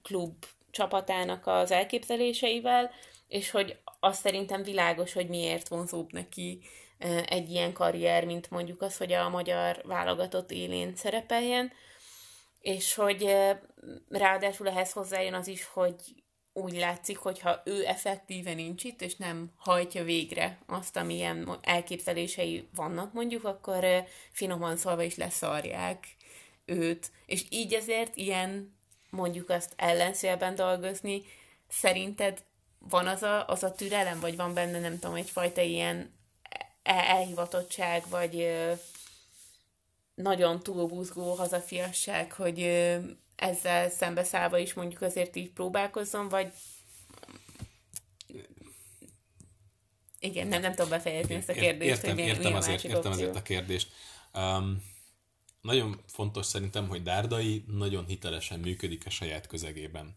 klub 0.04 0.46
csapatának 0.72 1.48
az 1.48 1.72
elképzeléseivel, 1.72 2.92
és 3.28 3.52
hogy 3.52 3.78
azt 4.00 4.22
szerintem 4.22 4.64
világos, 4.64 5.14
hogy 5.14 5.28
miért 5.28 5.68
vonzóbb 5.68 6.12
neki 6.12 6.62
egy 7.26 7.52
ilyen 7.52 7.74
karrier, 7.74 8.26
mint 8.26 8.50
mondjuk 8.50 8.82
az, 8.82 8.98
hogy 8.98 9.14
a 9.14 9.30
magyar 9.30 9.82
válogatott 9.86 10.52
élén 10.52 10.96
szerepeljen 10.96 11.72
és 12.64 12.94
hogy 12.94 13.36
ráadásul 14.10 14.68
ehhez 14.68 14.92
hozzájön 14.92 15.34
az 15.34 15.48
is, 15.48 15.66
hogy 15.66 15.96
úgy 16.54 16.74
látszik, 16.74 17.18
hogyha 17.18 17.62
ő 17.66 17.86
effektíven 17.86 18.56
nincs 18.56 18.84
itt, 18.84 19.02
és 19.02 19.16
nem 19.16 19.52
hajtja 19.58 20.04
végre 20.04 20.58
azt, 20.66 20.98
amilyen 20.98 21.58
elképzelései 21.62 22.68
vannak 22.76 23.14
mondjuk, 23.14 23.44
akkor 23.44 23.86
finoman 24.32 24.78
szólva 24.78 25.02
is 25.02 25.16
leszarják 25.16 26.08
őt. 26.66 27.12
És 27.26 27.46
így 27.50 27.74
ezért 27.74 28.16
ilyen 28.16 28.76
mondjuk 29.10 29.50
azt 29.50 29.74
ellenszélben 29.76 30.56
dolgozni, 30.56 31.22
szerinted 31.68 32.44
van 32.80 33.08
az 33.08 33.24
a, 33.24 33.48
az 33.48 33.64
a 33.64 33.72
türelem, 33.72 34.20
vagy 34.20 34.36
van 34.36 34.54
benne, 34.54 34.80
nem 34.80 35.00
tudom, 35.00 35.16
egyfajta 35.16 35.62
ilyen 35.62 36.14
elhivatottság, 36.84 38.04
vagy 38.10 38.54
nagyon 40.16 40.60
túlbuzgó 40.60 41.34
hazafiasság, 41.34 42.32
hogy 42.32 42.60
ezzel 43.36 43.90
szembeszállva 43.90 44.58
is 44.58 44.74
mondjuk 44.74 45.02
azért 45.02 45.36
így 45.36 45.52
próbálkozzon, 45.52 46.30
vagy 46.30 46.54
igen, 50.20 50.48
nem, 50.48 50.62
nem 50.62 50.74
tudom 50.74 50.90
befejezni 50.90 51.36
ezt 51.36 51.50
a 51.50 51.54
kérdést. 51.54 52.04
Értem, 52.04 52.18
hogy 52.18 52.26
értem, 52.26 52.54
azért, 52.54 52.84
értem 52.84 53.12
azért 53.12 53.36
a 53.36 53.42
kérdést. 53.42 53.92
Um, 54.34 54.84
nagyon 55.62 56.02
fontos 56.08 56.46
szerintem, 56.46 56.88
hogy 56.88 57.04
Dárdai 57.04 57.64
nagyon 57.68 58.06
hitelesen 58.06 58.60
működik 58.60 59.06
a 59.06 59.10
saját 59.10 59.48
közegében. 59.48 60.16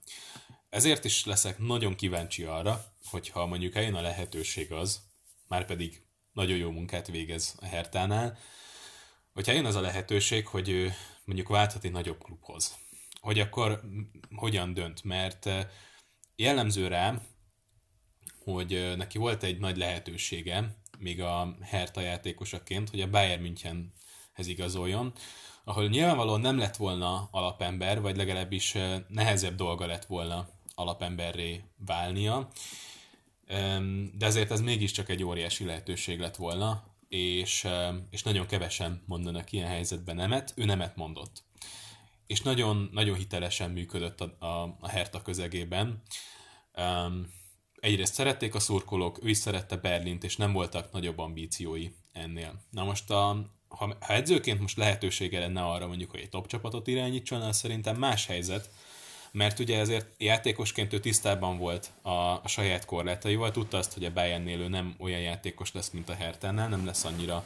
Ezért 0.68 1.04
is 1.04 1.24
leszek 1.24 1.58
nagyon 1.58 1.94
kíváncsi 1.94 2.42
arra, 2.42 2.84
hogyha 3.10 3.46
mondjuk 3.46 3.74
eljön 3.74 3.94
a 3.94 4.00
lehetőség 4.00 4.72
az, 4.72 5.00
már 5.48 5.66
pedig 5.66 6.02
nagyon 6.32 6.56
jó 6.56 6.70
munkát 6.70 7.06
végez 7.06 7.54
a 7.60 7.64
Hertánál, 7.64 8.38
hogyha 9.36 9.52
jön 9.52 9.64
az 9.64 9.74
a 9.74 9.80
lehetőség, 9.80 10.46
hogy 10.46 10.68
ő 10.68 10.92
mondjuk 11.24 11.48
válthat 11.48 11.84
egy 11.84 11.92
nagyobb 11.92 12.22
klubhoz, 12.22 12.78
hogy 13.20 13.38
akkor 13.38 13.80
hogyan 14.36 14.74
dönt, 14.74 15.04
mert 15.04 15.48
jellemző 16.36 16.88
rá, 16.88 17.20
hogy 18.44 18.94
neki 18.96 19.18
volt 19.18 19.42
egy 19.42 19.58
nagy 19.58 19.76
lehetősége, 19.76 20.76
még 20.98 21.20
a 21.20 21.56
Hertha 21.62 22.00
játékosaként, 22.00 22.90
hogy 22.90 23.00
a 23.00 23.10
Bayern 23.10 23.42
Münchenhez 23.42 24.46
igazoljon, 24.46 25.12
ahol 25.64 25.88
nyilvánvalóan 25.88 26.40
nem 26.40 26.58
lett 26.58 26.76
volna 26.76 27.28
alapember, 27.30 28.00
vagy 28.00 28.16
legalábbis 28.16 28.74
nehezebb 29.08 29.54
dolga 29.54 29.86
lett 29.86 30.04
volna 30.04 30.48
alapemberré 30.74 31.64
válnia, 31.86 32.48
de 34.12 34.26
azért 34.26 34.50
ez 34.50 34.60
mégiscsak 34.60 35.08
egy 35.08 35.24
óriási 35.24 35.64
lehetőség 35.64 36.20
lett 36.20 36.36
volna, 36.36 36.95
és, 37.08 37.68
és 38.10 38.22
nagyon 38.22 38.46
kevesen 38.46 39.02
mondanak 39.06 39.52
ilyen 39.52 39.68
helyzetben 39.68 40.16
nemet, 40.16 40.52
ő 40.56 40.64
nemet 40.64 40.96
mondott. 40.96 41.44
És 42.26 42.42
nagyon, 42.42 42.88
nagyon 42.92 43.16
hitelesen 43.16 43.70
működött 43.70 44.20
a, 44.20 44.36
a, 44.46 44.76
a 44.80 44.88
Herta 44.88 45.22
közegében. 45.22 46.02
Um, 46.76 47.32
egyrészt 47.80 48.14
szerették 48.14 48.54
a 48.54 48.60
szurkolók, 48.60 49.24
ő 49.24 49.28
is 49.28 49.36
szerette 49.36 49.76
Berlint, 49.76 50.24
és 50.24 50.36
nem 50.36 50.52
voltak 50.52 50.92
nagyobb 50.92 51.18
ambíciói 51.18 51.88
ennél. 52.12 52.64
Na 52.70 52.84
most, 52.84 53.10
a, 53.10 53.50
ha, 53.68 53.96
ha 54.00 54.12
edzőként 54.12 54.60
most 54.60 54.76
lehetősége 54.76 55.38
lenne 55.38 55.62
arra 55.62 55.86
mondjuk, 55.86 56.10
hogy 56.10 56.20
egy 56.20 56.28
top 56.28 56.46
csapatot 56.46 56.86
irányítson, 56.86 57.40
az 57.40 57.56
szerintem 57.56 57.96
más 57.96 58.26
helyzet, 58.26 58.70
mert 59.32 59.58
ugye 59.58 59.78
ezért 59.78 60.06
játékosként 60.18 60.92
ő 60.92 61.00
tisztában 61.00 61.58
volt 61.58 61.90
a, 62.02 62.10
a 62.10 62.42
saját 62.44 62.84
korlátaival, 62.84 63.50
tudta 63.50 63.78
azt, 63.78 63.92
hogy 63.92 64.04
a 64.04 64.12
Bayernnél 64.12 64.60
ő 64.60 64.68
nem 64.68 64.94
olyan 64.98 65.20
játékos 65.20 65.72
lesz, 65.72 65.90
mint 65.90 66.08
a 66.08 66.14
Hertennel, 66.14 66.68
nem 66.68 66.86
lesz 66.86 67.04
annyira 67.04 67.44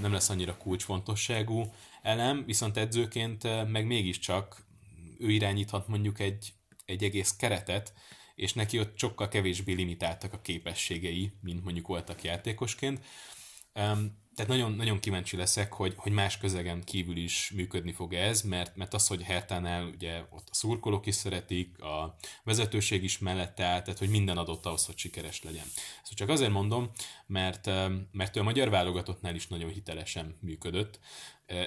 nem 0.00 0.12
lesz 0.12 0.28
annyira 0.28 0.56
kulcsfontosságú 0.56 1.72
elem, 2.02 2.44
viszont 2.46 2.76
edzőként 2.76 3.68
meg 3.70 3.86
mégiscsak 3.86 4.66
ő 5.18 5.30
irányíthat 5.30 5.88
mondjuk 5.88 6.20
egy, 6.20 6.52
egy 6.84 7.04
egész 7.04 7.36
keretet, 7.36 7.92
és 8.34 8.52
neki 8.52 8.78
ott 8.78 8.98
sokkal 8.98 9.28
kevésbé 9.28 9.72
limitáltak 9.72 10.32
a 10.32 10.40
képességei, 10.40 11.32
mint 11.40 11.64
mondjuk 11.64 11.86
voltak 11.86 12.22
játékosként 12.22 13.04
tehát 14.34 14.50
nagyon, 14.50 14.72
nagyon 14.72 15.00
kíváncsi 15.00 15.36
leszek, 15.36 15.72
hogy, 15.72 15.94
hogy 15.96 16.12
más 16.12 16.38
közegen 16.38 16.84
kívül 16.84 17.16
is 17.16 17.52
működni 17.54 17.92
fog 17.92 18.14
ez, 18.14 18.42
mert, 18.42 18.76
mert 18.76 18.94
az, 18.94 19.06
hogy 19.06 19.22
Hertánál 19.22 19.84
ugye 19.84 20.24
ott 20.30 20.48
a 20.50 20.54
szurkolók 20.54 21.06
is 21.06 21.14
szeretik, 21.14 21.82
a 21.82 22.16
vezetőség 22.44 23.02
is 23.02 23.18
mellette 23.18 23.64
áll, 23.64 23.82
tehát 23.82 23.98
hogy 23.98 24.08
minden 24.08 24.38
adott 24.38 24.66
ahhoz, 24.66 24.86
hogy 24.86 24.98
sikeres 24.98 25.42
legyen. 25.42 25.66
Ezt 26.02 26.14
csak 26.14 26.28
azért 26.28 26.50
mondom, 26.50 26.90
mert, 27.26 27.66
mert 28.12 28.36
ő 28.36 28.40
a 28.40 28.42
magyar 28.42 28.70
válogatottnál 28.70 29.34
is 29.34 29.46
nagyon 29.46 29.70
hitelesen 29.70 30.36
működött, 30.40 30.98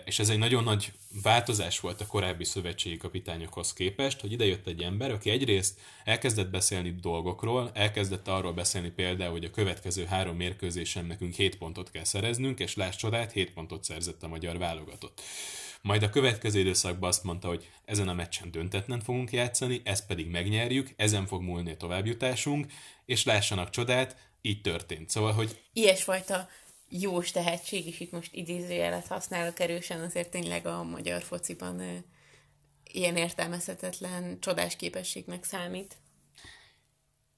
és 0.06 0.20
ez 0.20 0.30
egy 0.30 0.38
nagyon 0.38 0.64
nagy 0.64 0.92
változás 1.22 1.80
volt 1.80 2.02
a 2.02 2.08
korábbi 2.08 2.44
szövetségi 2.44 2.98
kapitányokhoz 2.98 3.74
képest, 3.74 4.20
hogy 4.20 4.32
idejött 4.32 4.68
egy 4.68 4.82
ember, 4.82 5.12
aki 5.12 5.30
egyrészt 5.30 5.80
elkezdett 6.04 6.50
beszélni 6.50 6.96
dolgokról, 7.02 7.72
elkezdett 7.74 8.28
arról 8.28 8.54
beszélni 8.54 8.90
például, 8.90 9.32
hogy 9.32 9.44
a 9.44 9.52
következő 9.52 10.06
három 10.06 10.36
mérkőzésen 10.36 11.06
nekünk 11.06 11.34
7 11.34 11.58
pontot 11.58 11.92
kell 11.92 12.04
szereznünk, 12.04 12.60
és 12.60 12.76
láss 12.76 12.96
csodát, 12.96 13.32
7 13.32 13.54
pontot 13.54 13.84
szerzett 13.84 14.24
a 14.24 14.28
magyar 14.28 14.58
válogatott. 14.58 15.22
Majd 15.82 16.04
a 16.04 16.10
következő 16.10 16.60
időszakban 16.60 17.10
azt 17.10 17.24
mondta, 17.24 17.48
hogy 17.48 17.70
ezen 17.86 18.08
a 18.08 18.14
meccsen 18.14 18.52
döntetlen 18.52 19.00
fogunk 19.00 19.32
játszani, 19.32 19.82
ezt 19.84 20.08
pedig 20.08 20.28
megnyerjük, 20.28 20.94
ezen 20.96 21.26
fog 21.26 21.42
múlni 21.42 21.72
a 21.72 21.78
továbbjutásunk, 21.78 22.72
és 23.06 23.24
lássanak 23.24 23.70
csodát, 23.70 24.18
így 24.42 24.62
történt. 24.62 25.10
Szóval, 25.10 25.32
hogy... 25.32 25.60
Ilyesfajta 25.74 26.50
jós 26.90 27.32
tehetség, 27.32 27.86
és 27.88 28.00
itt 28.00 28.12
most 28.12 28.34
idézőjelet 28.34 29.08
használok 29.08 29.60
erősen, 29.60 30.02
azért 30.02 30.32
tényleg 30.32 30.66
a 30.66 30.84
magyar 30.84 31.22
fociban 31.22 32.06
ilyen 32.84 33.18
értelmezhetetlen 33.18 34.40
csodás 34.40 34.76
képességnek 34.76 35.44
számít. 35.44 35.98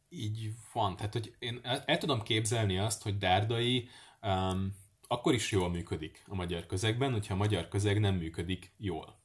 Így 0.09 0.53
van. 0.73 0.95
Tehát, 0.95 1.13
hogy 1.13 1.35
én 1.39 1.59
el, 1.85 1.97
tudom 1.97 2.21
képzelni 2.23 2.77
azt, 2.77 3.01
hogy 3.03 3.17
Dárdai 3.17 3.89
um, 4.21 4.75
akkor 5.07 5.33
is 5.33 5.51
jól 5.51 5.69
működik 5.69 6.23
a 6.27 6.35
magyar 6.35 6.65
közegben, 6.65 7.11
hogyha 7.11 7.33
a 7.33 7.37
magyar 7.37 7.67
közeg 7.67 7.99
nem 7.99 8.15
működik 8.15 8.73
jól. 8.77 9.19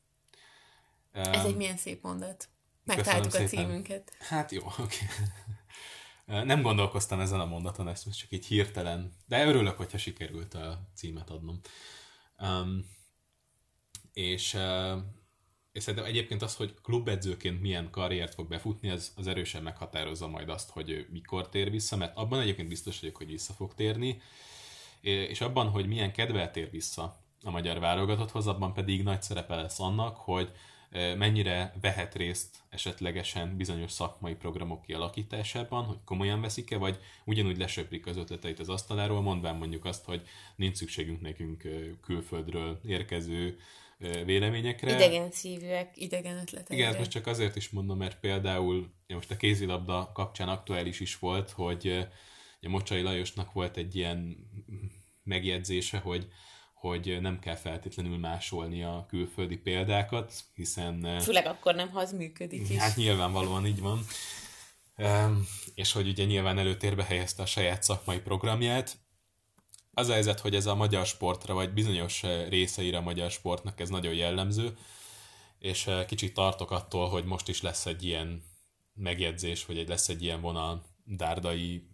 Um, 1.14 1.32
Ez 1.32 1.44
egy 1.44 1.56
milyen 1.56 1.76
szép 1.76 2.02
mondat. 2.02 2.48
Megtaláltuk 2.84 3.34
a 3.34 3.44
címünket. 3.44 4.16
Hát 4.18 4.50
jó, 4.50 4.66
oké. 4.66 4.80
Okay. 4.82 5.26
Nem 6.24 6.62
gondolkoztam 6.62 7.20
ezen 7.20 7.40
a 7.40 7.46
mondaton, 7.46 7.88
ezt 7.88 8.06
most 8.06 8.18
csak 8.18 8.32
így 8.32 8.46
hirtelen, 8.46 9.12
de 9.26 9.46
örülök, 9.46 9.76
hogyha 9.76 9.98
sikerült 9.98 10.54
a 10.54 10.78
címet 10.94 11.30
adnom. 11.30 11.60
Um, 12.38 12.84
és, 14.12 14.54
uh, 14.54 14.98
és 15.72 15.82
szerintem 15.82 16.08
egyébként 16.08 16.42
az, 16.42 16.56
hogy 16.56 16.74
klubedzőként 16.82 17.60
milyen 17.60 17.90
karriert 17.90 18.34
fog 18.34 18.48
befutni, 18.48 18.90
az, 18.90 19.12
az 19.16 19.26
erősen 19.26 19.62
meghatározza 19.62 20.28
majd 20.28 20.48
azt, 20.48 20.70
hogy 20.70 20.90
ő 20.90 21.08
mikor 21.10 21.48
tér 21.48 21.70
vissza, 21.70 21.96
mert 21.96 22.16
abban 22.16 22.40
egyébként 22.40 22.68
biztos 22.68 23.00
vagyok, 23.00 23.16
hogy 23.16 23.26
vissza 23.26 23.52
fog 23.52 23.74
térni, 23.74 24.20
és 25.00 25.40
abban, 25.40 25.68
hogy 25.68 25.86
milyen 25.86 26.12
kedvel 26.12 26.50
tér 26.50 26.70
vissza 26.70 27.16
a 27.42 27.50
magyar 27.50 27.78
válogatotthoz, 27.78 28.46
abban 28.46 28.72
pedig 28.72 29.02
nagy 29.02 29.22
szerepe 29.22 29.54
lesz 29.54 29.80
annak, 29.80 30.16
hogy 30.16 30.52
mennyire 30.92 31.74
vehet 31.80 32.14
részt 32.14 32.56
esetlegesen 32.68 33.56
bizonyos 33.56 33.92
szakmai 33.92 34.34
programok 34.34 34.82
kialakításában, 34.82 35.84
hogy 35.84 35.98
komolyan 36.04 36.40
veszik-e, 36.40 36.76
vagy 36.76 36.98
ugyanúgy 37.24 37.58
lesöprik 37.58 38.06
az 38.06 38.16
ötleteit 38.16 38.58
az 38.58 38.68
asztaláról, 38.68 39.20
mondván 39.20 39.56
mondjuk 39.56 39.84
azt, 39.84 40.04
hogy 40.04 40.22
nincs 40.56 40.76
szükségünk 40.76 41.20
nekünk 41.20 41.68
külföldről 42.00 42.80
érkező 42.86 43.58
véleményekre. 44.24 44.94
Idegen 44.94 45.30
szívűek, 45.30 45.90
idegen 45.94 46.38
ötletek. 46.38 46.76
Igen, 46.76 46.96
most 46.96 47.10
csak 47.10 47.26
azért 47.26 47.56
is 47.56 47.70
mondom, 47.70 47.98
mert 47.98 48.20
például 48.20 48.92
most 49.06 49.30
a 49.30 49.36
kézilabda 49.36 50.10
kapcsán 50.14 50.48
aktuális 50.48 51.00
is 51.00 51.18
volt, 51.18 51.50
hogy 51.50 52.06
a 52.60 52.68
Mocsai 52.68 53.02
Lajosnak 53.02 53.52
volt 53.52 53.76
egy 53.76 53.96
ilyen 53.96 54.36
megjegyzése, 55.22 55.98
hogy 55.98 56.28
hogy 56.82 57.18
nem 57.20 57.38
kell 57.38 57.54
feltétlenül 57.54 58.18
másolni 58.18 58.82
a 58.82 59.06
külföldi 59.08 59.56
példákat, 59.56 60.32
hiszen... 60.54 61.04
Eh, 61.04 61.20
Főleg 61.20 61.46
akkor 61.46 61.74
nem, 61.74 61.90
ha 61.90 62.00
az 62.00 62.12
működik 62.12 62.68
is. 62.68 62.76
Hát 62.76 62.96
nyilvánvalóan 62.96 63.66
így 63.66 63.80
van. 63.80 64.04
És 65.74 65.92
hogy 65.92 66.08
ugye 66.08 66.24
nyilván 66.24 66.58
előtérbe 66.58 67.04
helyezte 67.04 67.42
a 67.42 67.46
saját 67.46 67.82
szakmai 67.82 68.20
programját. 68.20 68.96
Az 69.92 70.08
a 70.08 70.12
helyzet, 70.12 70.40
hogy 70.40 70.54
ez 70.54 70.66
a 70.66 70.74
magyar 70.74 71.06
sportra, 71.06 71.54
vagy 71.54 71.72
bizonyos 71.72 72.22
eh, 72.22 72.48
részeire 72.48 72.96
a 72.96 73.00
magyar 73.00 73.30
sportnak 73.30 73.80
ez 73.80 73.88
nagyon 73.88 74.14
jellemző, 74.14 74.76
és 75.58 75.86
eh, 75.86 76.04
kicsit 76.04 76.34
tartok 76.34 76.70
attól, 76.70 77.08
hogy 77.08 77.24
most 77.24 77.48
is 77.48 77.62
lesz 77.62 77.86
egy 77.86 78.04
ilyen 78.04 78.42
megjegyzés, 78.94 79.66
vagy 79.66 79.78
egy 79.78 79.88
lesz 79.88 80.08
egy 80.08 80.22
ilyen 80.22 80.40
vonal 80.40 80.84
dárdai 81.04 81.88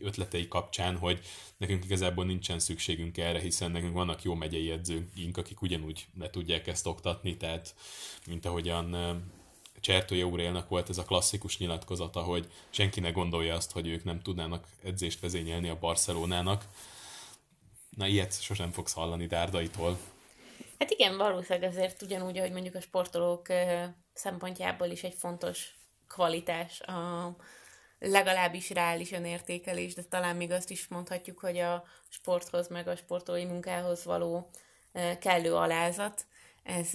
ötletei 0.00 0.48
kapcsán, 0.48 0.96
hogy 0.96 1.20
nekünk 1.56 1.84
igazából 1.84 2.24
nincsen 2.24 2.58
szükségünk 2.58 3.18
erre, 3.18 3.38
hiszen 3.38 3.70
nekünk 3.70 3.94
vannak 3.94 4.22
jó 4.22 4.34
megyei 4.34 4.70
edzőink, 4.70 5.36
akik 5.36 5.62
ugyanúgy 5.62 6.06
le 6.18 6.30
tudják 6.30 6.66
ezt 6.66 6.86
oktatni, 6.86 7.36
tehát 7.36 7.74
mint 8.26 8.46
ahogyan 8.46 8.96
Csertő 9.80 10.16
Jóréelnek 10.16 10.68
volt 10.68 10.88
ez 10.88 10.98
a 10.98 11.04
klasszikus 11.04 11.58
nyilatkozata, 11.58 12.22
hogy 12.22 12.52
senki 12.70 13.00
ne 13.00 13.10
gondolja 13.10 13.54
azt, 13.54 13.72
hogy 13.72 13.88
ők 13.88 14.04
nem 14.04 14.20
tudnának 14.20 14.66
edzést 14.84 15.20
vezényelni 15.20 15.68
a 15.68 15.78
Barcelonának. 15.78 16.64
Na, 17.96 18.06
ilyet 18.06 18.42
sosem 18.42 18.70
fogsz 18.70 18.92
hallani 18.92 19.26
Dárdaitól. 19.26 19.98
Hát 20.78 20.90
igen, 20.90 21.16
valószínűleg 21.16 21.70
azért 21.70 22.02
ugyanúgy, 22.02 22.38
ahogy 22.38 22.52
mondjuk 22.52 22.74
a 22.74 22.80
sportolók 22.80 23.46
szempontjából 24.12 24.86
is 24.86 25.02
egy 25.02 25.14
fontos 25.14 25.74
kvalitás 26.08 26.80
a 26.80 27.36
legalábbis 28.06 28.70
reális 28.70 29.12
önértékelés, 29.12 29.94
de 29.94 30.02
talán 30.02 30.36
még 30.36 30.50
azt 30.50 30.70
is 30.70 30.88
mondhatjuk, 30.88 31.38
hogy 31.38 31.58
a 31.58 31.84
sporthoz, 32.08 32.68
meg 32.68 32.88
a 32.88 32.96
sportolói 32.96 33.44
munkához 33.44 34.04
való 34.04 34.50
kellő 35.20 35.54
alázat, 35.54 36.24
ez 36.62 36.90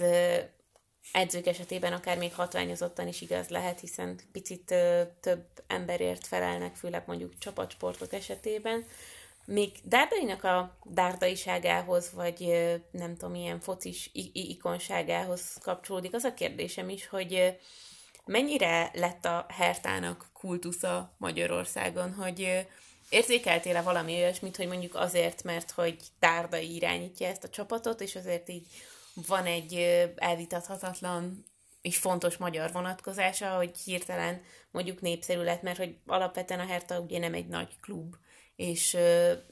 edzők 1.12 1.46
esetében 1.46 1.92
akár 1.92 2.18
még 2.18 2.34
hatványozottan 2.34 3.08
is 3.08 3.20
igaz 3.20 3.48
lehet, 3.48 3.80
hiszen 3.80 4.20
picit 4.32 4.74
több 5.20 5.46
emberért 5.66 6.26
felelnek, 6.26 6.74
főleg 6.76 7.02
mondjuk 7.06 7.38
csapatsportok 7.38 8.12
esetében. 8.12 8.84
Még 9.44 9.70
Dárdainak 9.84 10.44
a 10.44 10.78
dárdaiságához, 10.84 12.12
vagy 12.12 12.70
nem 12.90 13.16
tudom, 13.16 13.34
ilyen 13.34 13.60
focis 13.60 14.10
ikonságához 14.32 15.56
kapcsolódik 15.62 16.14
az 16.14 16.24
a 16.24 16.34
kérdésem 16.34 16.88
is, 16.88 17.08
hogy 17.08 17.58
mennyire 18.24 18.90
lett 18.94 19.24
a 19.24 19.46
Hertának 19.48 20.26
kultusza 20.32 21.14
Magyarországon, 21.16 22.14
hogy 22.14 22.66
érzékeltél-e 23.08 23.82
valami 23.82 24.14
olyasmit, 24.14 24.56
hogy 24.56 24.66
mondjuk 24.66 24.94
azért, 24.94 25.42
mert 25.42 25.70
hogy 25.70 25.96
Tárdai 26.18 26.74
irányítja 26.74 27.26
ezt 27.26 27.44
a 27.44 27.48
csapatot, 27.48 28.00
és 28.00 28.16
azért 28.16 28.48
így 28.48 28.66
van 29.14 29.46
egy 29.46 29.74
elvitathatatlan 30.16 31.44
és 31.80 31.96
fontos 31.96 32.36
magyar 32.36 32.72
vonatkozása, 32.72 33.56
hogy 33.56 33.78
hirtelen 33.84 34.42
mondjuk 34.70 35.00
népszerű 35.00 35.42
lett, 35.42 35.62
mert 35.62 35.78
hogy 35.78 35.96
alapvetően 36.06 36.60
a 36.60 36.66
Herta 36.66 37.00
ugye 37.00 37.18
nem 37.18 37.34
egy 37.34 37.46
nagy 37.46 37.80
klub, 37.80 38.14
és 38.56 38.96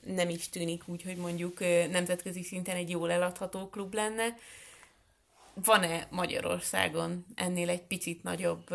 nem 0.04 0.28
is 0.28 0.48
tűnik 0.48 0.88
úgy, 0.88 1.02
hogy 1.02 1.16
mondjuk 1.16 1.60
nemzetközi 1.90 2.42
szinten 2.42 2.76
egy 2.76 2.90
jól 2.90 3.10
eladható 3.10 3.68
klub 3.68 3.94
lenne, 3.94 4.34
van-e 5.64 6.08
Magyarországon 6.10 7.26
ennél 7.34 7.68
egy 7.68 7.82
picit 7.82 8.22
nagyobb, 8.22 8.68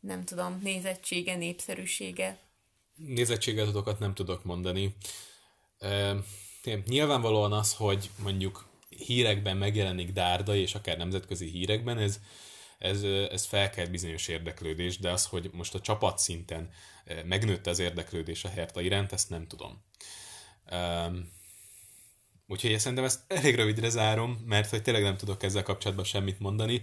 nem 0.00 0.24
tudom, 0.24 0.60
nézettsége, 0.62 1.36
népszerűsége? 1.36 2.38
Nézettséget 2.94 3.98
nem 3.98 4.14
tudok 4.14 4.44
mondani. 4.44 4.96
E, 5.78 6.16
nyilvánvalóan 6.86 7.52
az, 7.52 7.74
hogy 7.74 8.10
mondjuk 8.22 8.68
hírekben 8.88 9.56
megjelenik 9.56 10.12
Dárda, 10.12 10.56
és 10.56 10.74
akár 10.74 10.96
nemzetközi 10.96 11.48
hírekben, 11.48 11.98
ez, 11.98 12.20
ez, 12.78 13.02
ez 13.02 13.44
felkelt 13.44 13.90
bizonyos 13.90 14.28
érdeklődés, 14.28 14.98
de 14.98 15.10
az, 15.10 15.26
hogy 15.26 15.50
most 15.52 15.74
a 15.74 15.80
csapat 15.80 16.18
szinten 16.18 16.70
megnőtt 17.24 17.66
az 17.66 17.78
érdeklődés 17.78 18.44
a 18.44 18.48
Herta 18.48 18.80
iránt, 18.80 19.12
ezt 19.12 19.30
nem 19.30 19.46
tudom. 19.46 19.82
Um, 20.70 21.30
úgyhogy 22.46 22.78
szerintem 22.78 23.04
ezt 23.06 23.20
elég 23.26 23.54
rövidre 23.54 23.88
zárom, 23.88 24.42
mert 24.46 24.70
hogy 24.70 24.82
tényleg 24.82 25.02
nem 25.02 25.16
tudok 25.16 25.42
ezzel 25.42 25.62
kapcsolatban 25.62 26.04
semmit 26.04 26.40
mondani. 26.40 26.82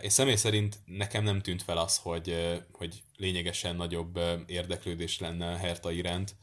És 0.00 0.12
személy 0.12 0.36
szerint 0.36 0.78
nekem 0.84 1.24
nem 1.24 1.40
tűnt 1.40 1.62
fel 1.62 1.78
az, 1.78 1.96
hogy, 1.96 2.56
hogy 2.72 3.02
lényegesen 3.16 3.76
nagyobb 3.76 4.20
érdeklődés 4.46 5.18
lenne 5.18 5.50
a 5.52 5.56
Herta 5.56 5.90
iránt, 5.90 6.34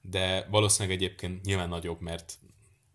de 0.00 0.46
valószínűleg 0.50 0.96
egyébként 0.96 1.44
nyilván 1.44 1.68
nagyobb, 1.68 2.00
mert 2.00 2.38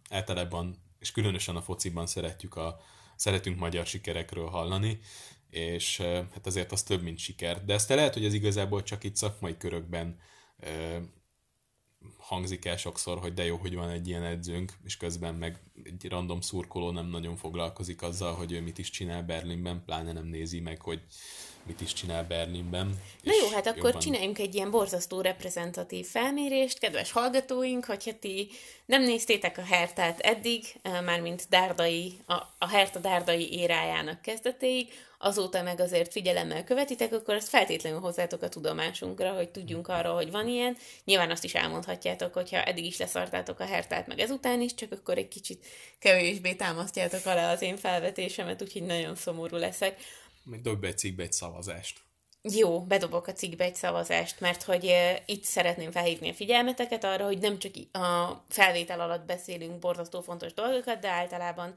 általában, 0.09 0.77
és 0.99 1.11
különösen 1.11 1.55
a 1.55 1.61
fociban 1.61 2.05
szeretjük 2.05 2.55
a, 2.55 2.79
szeretünk 3.15 3.59
magyar 3.59 3.85
sikerekről 3.85 4.47
hallani, 4.47 4.99
és 5.49 5.97
hát 6.33 6.45
azért 6.45 6.71
az 6.71 6.83
több, 6.83 7.01
mint 7.01 7.17
siker. 7.17 7.65
De 7.65 7.73
ezt 7.73 7.89
lehet, 7.89 8.13
hogy 8.13 8.25
ez 8.25 8.33
igazából 8.33 8.83
csak 8.83 9.03
itt 9.03 9.15
szakmai 9.15 9.57
körökben 9.57 10.19
hangzik 12.27 12.65
el 12.65 12.77
sokszor, 12.77 13.17
hogy 13.17 13.33
de 13.33 13.45
jó, 13.45 13.57
hogy 13.57 13.75
van 13.75 13.89
egy 13.89 14.07
ilyen 14.07 14.23
edzőnk, 14.23 14.73
és 14.83 14.97
közben 14.97 15.35
meg 15.35 15.59
egy 15.83 16.07
random 16.09 16.41
szurkoló 16.41 16.91
nem 16.91 17.05
nagyon 17.05 17.35
foglalkozik 17.35 18.01
azzal, 18.01 18.33
hogy 18.33 18.51
ő 18.51 18.61
mit 18.61 18.77
is 18.77 18.89
csinál 18.89 19.23
Berlinben, 19.23 19.83
pláne 19.85 20.11
nem 20.11 20.25
nézi 20.25 20.59
meg, 20.59 20.81
hogy 20.81 21.01
mit 21.67 21.81
is 21.81 21.93
csinál 21.93 22.23
Berlinben. 22.23 23.01
Na 23.23 23.31
jó, 23.41 23.49
hát 23.49 23.67
akkor 23.67 23.83
jobban... 23.83 23.99
csináljunk 23.99 24.39
egy 24.39 24.55
ilyen 24.55 24.71
borzasztó 24.71 25.21
reprezentatív 25.21 26.05
felmérést, 26.05 26.79
kedves 26.79 27.11
hallgatóink, 27.11 27.85
hogyha 27.85 28.19
ti 28.19 28.49
nem 28.85 29.03
néztétek 29.03 29.57
a 29.57 29.63
Hertát 29.63 30.19
eddig, 30.19 30.63
mármint 30.83 31.45
Dárdai, 31.49 32.13
a, 32.25 32.33
a 32.57 32.67
Herta 32.69 32.99
Dárdai 32.99 33.53
érájának 33.53 34.21
kezdetéig, 34.21 34.87
azóta 35.19 35.61
meg 35.61 35.79
azért 35.79 36.11
figyelemmel 36.11 36.63
követitek, 36.63 37.13
akkor 37.13 37.35
ezt 37.35 37.49
feltétlenül 37.49 37.99
hozzátok 37.99 38.41
a 38.41 38.49
tudomásunkra, 38.49 39.31
hogy 39.31 39.49
tudjunk 39.49 39.87
arról, 39.87 40.13
hogy 40.13 40.31
van 40.31 40.47
ilyen. 40.47 40.77
Nyilván 41.03 41.31
azt 41.31 41.43
is 41.43 41.53
elmondhatjátok, 41.55 42.33
hogyha 42.33 42.63
eddig 42.63 42.85
is 42.85 42.97
leszartátok 42.97 43.59
a 43.59 43.65
hertát, 43.65 44.07
meg 44.07 44.19
ezután 44.19 44.61
is, 44.61 44.73
csak 44.73 44.91
akkor 44.91 45.17
egy 45.17 45.27
kicsit 45.27 45.65
kevésbé 45.99 46.53
támasztjátok 46.53 47.25
alá 47.25 47.51
az 47.51 47.61
én 47.61 47.77
felvetésemet, 47.77 48.61
úgyhogy 48.61 48.83
nagyon 48.83 49.15
szomorú 49.15 49.57
leszek. 49.57 49.99
Dobj 50.61 50.79
be 50.79 50.87
egy 50.87 50.97
cikkbe 50.97 51.23
egy 51.23 51.33
szavazást. 51.33 52.05
Jó, 52.41 52.81
bedobok 52.81 53.27
a 53.27 53.33
cikkbe 53.33 53.63
egy 53.63 53.75
szavazást, 53.75 54.39
mert 54.39 54.63
hogy 54.63 54.85
uh, 54.85 55.15
itt 55.25 55.43
szeretném 55.43 55.91
felhívni 55.91 56.29
a 56.29 56.33
figyelmeteket 56.33 57.03
arra, 57.03 57.25
hogy 57.25 57.37
nem 57.37 57.59
csak 57.59 57.71
a 57.91 58.43
felvétel 58.49 58.99
alatt 58.99 59.25
beszélünk 59.25 59.79
borzasztó 59.79 60.21
fontos 60.21 60.53
dolgokat, 60.53 60.99
de 60.99 61.09
általában 61.09 61.75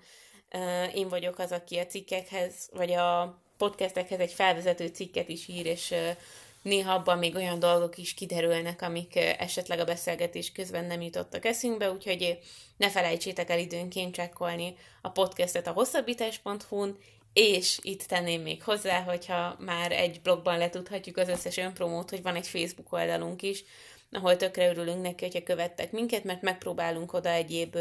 uh, 0.52 0.96
én 0.96 1.08
vagyok 1.08 1.38
az, 1.38 1.52
aki 1.52 1.78
a 1.78 1.86
cikkekhez, 1.86 2.68
vagy 2.72 2.92
a 2.92 3.38
podcastekhez 3.56 4.20
egy 4.20 4.32
felvezető 4.32 4.86
cikket 4.86 5.28
is 5.28 5.48
ír, 5.48 5.66
és 5.66 5.90
uh, 5.90 6.16
néha 6.62 6.92
abban 6.92 7.18
még 7.18 7.34
olyan 7.34 7.58
dolgok 7.58 7.98
is 7.98 8.14
kiderülnek, 8.14 8.82
amik 8.82 9.16
esetleg 9.16 9.78
a 9.78 9.84
beszélgetés 9.84 10.52
közben 10.52 10.84
nem 10.84 11.00
jutottak 11.00 11.44
eszünkbe, 11.44 11.90
úgyhogy 11.90 12.38
ne 12.76 12.90
felejtsétek 12.90 13.50
el 13.50 13.58
időnként 13.58 14.14
csekkolni 14.14 14.76
a 15.02 15.08
podcastet 15.08 15.66
a 15.66 15.72
hosszabbítás.hu-n, 15.72 16.98
és 17.32 17.78
itt 17.82 18.02
tenném 18.02 18.42
még 18.42 18.62
hozzá, 18.62 19.02
hogyha 19.02 19.56
már 19.58 19.92
egy 19.92 20.20
blogban 20.22 20.58
letudhatjuk 20.58 21.16
az 21.16 21.28
összes 21.28 21.56
önpromót, 21.56 22.10
hogy 22.10 22.22
van 22.22 22.34
egy 22.34 22.46
Facebook 22.46 22.92
oldalunk 22.92 23.42
is, 23.42 23.64
ahol 24.10 24.36
tökre 24.36 24.68
örülünk 24.68 25.02
neki, 25.02 25.24
hogyha 25.24 25.42
követtek 25.42 25.92
minket, 25.92 26.24
mert 26.24 26.42
megpróbálunk 26.42 27.12
oda 27.12 27.28
egyéb 27.28 27.76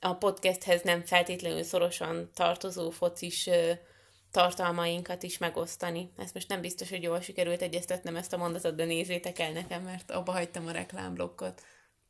a 0.00 0.14
podcasthez 0.14 0.82
nem 0.82 1.04
feltétlenül 1.04 1.62
szorosan 1.62 2.30
tartozó 2.34 2.90
focis 2.90 3.48
tartalmainkat 4.30 5.22
is 5.22 5.38
megosztani. 5.38 6.12
Ezt 6.16 6.34
most 6.34 6.48
nem 6.48 6.60
biztos, 6.60 6.90
hogy 6.90 7.02
jól 7.02 7.20
sikerült 7.20 7.62
egyeztetnem 7.62 8.16
ezt 8.16 8.32
a 8.32 8.36
mondatot, 8.36 8.74
de 8.74 8.84
nézzétek 8.84 9.38
el 9.38 9.52
nekem, 9.52 9.82
mert 9.82 10.10
abba 10.10 10.32
hagytam 10.32 10.66
a 10.66 10.70
reklámblokkot. 10.70 11.62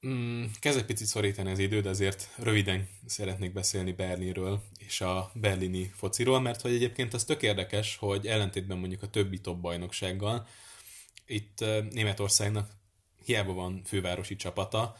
Mm, 0.06 0.44
kezd 0.60 0.78
egy 0.78 0.84
picit 0.84 1.06
szorítani 1.06 1.50
az 1.50 1.58
időd, 1.58 1.86
azért 1.86 2.28
röviden 2.36 2.88
szeretnék 3.06 3.52
beszélni 3.52 3.92
Berlinről 3.92 4.62
és 4.78 5.00
a 5.00 5.30
berlini 5.34 5.92
fociról, 5.94 6.40
mert 6.40 6.60
hogy 6.60 6.72
egyébként 6.72 7.14
az 7.14 7.24
tök 7.24 7.42
érdekes, 7.42 7.96
hogy 7.96 8.26
ellentétben 8.26 8.78
mondjuk 8.78 9.02
a 9.02 9.10
többi 9.10 9.40
top 9.40 9.60
bajnoksággal, 9.60 10.46
itt 11.26 11.64
Németországnak 11.90 12.70
hiába 13.24 13.52
van 13.52 13.82
fővárosi 13.84 14.36
csapata, 14.36 14.96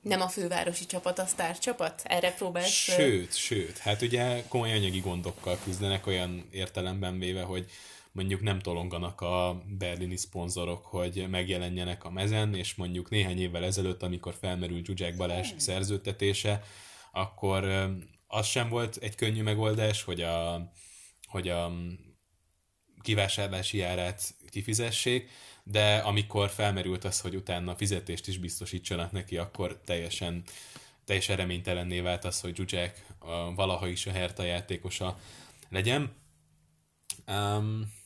nem 0.00 0.20
a 0.20 0.28
fővárosi 0.28 0.86
csapat, 0.86 1.18
a 1.18 1.26
sztárcsapat? 1.26 2.02
Erre 2.04 2.32
próbálsz... 2.32 2.68
Sőt, 2.68 3.36
sőt. 3.36 3.78
Hát 3.78 4.02
ugye 4.02 4.42
komoly 4.48 4.72
anyagi 4.72 5.00
gondokkal 5.00 5.58
küzdenek 5.64 6.06
olyan 6.06 6.48
értelemben 6.50 7.18
véve, 7.18 7.42
hogy 7.42 7.70
mondjuk 8.20 8.42
nem 8.42 8.58
tolonganak 8.58 9.20
a 9.20 9.62
berlini 9.78 10.16
szponzorok, 10.16 10.86
hogy 10.86 11.26
megjelenjenek 11.30 12.04
a 12.04 12.10
mezen, 12.10 12.54
és 12.54 12.74
mondjuk 12.74 13.10
néhány 13.10 13.40
évvel 13.40 13.64
ezelőtt, 13.64 14.02
amikor 14.02 14.34
felmerült 14.40 14.86
Zsuzsák 14.86 15.16
Balázs 15.16 15.52
szerződtetése, 15.56 16.62
akkor 17.12 17.64
az 18.26 18.46
sem 18.46 18.68
volt 18.68 18.96
egy 18.96 19.14
könnyű 19.14 19.42
megoldás, 19.42 20.02
hogy 20.02 20.20
a, 20.20 20.70
hogy 21.26 21.48
a 21.48 21.72
kivásárlási 23.02 23.82
árát 23.82 24.34
kifizessék, 24.50 25.30
de 25.64 25.96
amikor 25.96 26.50
felmerült 26.50 27.04
az, 27.04 27.20
hogy 27.20 27.36
utána 27.36 27.76
fizetést 27.76 28.28
is 28.28 28.38
biztosítsanak 28.38 29.12
neki, 29.12 29.36
akkor 29.36 29.80
teljesen, 29.84 30.42
teljesen 31.04 31.36
reménytelenné 31.36 32.00
vált 32.00 32.24
az, 32.24 32.40
hogy 32.40 32.56
Zsuzsák 32.56 33.06
valaha 33.54 33.88
is 33.88 34.06
a 34.06 34.12
Herta 34.12 34.42
játékosa 34.42 35.18
legyen. 35.68 36.12
Um, 37.26 37.98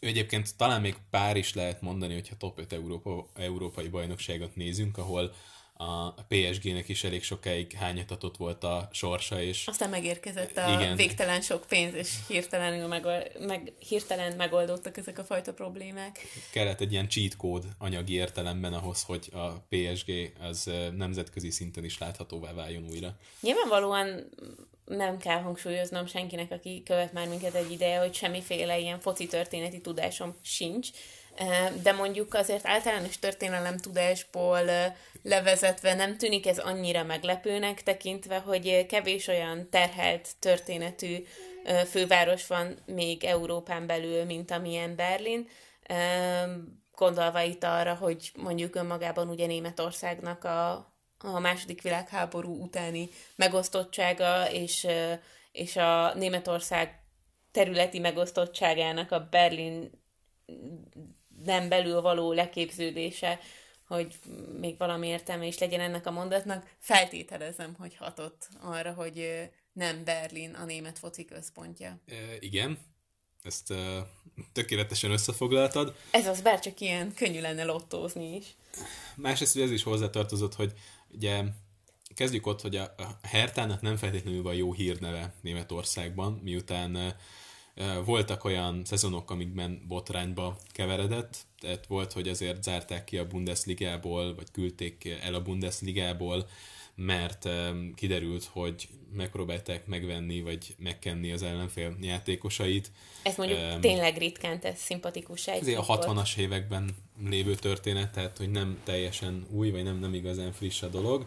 ő 0.00 0.06
egyébként 0.06 0.56
talán 0.56 0.80
még 0.80 0.96
pár 1.10 1.36
is 1.36 1.54
lehet 1.54 1.80
mondani, 1.80 2.14
hogyha 2.14 2.36
top 2.36 2.58
5 2.58 2.72
Európa, 2.72 3.26
európai 3.34 3.88
bajnokságot 3.88 4.56
nézünk, 4.56 4.98
ahol 4.98 5.34
a 5.78 6.10
PSG-nek 6.10 6.88
is 6.88 7.04
elég 7.04 7.22
sokáig 7.22 7.72
hányatatott 7.72 8.36
volt 8.36 8.64
a 8.64 8.88
sorsa, 8.92 9.42
és... 9.42 9.66
Aztán 9.66 9.90
megérkezett 9.90 10.56
a 10.56 10.72
igen. 10.72 10.96
végtelen 10.96 11.40
sok 11.40 11.64
pénz, 11.68 11.94
és 11.94 12.10
hirtelen, 12.28 12.88
meg, 12.88 13.06
meg, 13.38 13.72
hirtelen 13.78 14.36
megoldottak 14.36 14.96
ezek 14.96 15.18
a 15.18 15.24
fajta 15.24 15.52
problémák. 15.52 16.18
Kellett 16.52 16.80
egy 16.80 16.92
ilyen 16.92 17.08
cheat 17.08 17.36
code 17.36 17.66
anyagi 17.78 18.12
értelemben 18.12 18.72
ahhoz, 18.72 19.02
hogy 19.02 19.28
a 19.32 19.48
PSG 19.68 20.32
az 20.40 20.70
nemzetközi 20.96 21.50
szinten 21.50 21.84
is 21.84 21.98
láthatóvá 21.98 22.52
váljon 22.52 22.84
újra. 22.90 23.16
Nyilvánvalóan 23.40 24.28
nem 24.86 25.18
kell 25.18 25.40
hangsúlyoznom 25.40 26.06
senkinek, 26.06 26.50
aki 26.50 26.82
követ 26.84 27.12
már 27.12 27.28
minket 27.28 27.54
egy 27.54 27.70
ideje, 27.70 27.98
hogy 27.98 28.14
semmiféle 28.14 28.78
ilyen 28.78 29.00
foci 29.00 29.26
történeti 29.26 29.80
tudásom 29.80 30.34
sincs, 30.42 30.88
de 31.82 31.92
mondjuk 31.92 32.34
azért 32.34 32.66
általános 32.66 33.18
történelem 33.18 33.78
tudásból 33.78 34.60
levezetve 35.22 35.94
nem 35.94 36.16
tűnik 36.16 36.46
ez 36.46 36.58
annyira 36.58 37.02
meglepőnek, 37.02 37.82
tekintve, 37.82 38.38
hogy 38.38 38.86
kevés 38.86 39.26
olyan 39.26 39.68
terhelt 39.70 40.28
történetű 40.38 41.24
főváros 41.90 42.46
van 42.46 42.78
még 42.86 43.24
Európán 43.24 43.86
belül, 43.86 44.24
mint 44.24 44.50
amilyen 44.50 44.96
Berlin. 44.96 45.48
Gondolva 46.94 47.40
itt 47.40 47.64
arra, 47.64 47.94
hogy 47.94 48.32
mondjuk 48.36 48.74
önmagában 48.74 49.28
ugye 49.28 49.46
Németországnak 49.46 50.44
a, 50.44 50.94
a 51.18 51.38
második 51.38 51.82
világháború 51.82 52.62
utáni 52.62 53.08
megosztottsága 53.36 54.50
és, 54.50 54.86
és 55.52 55.76
a 55.76 56.14
Németország 56.14 57.00
területi 57.50 57.98
megosztottságának 57.98 59.12
a 59.12 59.28
Berlin 59.30 59.90
nem 61.44 61.68
belül 61.68 62.00
való 62.00 62.32
leképződése, 62.32 63.40
hogy 63.86 64.14
még 64.60 64.78
valami 64.78 65.06
értelme 65.06 65.46
is 65.46 65.58
legyen 65.58 65.80
ennek 65.80 66.06
a 66.06 66.10
mondatnak, 66.10 66.74
feltételezem, 66.78 67.74
hogy 67.78 67.96
hatott 67.96 68.48
arra, 68.60 68.92
hogy 68.92 69.48
nem 69.72 70.04
Berlin 70.04 70.54
a 70.54 70.64
német 70.64 70.98
foci 70.98 71.24
központja. 71.24 72.00
E, 72.06 72.14
igen, 72.38 72.78
ezt 73.42 73.70
e, 73.70 74.06
tökéletesen 74.52 75.10
összefoglaltad. 75.10 75.96
Ez 76.10 76.26
az, 76.26 76.40
bár 76.40 76.60
csak 76.60 76.80
ilyen 76.80 77.14
könnyű 77.14 77.40
lenne 77.40 77.64
lottózni 77.64 78.36
is. 78.36 78.56
Másrészt, 79.14 79.52
hogy 79.52 79.62
ez 79.62 79.70
is 79.70 79.82
hozzátartozott, 79.82 80.54
hogy 80.54 80.72
ugye 81.14 81.42
kezdjük 82.14 82.46
ott, 82.46 82.60
hogy 82.60 82.76
a, 82.76 82.94
Hertának 83.22 83.80
nem 83.80 83.96
feltétlenül 83.96 84.42
van 84.42 84.54
jó 84.54 84.72
hírneve 84.72 85.34
Németországban, 85.40 86.40
miután 86.42 87.16
voltak 88.04 88.44
olyan 88.44 88.84
szezonok, 88.84 89.30
amikben 89.30 89.84
botrányba 89.88 90.58
keveredett, 90.72 91.36
tehát 91.60 91.86
volt, 91.86 92.12
hogy 92.12 92.28
azért 92.28 92.62
zárták 92.62 93.04
ki 93.04 93.18
a 93.18 93.26
Bundesligából, 93.26 94.34
vagy 94.34 94.50
küldték 94.50 95.18
el 95.22 95.34
a 95.34 95.42
Bundesligából, 95.42 96.48
mert 96.96 97.48
kiderült, 97.94 98.44
hogy 98.44 98.88
megpróbálták 99.12 99.86
megvenni, 99.86 100.40
vagy 100.40 100.74
megkenni 100.78 101.32
az 101.32 101.42
ellenfél 101.42 101.96
játékosait. 102.00 102.90
Ez 103.22 103.36
mondjuk 103.36 103.58
um, 103.58 103.80
tényleg 103.80 104.16
ritkán 104.16 104.60
tesz 104.60 104.82
szimpatikus 104.82 105.46
egy 105.46 105.68
a 105.68 105.84
60-as 105.84 106.36
években 106.36 106.90
lévő 107.24 107.54
történet, 107.54 108.12
tehát 108.12 108.38
hogy 108.38 108.50
nem 108.50 108.80
teljesen 108.84 109.46
új, 109.50 109.70
vagy 109.70 109.82
nem, 109.82 109.98
nem 109.98 110.14
igazán 110.14 110.52
friss 110.52 110.82
a 110.82 110.88
dolog. 110.88 111.26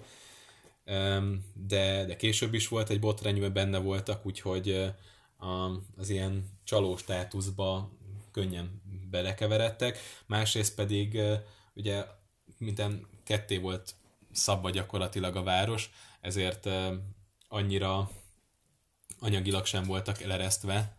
Um, 0.86 1.46
de, 1.68 2.06
de 2.06 2.16
később 2.16 2.54
is 2.54 2.68
volt 2.68 2.90
egy 2.90 3.00
botrány, 3.00 3.32
amiben 3.32 3.54
benne 3.54 3.78
voltak, 3.78 4.26
úgyhogy 4.26 4.92
az 5.98 6.10
ilyen 6.10 6.60
csaló 6.64 6.98
státuszba 6.98 7.92
könnyen 8.32 8.82
belekeveredtek, 9.10 9.98
másrészt 10.26 10.76
pedig 10.76 11.22
ugye 11.74 12.06
minden 12.58 13.08
ketté 13.24 13.58
volt 13.58 13.96
szabva 14.32 14.70
gyakorlatilag 14.70 15.36
a 15.36 15.44
város, 15.44 15.90
ezért 16.22 16.70
annyira 17.48 18.10
anyagilag 19.20 19.66
sem 19.66 19.84
voltak 19.84 20.22
eleresztve, 20.22 20.98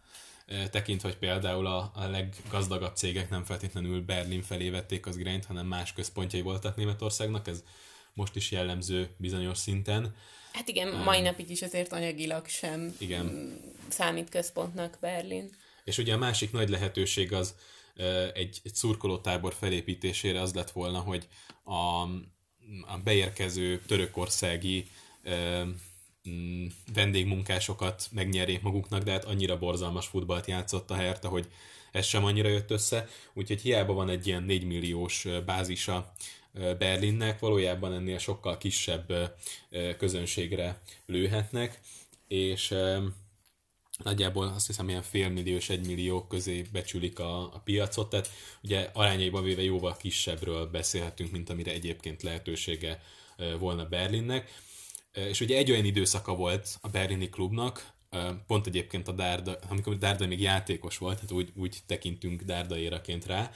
tekintve, 0.70 1.08
hogy 1.08 1.18
például 1.18 1.66
a, 1.66 1.90
a 1.94 2.06
leggazdagabb 2.06 2.96
cégek 2.96 3.30
nem 3.30 3.44
feltétlenül 3.44 4.04
Berlin 4.04 4.42
felé 4.42 4.70
vették 4.70 5.06
az 5.06 5.16
irányt, 5.16 5.44
hanem 5.44 5.66
más 5.66 5.92
központjai 5.92 6.42
voltak 6.42 6.76
Németországnak, 6.76 7.48
ez 7.48 7.64
most 8.14 8.36
is 8.36 8.50
jellemző 8.50 9.14
bizonyos 9.16 9.58
szinten. 9.58 10.14
Hát 10.52 10.68
igen, 10.68 10.88
um, 10.88 11.02
mai 11.02 11.20
napig 11.20 11.50
is 11.50 11.62
azért 11.62 11.92
anyagilag 11.92 12.46
sem 12.46 12.94
igen. 12.98 13.56
számít 13.88 14.28
központnak 14.28 14.98
Berlin. 15.00 15.50
És 15.84 15.98
ugye 15.98 16.14
a 16.14 16.18
másik 16.18 16.52
nagy 16.52 16.68
lehetőség 16.68 17.32
az 17.32 17.54
egy, 18.34 18.60
egy 18.62 18.74
szurkolótábor 18.74 19.54
felépítésére 19.54 20.40
az 20.40 20.54
lett 20.54 20.70
volna, 20.70 20.98
hogy 20.98 21.28
a, 21.64 22.06
a 22.86 22.98
beérkező 22.98 23.80
törökországi 23.86 24.86
mm, 26.28 26.66
vendégmunkásokat 26.94 28.08
megnyerjék 28.12 28.62
maguknak, 28.62 29.02
de 29.02 29.10
hát 29.10 29.24
annyira 29.24 29.58
borzalmas 29.58 30.06
futballt 30.06 30.46
játszott 30.46 30.90
a 30.90 30.94
Hertha, 30.94 31.28
hogy 31.28 31.48
ez 31.92 32.06
sem 32.06 32.24
annyira 32.24 32.48
jött 32.48 32.70
össze, 32.70 33.08
úgyhogy 33.32 33.60
hiába 33.60 33.92
van 33.92 34.08
egy 34.08 34.26
ilyen 34.26 34.42
4 34.42 34.64
milliós 34.64 35.26
bázisa 35.46 36.12
Berlinnek, 36.78 37.38
valójában 37.38 37.92
ennél 37.92 38.18
sokkal 38.18 38.58
kisebb 38.58 39.36
közönségre 39.98 40.80
lőhetnek, 41.06 41.80
és 42.28 42.74
nagyjából 44.02 44.46
azt 44.46 44.66
hiszem 44.66 44.88
ilyen 44.88 45.02
félmillió 45.02 45.56
és 45.56 45.68
egymillió 45.68 46.26
közé 46.26 46.62
becsülik 46.72 47.18
a, 47.18 47.40
a 47.42 47.60
piacot, 47.64 48.10
tehát 48.10 48.30
ugye 48.62 48.90
arányaiban 48.92 49.42
véve 49.42 49.62
jóval 49.62 49.96
kisebbről 49.96 50.66
beszélhetünk, 50.66 51.30
mint 51.30 51.50
amire 51.50 51.72
egyébként 51.72 52.22
lehetősége 52.22 53.02
volna 53.58 53.84
Berlinnek. 53.84 54.62
És 55.12 55.40
ugye 55.40 55.56
egy 55.56 55.70
olyan 55.70 55.84
időszaka 55.84 56.34
volt 56.34 56.78
a 56.80 56.88
berlini 56.88 57.28
klubnak, 57.28 57.92
pont 58.46 58.66
egyébként 58.66 59.08
a 59.08 59.12
Dárda, 59.12 59.58
amikor 59.68 59.98
Dárda 59.98 60.26
még 60.26 60.40
játékos 60.40 60.98
volt, 60.98 61.14
tehát 61.14 61.32
úgy, 61.32 61.52
úgy 61.54 61.78
tekintünk 61.86 62.42
Dárda 62.42 62.78
éraként 62.78 63.26
rá, 63.26 63.52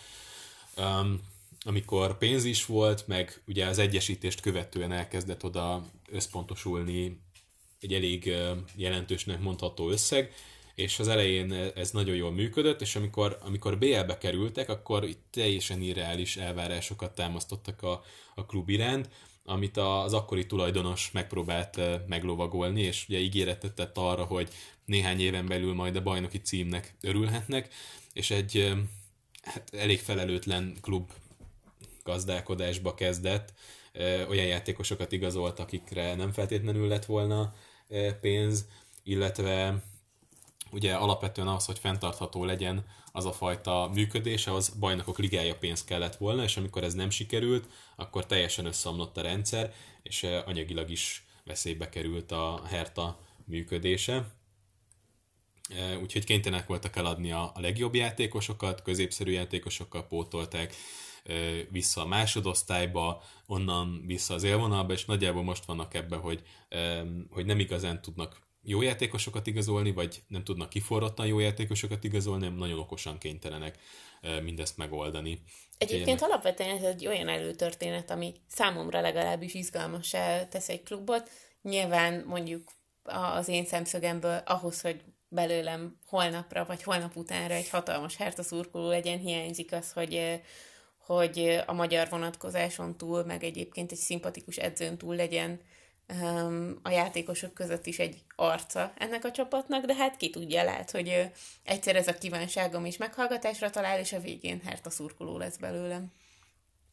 amikor 1.60 2.18
pénz 2.18 2.44
is 2.44 2.66
volt, 2.66 3.06
meg 3.06 3.42
ugye 3.46 3.66
az 3.66 3.78
egyesítést 3.78 4.40
követően 4.40 4.92
elkezdett 4.92 5.44
oda 5.44 5.84
összpontosulni 6.10 7.20
egy 7.84 7.94
elég 7.94 8.34
jelentősnek 8.76 9.40
mondható 9.40 9.90
összeg, 9.90 10.32
és 10.74 10.98
az 10.98 11.08
elején 11.08 11.52
ez 11.74 11.90
nagyon 11.90 12.14
jól 12.14 12.32
működött, 12.32 12.80
és 12.80 12.96
amikor, 12.96 13.38
amikor 13.40 13.78
BL-be 13.78 14.18
kerültek, 14.18 14.68
akkor 14.68 15.04
itt 15.04 15.22
teljesen 15.30 15.80
irreális 15.80 16.36
elvárásokat 16.36 17.14
támasztottak 17.14 17.82
a, 17.82 18.02
a 18.34 18.46
klub 18.46 18.68
iránt, 18.68 19.08
amit 19.44 19.76
az 19.76 20.12
akkori 20.12 20.46
tulajdonos 20.46 21.10
megpróbált 21.10 21.80
meglovagolni, 22.08 22.82
és 22.82 23.04
ugye 23.08 23.18
ígéretet 23.18 23.74
tett 23.74 23.96
arra, 23.98 24.24
hogy 24.24 24.48
néhány 24.84 25.20
éven 25.20 25.46
belül 25.46 25.74
majd 25.74 25.96
a 25.96 26.02
bajnoki 26.02 26.38
címnek 26.38 26.94
örülhetnek, 27.00 27.74
és 28.12 28.30
egy 28.30 28.72
hát 29.42 29.74
elég 29.74 30.00
felelőtlen 30.00 30.76
klub 30.80 31.10
gazdálkodásba 32.02 32.94
kezdett, 32.94 33.52
olyan 34.28 34.46
játékosokat 34.46 35.12
igazolt, 35.12 35.58
akikre 35.58 36.14
nem 36.14 36.32
feltétlenül 36.32 36.88
lett 36.88 37.04
volna 37.04 37.54
pénz, 38.20 38.66
illetve 39.02 39.82
ugye 40.70 40.94
alapvetően 40.94 41.48
az, 41.48 41.64
hogy 41.64 41.78
fenntartható 41.78 42.44
legyen 42.44 42.84
az 43.12 43.24
a 43.24 43.32
fajta 43.32 43.90
működése, 43.94 44.52
az 44.52 44.68
bajnokok 44.68 45.18
ligája 45.18 45.56
pénz 45.56 45.84
kellett 45.84 46.16
volna, 46.16 46.42
és 46.42 46.56
amikor 46.56 46.84
ez 46.84 46.94
nem 46.94 47.10
sikerült, 47.10 47.68
akkor 47.96 48.26
teljesen 48.26 48.66
összeomlott 48.66 49.16
a 49.16 49.22
rendszer, 49.22 49.74
és 50.02 50.22
anyagilag 50.22 50.90
is 50.90 51.24
veszélybe 51.44 51.88
került 51.88 52.32
a 52.32 52.62
Herta 52.66 53.18
működése. 53.44 54.26
Úgyhogy 56.02 56.24
kénytelenek 56.24 56.66
voltak 56.66 56.96
eladni 56.96 57.32
a 57.32 57.52
legjobb 57.54 57.94
játékosokat, 57.94 58.82
középszerű 58.82 59.30
játékosokkal 59.30 60.06
pótolták, 60.06 60.74
vissza 61.70 62.00
a 62.00 62.06
másodosztályba, 62.06 63.22
onnan 63.46 64.02
vissza 64.06 64.34
az 64.34 64.42
élvonalba, 64.42 64.92
és 64.92 65.04
nagyjából 65.04 65.42
most 65.42 65.64
vannak 65.64 65.94
ebben, 65.94 66.20
hogy, 66.20 66.42
hogy 67.30 67.46
nem 67.46 67.58
igazán 67.58 68.02
tudnak 68.02 68.42
jó 68.62 68.82
játékosokat 68.82 69.46
igazolni, 69.46 69.92
vagy 69.92 70.22
nem 70.28 70.44
tudnak 70.44 70.68
kiforrottan 70.68 71.26
jó 71.26 71.38
játékosokat 71.38 72.04
igazolni, 72.04 72.44
nem 72.44 72.56
nagyon 72.56 72.78
okosan 72.78 73.18
kénytelenek 73.18 73.78
mindezt 74.42 74.76
megoldani. 74.76 75.42
Egyébként 75.78 76.20
Én... 76.20 76.26
alapvetően 76.26 76.76
ez 76.76 76.82
egy 76.82 77.06
olyan 77.06 77.28
előtörténet, 77.28 78.10
ami 78.10 78.34
számomra 78.48 79.00
legalábbis 79.00 79.54
izgalmas 79.54 80.10
tesz 80.48 80.68
egy 80.68 80.82
klubot. 80.82 81.30
Nyilván 81.62 82.24
mondjuk 82.26 82.72
az 83.02 83.48
én 83.48 83.64
szemszögemből 83.64 84.42
ahhoz, 84.44 84.80
hogy 84.80 85.02
belőlem 85.28 85.98
holnapra 86.06 86.64
vagy 86.64 86.82
holnap 86.82 87.16
utánra 87.16 87.54
egy 87.54 87.68
hatalmas 87.68 88.16
herta 88.16 88.42
szurkoló 88.42 88.88
legyen, 88.88 89.18
hiányzik 89.18 89.72
az, 89.72 89.92
hogy 89.92 90.40
hogy 91.06 91.62
a 91.66 91.72
magyar 91.72 92.08
vonatkozáson 92.08 92.96
túl, 92.96 93.24
meg 93.24 93.44
egyébként 93.44 93.92
egy 93.92 93.98
szimpatikus 93.98 94.56
edzőn 94.56 94.98
túl 94.98 95.16
legyen 95.16 95.60
um, 96.22 96.78
a 96.82 96.90
játékosok 96.90 97.54
között 97.54 97.86
is 97.86 97.98
egy 97.98 98.22
arca 98.36 98.92
ennek 98.98 99.24
a 99.24 99.30
csapatnak, 99.30 99.84
de 99.84 99.94
hát 99.94 100.16
ki 100.16 100.30
tudja, 100.30 100.64
lehet, 100.64 100.90
hogy 100.90 101.30
egyszer 101.62 101.96
ez 101.96 102.08
a 102.08 102.18
kívánságom 102.18 102.84
is 102.84 102.96
meghallgatásra 102.96 103.70
talál, 103.70 103.98
és 103.98 104.12
a 104.12 104.20
végén 104.20 104.60
hát 104.64 104.86
a 104.86 104.90
szurkoló 104.90 105.38
lesz 105.38 105.56
belőlem. 105.56 106.12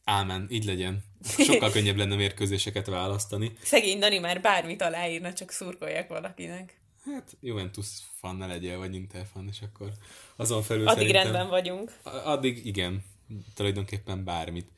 Ámen, 0.04 0.46
így 0.50 0.64
legyen. 0.64 1.04
Sokkal 1.24 1.70
könnyebb 1.72 1.96
lenne 1.96 2.14
mérkőzéseket 2.14 2.86
választani. 2.86 3.52
Szegény 3.62 3.98
Dani 3.98 4.18
már 4.18 4.40
bármit 4.40 4.82
aláírna, 4.82 5.32
csak 5.32 5.50
szurkoljak 5.50 6.08
valakinek. 6.08 6.80
Hát 7.04 7.36
Juventus 7.40 7.86
fan 8.18 8.36
ne 8.36 8.46
legyél, 8.46 8.78
vagy 8.78 8.94
Inter 8.94 9.26
fan, 9.32 9.48
és 9.50 9.58
akkor 9.60 9.92
azon 10.36 10.62
felül 10.62 10.88
Addig 10.88 11.10
rendben 11.10 11.48
vagyunk. 11.48 11.98
Addig 12.02 12.66
igen, 12.66 13.04
tulajdonképpen 13.54 14.24
bármit. 14.24 14.68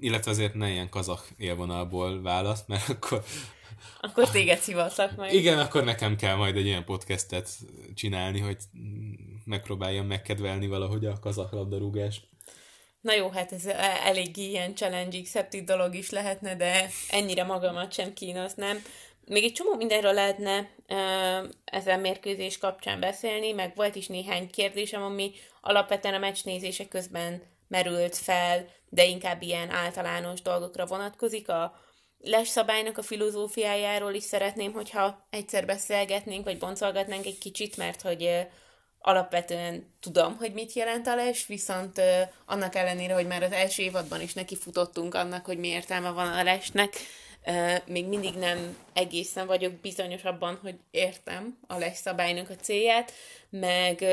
Illetve 0.00 0.30
azért 0.30 0.54
ne 0.54 0.70
ilyen 0.70 0.88
kazak 0.88 1.28
élvonalból 1.36 2.22
választ, 2.22 2.68
mert 2.68 2.88
akkor... 2.88 3.24
Akkor 4.00 4.30
téged 4.30 4.58
szivatlak 4.58 5.16
majd. 5.16 5.34
Igen, 5.34 5.58
akkor 5.58 5.84
nekem 5.84 6.16
kell 6.16 6.36
majd 6.36 6.56
egy 6.56 6.66
ilyen 6.66 6.84
podcastet 6.84 7.48
csinálni, 7.94 8.40
hogy 8.40 8.56
megpróbáljam 9.44 10.06
megkedvelni 10.06 10.66
valahogy 10.66 11.04
a 11.04 11.18
kazak 11.18 11.52
labdarúgást. 11.52 12.28
Na 13.00 13.14
jó, 13.14 13.30
hát 13.30 13.52
ez 13.52 13.66
elég 14.04 14.36
ilyen 14.36 14.74
challenge 14.74 15.48
dolog 15.64 15.94
is 15.94 16.10
lehetne, 16.10 16.56
de 16.56 16.88
ennyire 17.08 17.44
magamat 17.44 17.92
sem 17.92 18.12
kínoznám. 18.12 18.82
Még 19.26 19.44
egy 19.44 19.52
csomó 19.52 19.74
mindenről 19.74 20.12
lehetne 20.12 20.70
ezen 21.64 22.00
mérkőzés 22.00 22.58
kapcsán 22.58 23.00
beszélni, 23.00 23.52
meg 23.52 23.72
volt 23.74 23.94
is 23.94 24.06
néhány 24.06 24.50
kérdésem, 24.50 25.02
ami 25.02 25.32
alapvetően 25.60 26.14
a 26.14 26.18
meccsnézése 26.18 26.88
közben 26.88 27.42
merült 27.70 28.16
fel, 28.16 28.66
de 28.88 29.04
inkább 29.04 29.42
ilyen 29.42 29.70
általános 29.70 30.42
dolgokra 30.42 30.86
vonatkozik. 30.86 31.48
A 31.48 31.80
les 32.18 32.48
szabálynak 32.48 32.98
a 32.98 33.02
filozófiájáról 33.02 34.14
is 34.14 34.22
szeretném, 34.22 34.72
hogyha 34.72 35.26
egyszer 35.30 35.66
beszélgetnénk, 35.66 36.44
vagy 36.44 36.58
boncolgatnánk 36.58 37.26
egy 37.26 37.38
kicsit, 37.38 37.76
mert 37.76 38.02
hogy 38.02 38.46
alapvetően 38.98 39.94
tudom, 40.00 40.36
hogy 40.36 40.52
mit 40.52 40.72
jelent 40.72 41.06
a 41.06 41.14
les, 41.14 41.46
viszont 41.46 42.00
annak 42.46 42.74
ellenére, 42.74 43.14
hogy 43.14 43.26
már 43.26 43.42
az 43.42 43.52
első 43.52 43.82
évadban 43.82 44.20
is 44.20 44.34
neki 44.34 44.56
futottunk 44.56 45.14
annak, 45.14 45.44
hogy 45.44 45.58
mi 45.58 45.68
értelme 45.68 46.10
van 46.10 46.32
a 46.32 46.42
lesnek, 46.42 46.96
még 47.86 48.06
mindig 48.06 48.34
nem 48.34 48.76
egészen 48.92 49.46
vagyok 49.46 49.72
bizonyos 49.72 50.24
abban, 50.24 50.58
hogy 50.62 50.74
értem 50.90 51.58
a 51.66 51.78
les 51.78 51.96
szabálynak 51.96 52.50
a 52.50 52.54
célját, 52.54 53.12
meg 53.50 54.04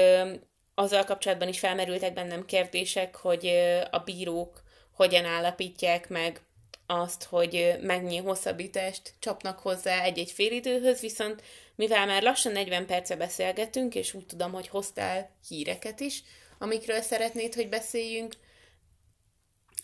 azzal 0.79 1.03
kapcsolatban 1.03 1.47
is 1.47 1.59
felmerültek 1.59 2.13
bennem 2.13 2.45
kérdések, 2.45 3.15
hogy 3.15 3.47
a 3.91 3.99
bírók 3.99 4.63
hogyan 4.91 5.25
állapítják 5.25 6.09
meg 6.09 6.41
azt, 6.85 7.23
hogy 7.23 7.77
mennyi 7.81 8.17
hosszabbítást 8.17 9.13
csapnak 9.19 9.59
hozzá 9.59 10.01
egy-egy 10.03 10.31
félidőhöz, 10.31 10.99
viszont 10.99 11.41
mivel 11.75 12.05
már 12.05 12.23
lassan 12.23 12.51
40 12.51 12.85
perce 12.85 13.15
beszélgetünk, 13.15 13.95
és 13.95 14.13
úgy 14.13 14.25
tudom, 14.25 14.51
hogy 14.51 14.67
hoztál 14.67 15.29
híreket 15.47 15.99
is, 15.99 16.23
amikről 16.59 17.01
szeretnéd, 17.01 17.53
hogy 17.53 17.69
beszéljünk, 17.69 18.35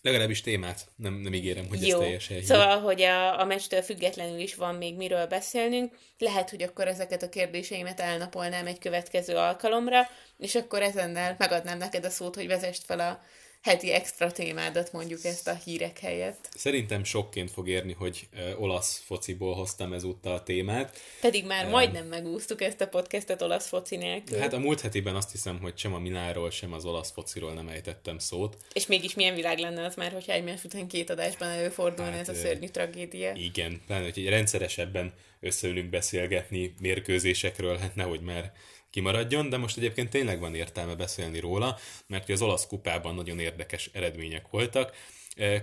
Legalábbis 0.03 0.41
témát, 0.41 0.87
nem, 0.95 1.13
nem 1.13 1.33
ígérem, 1.33 1.67
hogy 1.67 1.87
Jó. 1.87 1.97
ez 1.97 2.03
teljesen 2.03 2.43
Szóval, 2.43 2.79
hogy 2.79 3.01
a, 3.01 3.39
a 3.39 3.45
meccstől 3.45 3.81
függetlenül 3.81 4.39
is 4.39 4.55
van 4.55 4.75
még 4.75 4.95
miről 4.95 5.25
beszélnünk. 5.25 5.97
Lehet, 6.17 6.49
hogy 6.49 6.61
akkor 6.61 6.87
ezeket 6.87 7.23
a 7.23 7.29
kérdéseimet 7.29 7.99
elnapolnám 7.99 8.67
egy 8.67 8.79
következő 8.79 9.35
alkalomra, 9.35 10.09
és 10.37 10.55
akkor 10.55 10.81
ezennel 10.81 11.35
megadnám 11.37 11.77
neked 11.77 12.05
a 12.05 12.09
szót, 12.09 12.35
hogy 12.35 12.47
vezest 12.47 12.83
fel 12.85 12.99
a 12.99 13.21
heti 13.63 13.91
extra 13.91 14.31
témádat 14.31 14.91
mondjuk 14.91 15.23
ezt 15.23 15.47
a 15.47 15.53
hírek 15.53 15.99
helyett. 15.99 16.49
Szerintem 16.55 17.03
sokként 17.03 17.51
fog 17.51 17.67
érni, 17.67 17.93
hogy 17.93 18.27
olasz 18.57 19.03
fociból 19.05 19.53
hoztam 19.53 19.93
ezúttal 19.93 20.33
a 20.33 20.43
témát. 20.43 20.99
Pedig 21.21 21.45
már 21.45 21.65
um, 21.65 21.71
majdnem 21.71 22.05
megúsztuk 22.05 22.61
ezt 22.61 22.81
a 22.81 22.87
podcastet 22.87 23.41
olasz 23.41 23.67
foci 23.67 23.95
nélkül. 23.95 24.37
Hát 24.37 24.53
a 24.53 24.59
múlt 24.59 24.81
hetiben 24.81 25.15
azt 25.15 25.31
hiszem, 25.31 25.59
hogy 25.59 25.77
sem 25.77 25.93
a 25.93 25.99
Miláról, 25.99 26.51
sem 26.51 26.73
az 26.73 26.85
olasz 26.85 27.11
fociról 27.11 27.53
nem 27.53 27.67
ejtettem 27.67 28.17
szót. 28.17 28.57
És 28.73 28.85
mégis 28.85 29.13
milyen 29.13 29.35
világ 29.35 29.57
lenne 29.57 29.85
az 29.85 29.95
már, 29.95 30.11
hogyha 30.11 30.31
egymás 30.31 30.63
után 30.63 30.87
két 30.87 31.09
adásban 31.09 31.47
előfordulna 31.47 32.11
hát, 32.11 32.19
ez 32.19 32.29
a 32.29 32.33
szörnyű 32.33 32.67
tragédia. 32.67 33.33
Igen, 33.33 33.81
pláne, 33.87 34.03
hogy 34.03 34.29
rendszeresebben 34.29 35.13
összeülünk 35.39 35.89
beszélgetni 35.89 36.73
mérkőzésekről, 36.79 37.77
hát 37.77 37.95
nehogy 37.95 38.21
már 38.21 38.51
kimaradjon, 38.93 39.49
de 39.49 39.57
most 39.57 39.77
egyébként 39.77 40.09
tényleg 40.09 40.39
van 40.39 40.55
értelme 40.55 40.95
beszélni 40.95 41.39
róla, 41.39 41.77
mert 42.07 42.29
az 42.29 42.41
olasz 42.41 42.67
kupában 42.67 43.15
nagyon 43.15 43.39
érdekes 43.39 43.89
eredmények 43.93 44.49
voltak. 44.49 44.95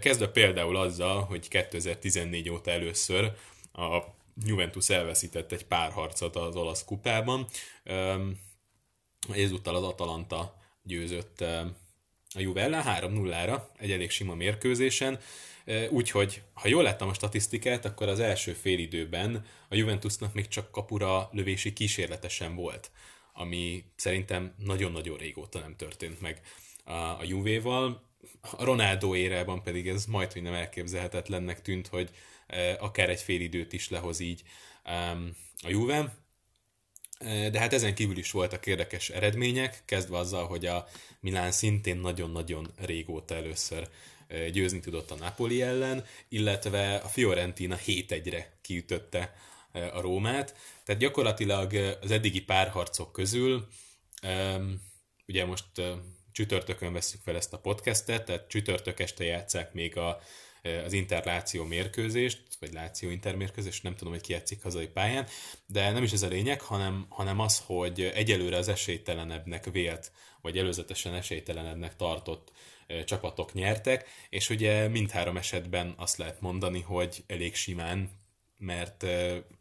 Kezdve 0.00 0.28
például 0.28 0.76
azzal, 0.76 1.22
hogy 1.22 1.48
2014 1.48 2.50
óta 2.50 2.70
először 2.70 3.32
a 3.72 3.98
Juventus 4.44 4.88
elveszített 4.88 5.52
egy 5.52 5.64
pár 5.64 5.92
harcot 5.92 6.36
az 6.36 6.56
olasz 6.56 6.84
kupában. 6.84 7.46
Ezúttal 9.32 9.74
az 9.74 9.82
Atalanta 9.82 10.56
győzött 10.82 11.40
a 12.34 12.40
Juve 12.40 12.60
ellen 12.62 12.84
3-0-ra, 12.86 13.62
egy 13.78 13.90
elég 13.90 14.10
sima 14.10 14.34
mérkőzésen. 14.34 15.18
Úgyhogy, 15.90 16.42
ha 16.52 16.68
jól 16.68 16.82
láttam 16.82 17.08
a 17.08 17.14
statisztikát, 17.14 17.84
akkor 17.84 18.08
az 18.08 18.20
első 18.20 18.52
félidőben 18.52 19.46
a 19.68 19.74
Juventusnak 19.74 20.34
még 20.34 20.48
csak 20.48 20.70
kapura 20.70 21.28
lövési 21.32 21.72
kísérletesen 21.72 22.54
volt, 22.54 22.90
ami 23.32 23.84
szerintem 23.96 24.54
nagyon-nagyon 24.58 25.16
régóta 25.16 25.58
nem 25.58 25.76
történt 25.76 26.20
meg 26.20 26.40
a, 26.84 26.92
a 26.92 27.20
Juvéval. 27.24 28.08
A 28.40 28.64
Ronaldo 28.64 29.14
érában 29.14 29.62
pedig 29.62 29.88
ez 29.88 30.06
majd, 30.06 30.32
hogy 30.32 30.42
nem 30.42 30.54
elképzelhetetlennek 30.54 31.62
tűnt, 31.62 31.86
hogy 31.86 32.10
akár 32.78 33.10
egy 33.10 33.20
félidőt 33.20 33.72
is 33.72 33.88
lehoz 33.88 34.20
így 34.20 34.42
a 35.62 35.68
Juve. 35.68 36.18
De 37.50 37.58
hát 37.58 37.72
ezen 37.72 37.94
kívül 37.94 38.16
is 38.16 38.30
voltak 38.30 38.66
érdekes 38.66 39.10
eredmények, 39.10 39.82
kezdve 39.84 40.16
azzal, 40.16 40.46
hogy 40.46 40.66
a 40.66 40.86
Milán 41.20 41.52
szintén 41.52 41.96
nagyon-nagyon 41.96 42.70
régóta 42.76 43.34
először 43.34 43.88
győzni 44.52 44.80
tudott 44.80 45.10
a 45.10 45.14
Napoli 45.14 45.62
ellen, 45.62 46.04
illetve 46.28 46.94
a 46.94 47.08
Fiorentina 47.08 47.76
7-1-re 47.86 48.52
kiütötte 48.60 49.34
a 49.72 50.00
Rómát. 50.00 50.56
Tehát 50.84 51.00
gyakorlatilag 51.00 51.72
az 52.00 52.10
eddigi 52.10 52.40
párharcok 52.40 53.12
közül, 53.12 53.68
ugye 55.26 55.44
most 55.44 55.64
csütörtökön 56.32 56.92
veszük 56.92 57.20
fel 57.20 57.36
ezt 57.36 57.52
a 57.52 57.58
podcastet, 57.58 58.24
tehát 58.24 58.48
csütörtök 58.48 59.00
este 59.00 59.24
játszák 59.24 59.72
még 59.72 59.96
a, 59.96 60.20
az 60.84 60.92
interláció 60.92 61.64
mérkőzést, 61.64 62.42
vagy 62.60 62.72
láció 62.72 63.10
intermérkőzést, 63.10 63.82
nem 63.82 63.96
tudom, 63.96 64.12
hogy 64.12 64.22
ki 64.22 64.32
játszik 64.32 64.62
hazai 64.62 64.86
pályán, 64.86 65.26
de 65.66 65.90
nem 65.90 66.02
is 66.02 66.12
ez 66.12 66.22
a 66.22 66.28
lényeg, 66.28 66.60
hanem, 66.60 67.06
hanem 67.08 67.40
az, 67.40 67.62
hogy 67.66 68.00
egyelőre 68.14 68.56
az 68.56 68.68
esélytelenebbnek 68.68 69.64
vélt, 69.64 70.12
vagy 70.40 70.58
előzetesen 70.58 71.14
esélytelenebbnek 71.14 71.96
tartott 71.96 72.52
csapatok 73.04 73.52
nyertek, 73.52 74.08
és 74.28 74.50
ugye 74.50 74.88
mindhárom 74.88 75.36
esetben 75.36 75.94
azt 75.96 76.16
lehet 76.16 76.40
mondani, 76.40 76.80
hogy 76.80 77.24
elég 77.26 77.54
simán, 77.54 78.19
mert 78.60 79.06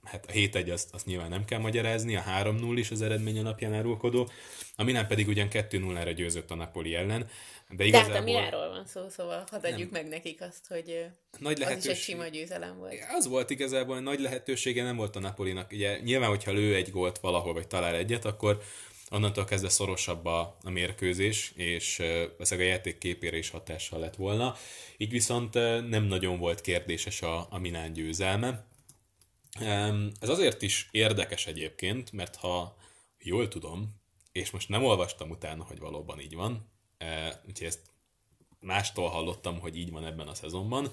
hát 0.03 0.25
a 0.27 0.31
7-1 0.31 0.71
azt, 0.71 0.93
azt 0.93 1.05
nyilván 1.05 1.29
nem 1.29 1.45
kell 1.45 1.59
magyarázni, 1.59 2.15
a 2.15 2.23
3-0 2.43 2.73
is 2.75 2.91
az 2.91 3.01
eredmény 3.01 3.39
alapján 3.39 3.73
árulkodó, 3.73 4.29
a 4.75 4.83
Milán 4.83 5.07
pedig 5.07 5.27
ugyan 5.27 5.47
2-0-ra 5.51 6.13
győzött 6.15 6.51
a 6.51 6.55
Napoli 6.55 6.95
ellen, 6.95 7.29
de 7.69 7.85
igazából... 7.85 8.11
Tehát 8.11 8.21
a 8.21 8.31
Miláról 8.31 8.69
van 8.69 8.85
szó, 8.85 9.09
szóval 9.09 9.43
hadd 9.51 9.65
adjuk 9.65 9.91
nem. 9.91 10.01
meg 10.01 10.11
nekik 10.11 10.41
azt, 10.41 10.67
hogy 10.67 11.05
nagy 11.37 11.57
lehetőség... 11.57 11.91
az 11.91 11.97
is 11.97 12.07
egy 12.07 12.09
sima 12.09 12.27
győzelem 12.27 12.77
volt. 12.77 12.93
Az 13.17 13.27
volt 13.27 13.49
igazából, 13.49 13.99
nagy 13.99 14.19
lehetősége 14.19 14.83
nem 14.83 14.95
volt 14.95 15.15
a 15.15 15.19
Napolinak. 15.19 15.71
Ugye 15.71 15.99
nyilván, 15.99 16.29
hogyha 16.29 16.51
lő 16.51 16.75
egy 16.75 16.91
gólt 16.91 17.19
valahol, 17.19 17.53
vagy 17.53 17.67
talál 17.67 17.95
egyet, 17.95 18.25
akkor 18.25 18.61
onnantól 19.09 19.45
kezdve 19.45 19.69
szorosabb 19.69 20.25
a, 20.25 20.57
a 20.63 20.69
mérkőzés, 20.69 21.51
és 21.55 21.99
ez 22.39 22.51
a 22.51 22.55
játék 22.55 22.97
képére 22.97 23.37
is 23.37 23.49
hatással 23.49 23.99
lett 23.99 24.15
volna. 24.15 24.55
Így 24.97 25.11
viszont 25.11 25.53
nem 25.89 26.03
nagyon 26.03 26.39
volt 26.39 26.61
kérdéses 26.61 27.21
a, 27.21 27.47
a 27.49 27.59
Milán 27.59 27.93
győzelme. 27.93 28.67
Ez 30.19 30.29
azért 30.29 30.61
is 30.61 30.87
érdekes 30.91 31.47
egyébként, 31.47 32.11
mert 32.11 32.35
ha 32.35 32.77
jól 33.19 33.47
tudom, 33.47 33.95
és 34.31 34.51
most 34.51 34.69
nem 34.69 34.83
olvastam 34.83 35.29
utána, 35.29 35.63
hogy 35.63 35.79
valóban 35.79 36.19
így 36.19 36.35
van, 36.35 36.69
úgyhogy 37.47 37.67
ezt 37.67 37.81
mástól 38.59 39.09
hallottam, 39.09 39.59
hogy 39.59 39.77
így 39.77 39.91
van 39.91 40.05
ebben 40.05 40.27
a 40.27 40.33
szezonban, 40.33 40.91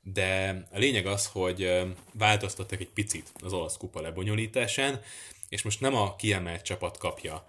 de 0.00 0.62
a 0.70 0.78
lényeg 0.78 1.06
az, 1.06 1.26
hogy 1.26 1.82
változtattak 2.12 2.80
egy 2.80 2.90
picit 2.90 3.32
az 3.42 3.52
olasz 3.52 3.76
kupa 3.76 4.00
lebonyolításán, 4.00 5.00
és 5.48 5.62
most 5.62 5.80
nem 5.80 5.94
a 5.94 6.16
kiemelt 6.16 6.62
csapat 6.62 6.98
kapja 6.98 7.46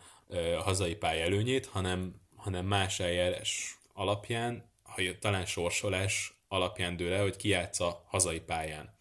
a 0.58 0.62
hazai 0.62 0.96
pálya 0.96 1.24
előnyét, 1.24 1.66
hanem, 1.66 2.22
hanem 2.36 2.66
más 2.66 3.00
eljárás 3.00 3.78
alapján, 3.94 4.72
ha 4.84 5.02
talán 5.20 5.46
sorsolás 5.46 6.34
alapján 6.48 6.96
dől 6.96 7.14
el, 7.14 7.22
hogy 7.22 7.36
ki 7.36 7.54
a 7.54 8.04
hazai 8.06 8.40
pályán 8.40 8.96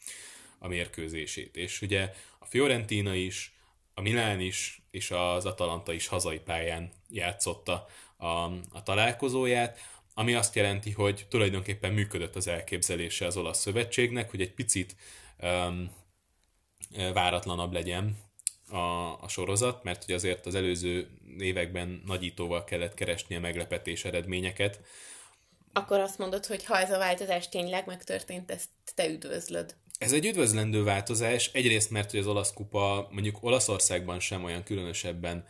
a 0.63 0.69
mérkőzését. 0.69 1.57
És 1.57 1.83
ugye 1.83 2.13
a 2.39 2.47
Fiorentina 2.47 3.15
is, 3.15 3.55
a 3.95 4.01
Milán 4.01 4.41
is, 4.41 4.83
és 4.91 5.11
az 5.11 5.47
Atalanta 5.47 5.93
is 5.93 6.07
hazai 6.07 6.39
pályán 6.39 6.91
játszotta 7.11 7.87
a, 8.17 8.27
a 8.73 8.83
találkozóját, 8.85 9.79
ami 10.15 10.35
azt 10.35 10.55
jelenti, 10.55 10.91
hogy 10.91 11.27
tulajdonképpen 11.29 11.93
működött 11.93 12.37
az 12.37 12.47
elképzelése 12.47 13.27
az 13.27 13.37
olasz 13.37 13.61
szövetségnek, 13.61 14.31
hogy 14.31 14.41
egy 14.41 14.53
picit 14.53 14.97
um, 15.43 15.91
váratlanabb 17.13 17.73
legyen 17.73 18.17
a, 18.69 19.23
a 19.23 19.29
sorozat, 19.29 19.83
mert 19.83 20.05
hogy 20.05 20.15
azért 20.15 20.47
az 20.47 20.55
előző 20.55 21.11
években 21.39 22.03
nagyítóval 22.07 22.65
kellett 22.65 22.95
keresni 22.95 23.37
a 23.37 23.41
meglepetés 23.41 24.05
eredményeket. 24.05 24.81
Akkor 25.73 26.01
azt 26.01 26.19
mondod, 26.19 26.47
hogy 26.47 26.65
ha 26.65 26.79
ez 26.79 26.91
a 26.91 26.99
változás 26.99 27.49
tényleg 27.49 27.87
megtörtént, 27.87 28.51
ezt 28.51 28.69
te 28.95 29.09
üdvözlöd. 29.09 29.75
Ez 30.03 30.13
egy 30.13 30.27
üdvözlendő 30.27 30.83
változás, 30.83 31.51
egyrészt 31.53 31.91
mert 31.91 32.11
hogy 32.11 32.21
az 32.21 32.27
olasz 32.27 32.53
kupa 32.53 33.09
mondjuk 33.11 33.43
Olaszországban 33.43 34.21
sem 34.21 34.45
olyan 34.45 34.63
különösebben 34.63 35.45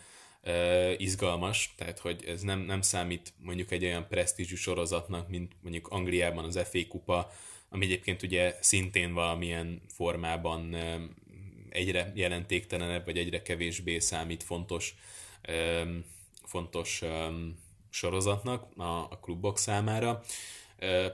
uh, 0.45 0.93
izgalmas, 0.97 1.75
tehát 1.77 1.99
hogy 1.99 2.25
ez 2.27 2.43
nem, 2.43 2.61
nem 2.61 2.81
számít 2.81 3.33
mondjuk 3.39 3.71
egy 3.71 3.85
olyan 3.85 4.09
presztízsű 4.09 4.55
sorozatnak, 4.55 5.29
mint 5.29 5.53
mondjuk 5.63 5.89
Angliában 5.89 6.45
az 6.45 6.61
FA 6.71 6.79
kupa, 6.89 7.31
ami 7.69 7.85
egyébként 7.85 8.23
ugye 8.23 8.57
szintén 8.61 9.13
valamilyen 9.13 9.83
formában 9.89 10.77
egyre 11.71 12.13
jelentéktelenebb, 12.15 13.05
vagy 13.05 13.19
egyre 13.19 13.43
kevésbé 13.43 13.99
számít 13.99 14.43
fontos, 14.43 14.95
fontos 16.45 17.03
sorozatnak 17.91 18.77
a, 18.77 18.83
a 18.83 19.19
klubok 19.23 19.59
számára. 19.59 20.23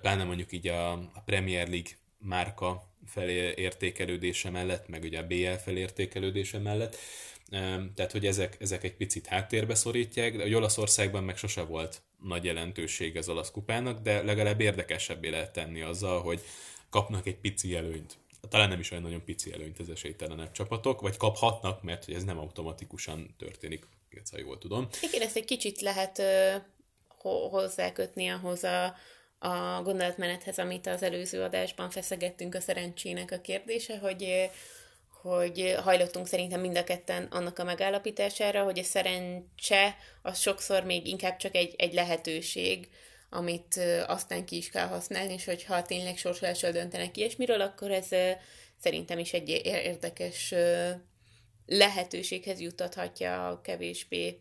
Pláne 0.00 0.24
mondjuk 0.24 0.52
így 0.52 0.68
a, 0.68 0.92
a 0.92 1.22
Premier 1.24 1.68
League 1.68 1.90
márka 2.18 2.87
felértékelődése 3.08 4.50
mellett, 4.50 4.88
meg 4.88 5.02
ugye 5.02 5.18
a 5.18 5.26
BL 5.26 5.62
felértékelődése 5.64 6.58
mellett. 6.58 6.96
Tehát, 7.94 8.12
hogy 8.12 8.26
ezek, 8.26 8.56
ezek 8.60 8.84
egy 8.84 8.94
picit 8.94 9.26
háttérbe 9.26 9.74
szorítják, 9.74 10.36
de 10.36 10.42
hogy 10.42 10.54
Olaszországban 10.54 11.24
meg 11.24 11.36
sose 11.36 11.62
volt 11.62 12.02
nagy 12.22 12.44
jelentőség 12.44 13.16
az 13.16 13.28
olasz 13.28 13.50
kupának, 13.50 14.00
de 14.00 14.22
legalább 14.22 14.60
érdekesebbé 14.60 15.28
lehet 15.28 15.52
tenni 15.52 15.80
azzal, 15.82 16.20
hogy 16.20 16.40
kapnak 16.90 17.26
egy 17.26 17.36
pici 17.36 17.74
előnyt 17.74 18.18
talán 18.48 18.68
nem 18.68 18.80
is 18.80 18.90
olyan 18.90 19.02
nagyon 19.02 19.24
pici 19.24 19.52
előnyt 19.52 19.78
az 19.78 19.90
esélytelenebb 19.90 20.52
csapatok, 20.52 21.00
vagy 21.00 21.16
kaphatnak, 21.16 21.82
mert 21.82 22.04
hogy 22.04 22.14
ez 22.14 22.24
nem 22.24 22.38
automatikusan 22.38 23.34
történik, 23.38 23.86
ha 24.30 24.38
jól 24.38 24.58
tudom. 24.58 24.88
Igen, 25.00 25.22
ezt 25.22 25.36
egy 25.36 25.44
kicsit 25.44 25.80
lehet 25.80 26.18
ö, 26.18 26.54
hozzákötni 27.50 28.28
ahhoz 28.28 28.64
a, 28.64 28.94
a 29.38 29.82
gondolatmenethez, 29.82 30.58
amit 30.58 30.86
az 30.86 31.02
előző 31.02 31.42
adásban 31.42 31.90
feszegettünk 31.90 32.54
a 32.54 32.60
szerencsének 32.60 33.30
a 33.30 33.40
kérdése, 33.40 33.98
hogy 33.98 34.50
hogy 35.22 35.76
hajlottunk 35.82 36.26
szerintem 36.26 36.60
mind 36.60 36.76
a 36.76 36.84
ketten 36.84 37.24
annak 37.30 37.58
a 37.58 37.64
megállapítására, 37.64 38.62
hogy 38.62 38.78
a 38.78 38.82
szerencse 38.82 39.96
az 40.22 40.38
sokszor 40.38 40.84
még 40.84 41.06
inkább 41.06 41.36
csak 41.36 41.54
egy, 41.54 41.74
egy 41.78 41.92
lehetőség, 41.92 42.88
amit 43.30 43.80
aztán 44.06 44.44
ki 44.44 44.56
is 44.56 44.70
kell 44.70 44.86
használni, 44.86 45.32
és 45.32 45.44
hogyha 45.44 45.82
tényleg 45.82 46.16
sorsolással 46.16 46.70
döntenek 46.70 47.16
ilyesmiről, 47.16 47.60
akkor 47.60 47.90
ez 47.90 48.08
szerintem 48.80 49.18
is 49.18 49.32
egy 49.32 49.48
érdekes 49.64 50.54
lehetőséghez 51.66 52.60
juttathatja 52.60 53.48
a 53.48 53.60
kevésbé 53.60 54.40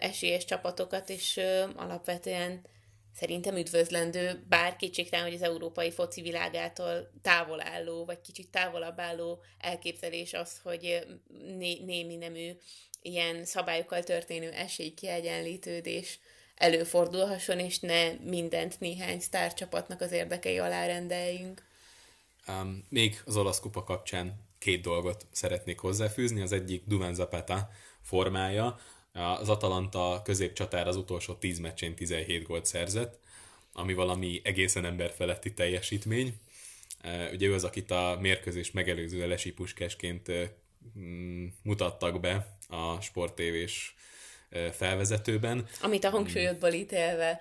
esélyes 0.00 0.44
csapatokat, 0.44 1.08
és 1.08 1.40
alapvetően 1.76 2.62
szerintem 3.14 3.56
üdvözlendő, 3.56 4.44
bár 4.48 4.76
kétségtelen, 4.76 5.24
hogy 5.24 5.34
az 5.34 5.42
európai 5.42 5.90
foci 5.90 6.22
világától 6.22 7.10
távol 7.22 7.62
álló, 7.62 8.04
vagy 8.04 8.20
kicsit 8.20 8.48
távolabb 8.48 9.00
álló 9.00 9.42
elképzelés 9.58 10.32
az, 10.32 10.60
hogy 10.62 11.06
né- 11.56 11.84
némi 11.84 12.16
nemű 12.16 12.50
ilyen 13.02 13.44
szabályokkal 13.44 14.02
történő 14.02 14.50
esélykiegyenlítődés 14.50 16.18
előfordulhasson, 16.54 17.58
és 17.58 17.78
ne 17.78 18.12
mindent 18.12 18.80
néhány 18.80 19.20
sztárcsapatnak 19.20 20.00
az 20.00 20.12
érdekei 20.12 20.58
alá 20.58 20.86
rendeljünk. 20.86 21.62
Um, 22.48 22.84
még 22.88 23.22
az 23.24 23.36
olasz 23.36 23.60
kupa 23.60 23.84
kapcsán 23.84 24.50
két 24.58 24.82
dolgot 24.82 25.26
szeretnék 25.30 25.78
hozzáfűzni. 25.78 26.40
Az 26.40 26.52
egyik 26.52 26.82
Duvan 26.86 27.14
Zapata 27.14 27.68
formája. 28.00 28.78
Az 29.12 29.48
Atalanta 29.48 30.20
középcsatár 30.24 30.88
az 30.88 30.96
utolsó 30.96 31.34
10 31.34 31.58
meccsén 31.58 31.94
17 31.94 32.42
gólt 32.42 32.66
szerzett, 32.66 33.18
ami 33.72 33.94
valami 33.94 34.40
egészen 34.44 34.84
emberfeletti 34.84 35.54
teljesítmény. 35.54 36.34
Ugye 37.32 37.46
ő 37.46 37.54
az, 37.54 37.64
akit 37.64 37.90
a 37.90 38.18
mérkőzés 38.20 38.70
megelőző 38.70 39.28
lesi 39.28 39.52
puskásként 39.52 40.32
mm, 40.98 41.46
mutattak 41.62 42.20
be 42.20 42.58
a 42.68 43.00
sporttévés 43.00 43.94
felvezetőben. 44.72 45.66
Amit 45.80 46.04
a 46.04 46.10
hangsúlyodból 46.10 46.72
ítélve 46.72 47.40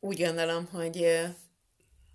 úgy 0.00 0.18
gondolom, 0.18 0.64
hogy 0.64 1.20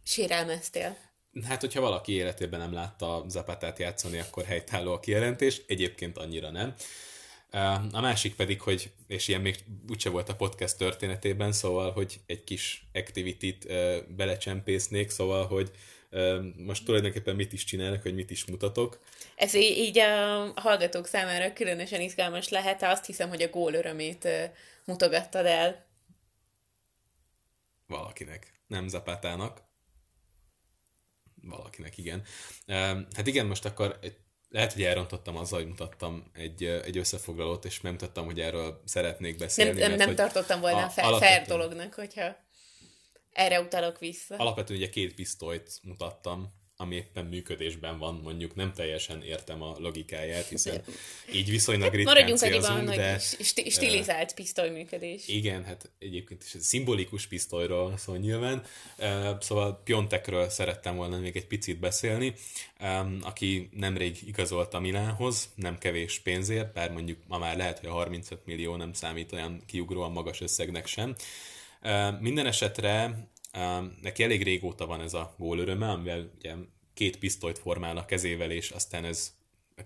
sérelmeztél. 0.04 0.98
Hát, 1.44 1.62
hogyha 1.62 1.82
valaki 1.82 2.12
életében 2.12 2.60
nem 2.60 2.74
látta 2.74 3.26
Zapatát 3.28 3.80
játszani, 3.80 4.20
akkor 4.20 4.46
helytálló 4.46 4.94
a 4.94 5.00
kijelentés, 5.00 5.62
egyébként 5.68 6.18
annyira 6.18 6.52
nem. 6.52 6.76
A 7.92 8.02
másik 8.02 8.36
pedig, 8.36 8.62
hogy, 8.62 8.92
és 9.08 9.28
ilyen 9.28 9.42
még 9.42 9.64
úgyse 9.90 10.10
volt 10.10 10.30
a 10.30 10.36
podcast 10.36 10.78
történetében, 10.78 11.52
szóval, 11.52 11.92
hogy 11.92 12.20
egy 12.26 12.44
kis 12.44 12.86
activity-t 12.94 13.68
belecsempésznék, 14.16 15.10
szóval, 15.10 15.48
hogy 15.48 15.72
most 16.56 16.86
tulajdonképpen 16.86 17.36
mit 17.36 17.54
is 17.54 17.64
csinálnak, 17.64 18.02
hogy 18.02 18.14
mit 18.14 18.32
is 18.32 18.46
mutatok. 18.46 19.00
Ez 19.36 19.54
így, 19.54 19.78
így 19.78 20.00
a 20.00 20.52
hallgatók 20.56 21.08
számára 21.08 21.54
különösen 21.54 22.02
izgalmas 22.02 22.50
lehet, 22.50 22.84
azt 22.84 23.06
hiszem, 23.06 23.30
hogy 23.30 23.42
a 23.42 23.50
gól 23.50 23.74
örömét 23.74 24.28
mutogattad 24.86 25.46
el. 25.46 25.86
Valakinek, 27.88 28.54
nem 28.68 28.88
Zapatának. 28.88 29.62
Valakinek, 31.42 31.98
igen. 31.98 32.24
Hát 33.16 33.28
igen, 33.28 33.46
most 33.46 33.66
akkor 33.66 34.00
lehet, 34.50 34.74
hogy 34.74 34.84
elrontottam 34.84 35.38
azzal, 35.38 35.60
hogy 35.60 35.68
mutattam 35.68 36.32
egy, 36.34 36.64
egy 36.64 36.98
összefoglalót, 36.98 37.66
és 37.66 37.82
nem 37.82 37.98
tudtam, 37.98 38.26
hogy 38.26 38.40
erről 38.40 38.82
szeretnék 38.86 39.38
beszélni. 39.38 39.72
Nem, 39.72 39.80
nem, 39.80 39.98
mert, 39.98 40.06
nem 40.06 40.16
tartottam 40.16 40.60
volna 40.60 40.86
a, 40.86 40.90
fair, 40.90 41.18
fair 41.18 41.42
dolognak, 41.42 41.94
hogyha 41.94 42.36
erre 43.32 43.62
utalok 43.62 44.00
vissza. 44.00 44.36
Alapvetően 44.36 44.80
ugye 44.80 44.90
két 44.90 45.14
pisztolyt 45.14 45.80
mutattam, 45.84 46.54
ami 46.82 46.96
éppen 46.96 47.26
működésben 47.26 47.98
van, 47.98 48.20
mondjuk 48.24 48.56
nem 48.56 48.74
teljesen 48.74 49.24
értem 49.24 49.62
a 49.62 49.76
logikáját, 49.80 50.48
hiszen 50.48 50.84
így 51.34 51.50
viszonylag 51.50 51.94
ritkán 51.94 52.14
Maradjunk 52.14 52.42
annyiban, 52.42 52.86
de... 52.86 53.20
Sti- 53.20 53.70
stilizált 53.70 54.34
működés. 54.72 55.28
Igen, 55.28 55.64
hát 55.64 55.92
egyébként 56.00 56.44
is 56.44 56.62
szimbolikus 56.62 57.28
pisztolyról 57.28 57.98
szól 57.98 58.18
nyilván. 58.18 58.64
Szóval 59.40 59.82
Piontekről 59.84 60.50
szerettem 60.50 60.96
volna 60.96 61.20
még 61.20 61.36
egy 61.36 61.48
picit 61.48 61.80
beszélni, 61.80 62.34
aki 63.22 63.70
nemrég 63.74 64.18
igazolta 64.28 64.80
Milánhoz, 64.80 65.50
nem 65.56 65.78
kevés 65.78 66.20
pénzért, 66.20 66.74
bár 66.74 66.92
mondjuk 66.92 67.18
ma 67.28 67.38
már 67.38 67.58
lehet, 67.58 67.80
hogy 67.80 67.90
a 67.90 67.94
35 67.94 68.46
millió 68.46 68.76
nem 68.76 68.94
számít 68.94 69.32
olyan 69.32 69.64
kiugróan 69.66 70.12
magas 70.12 70.42
összegnek 70.42 70.88
sem. 70.88 71.16
Minden 72.20 72.46
esetre 72.46 73.28
neki 74.02 74.24
elég 74.24 74.44
régóta 74.44 74.86
van 74.86 75.02
ez 75.02 75.14
a 75.14 75.36
gól 75.38 75.60
öröme, 75.60 75.90
amivel 75.90 76.32
ugye 76.38 76.54
két 76.94 77.18
pisztolyt 77.18 77.60
formál 77.60 77.98
a 77.98 78.06
kezével, 78.06 78.52
és 78.52 78.70
aztán 78.70 79.06
ez 79.06 79.38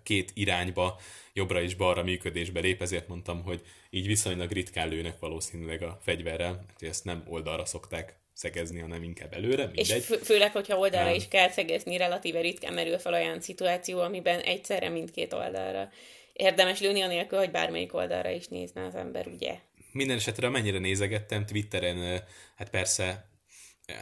két 0.03 0.32
irányba, 0.34 0.99
jobbra 1.34 1.61
és 1.61 1.76
balra 1.76 2.03
működésbe 2.03 2.59
lép, 2.59 2.82
ezért 2.82 3.07
mondtam, 3.07 3.43
hogy 3.43 3.61
így 3.89 4.07
viszonylag 4.07 4.51
ritkán 4.51 4.89
lőnek 4.89 5.20
valószínűleg 5.20 5.82
a 5.82 5.99
fegyverrel, 6.01 6.66
hogy 6.80 6.88
ezt 6.88 7.05
nem 7.05 7.24
oldalra 7.28 7.66
szokták 7.66 8.16
szegezni, 8.34 8.80
hanem 8.80 9.03
inkább 9.03 9.34
előre, 9.34 9.66
mindegy. 9.66 9.89
És 9.89 10.05
fő, 10.05 10.16
főleg, 10.16 10.51
hogyha 10.51 10.78
oldalra 10.78 11.09
um, 11.09 11.16
is 11.16 11.28
kell 11.28 11.49
szegezni, 11.49 11.97
relatíve 11.97 12.41
ritkán 12.41 12.74
merül 12.74 12.97
fel 12.97 13.14
olyan 13.14 13.41
szituáció, 13.41 13.99
amiben 13.99 14.39
egyszerre 14.39 14.89
mindkét 14.89 15.34
oldalra 15.34 15.89
érdemes 16.34 16.80
lőni, 16.80 17.01
anélkül, 17.01 17.38
hogy 17.38 17.51
bármelyik 17.51 17.93
oldalra 17.93 18.30
is 18.30 18.47
nézne 18.47 18.86
az 18.86 18.95
ember, 18.95 19.28
ugye? 19.28 19.59
Minden 19.91 20.18
esetre, 20.18 20.47
amennyire 20.47 20.80
nézegettem 20.80 21.45
Twitteren, 21.45 22.24
hát 22.55 22.70
persze 22.70 23.32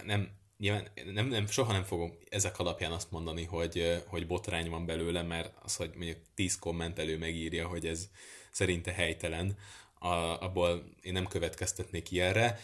nem, 0.05 0.29
nyilván 0.57 0.88
nem, 1.13 1.27
nem, 1.27 1.47
soha 1.47 1.71
nem 1.71 1.84
fogom 1.84 2.17
ezek 2.29 2.59
alapján 2.59 2.91
azt 2.91 3.11
mondani, 3.11 3.43
hogy, 3.43 4.03
hogy 4.07 4.27
botrány 4.27 4.69
van 4.69 4.86
belőle, 4.86 5.21
mert 5.21 5.53
az, 5.61 5.75
hogy 5.75 5.91
mondjuk 5.95 6.17
10 6.36 6.59
kommentelő 6.59 7.17
megírja, 7.17 7.67
hogy 7.67 7.86
ez 7.86 8.09
szerinte 8.51 8.91
helytelen, 8.91 9.57
a, 10.03 10.41
abból 10.41 10.84
én 11.01 11.13
nem 11.13 11.27
következtetnék 11.27 12.11
ilyenre. 12.11 12.59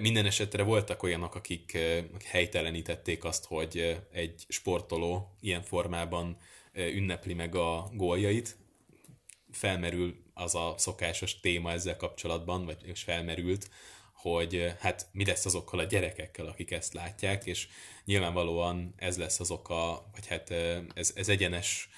Minden 0.00 0.26
esetre 0.26 0.62
voltak 0.62 1.02
olyanok, 1.02 1.34
akik 1.34 1.78
helytelenítették 2.24 3.24
azt, 3.24 3.44
hogy 3.44 4.02
egy 4.12 4.44
sportoló 4.48 5.36
ilyen 5.40 5.62
formában 5.62 6.36
ünnepli 6.72 7.34
meg 7.34 7.54
a 7.54 7.90
góljait. 7.92 8.56
Felmerül 9.50 10.16
az 10.34 10.54
a 10.54 10.74
szokásos 10.76 11.40
téma 11.40 11.72
ezzel 11.72 11.96
kapcsolatban, 11.96 12.64
vagy 12.64 12.78
és 12.82 13.02
felmerült, 13.02 13.68
hogy 14.32 14.72
hát 14.78 15.06
mi 15.12 15.24
lesz 15.24 15.46
azokkal 15.46 15.78
a 15.78 15.84
gyerekekkel, 15.84 16.46
akik 16.46 16.70
ezt 16.70 16.94
látják, 16.94 17.46
és 17.46 17.68
nyilvánvalóan 18.04 18.94
ez 18.96 19.18
lesz 19.18 19.40
az 19.40 19.50
oka, 19.50 20.04
vagy 20.12 20.26
hát 20.26 20.50
ez, 20.94 21.12
ez 21.14 21.28
egyenes 21.28 21.88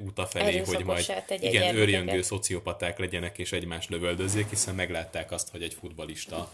út 0.00 0.28
felé, 0.28 0.58
hogy 0.58 0.84
majd 0.84 1.12
igen, 1.28 1.76
őrjöngő 1.76 2.22
szociopaták 2.22 2.98
legyenek 2.98 3.38
és 3.38 3.52
egymást 3.52 3.88
lövöldözzék, 3.88 4.48
hiszen 4.48 4.74
meglátták 4.74 5.32
azt, 5.32 5.48
hogy 5.48 5.62
egy 5.62 5.74
futbalista 5.74 6.52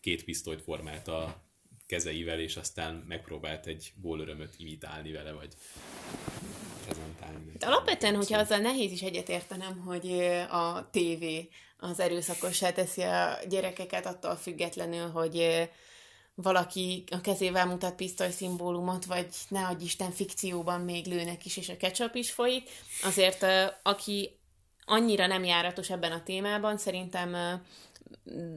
két 0.00 0.24
pisztolyt 0.24 0.62
formált 0.62 1.08
a 1.08 1.43
kezeivel, 1.94 2.40
és 2.40 2.56
aztán 2.56 3.04
megpróbált 3.08 3.66
egy 3.66 3.92
gólörömöt 4.02 4.54
imitálni 4.56 5.12
vele, 5.12 5.32
vagy 5.32 5.52
prezentálni. 6.84 7.52
De 7.58 7.66
alapvetően, 7.66 8.16
hogyha 8.16 8.38
azzal 8.38 8.58
nehéz 8.58 8.92
is 8.92 9.02
egyetértenem, 9.02 9.78
hogy 9.78 10.10
a 10.50 10.90
tévé 10.90 11.48
az 11.78 12.00
erőszakossá 12.00 12.72
teszi 12.72 13.02
a 13.02 13.38
gyerekeket 13.48 14.06
attól 14.06 14.36
függetlenül, 14.36 15.08
hogy 15.10 15.68
valaki 16.34 17.04
a 17.10 17.20
kezével 17.20 17.66
mutat 17.66 17.94
pisztoly 17.94 18.30
szimbólumot, 18.30 19.04
vagy 19.04 19.26
ne 19.48 19.66
adj 19.66 19.84
Isten 19.84 20.10
fikcióban 20.10 20.80
még 20.80 21.06
lőnek 21.06 21.44
is, 21.44 21.56
és 21.56 21.68
a 21.68 21.76
ketchup 21.76 22.14
is 22.14 22.30
folyik. 22.30 22.70
Azért 23.02 23.46
aki 23.82 24.38
annyira 24.84 25.26
nem 25.26 25.44
járatos 25.44 25.90
ebben 25.90 26.12
a 26.12 26.22
témában, 26.22 26.78
szerintem 26.78 27.62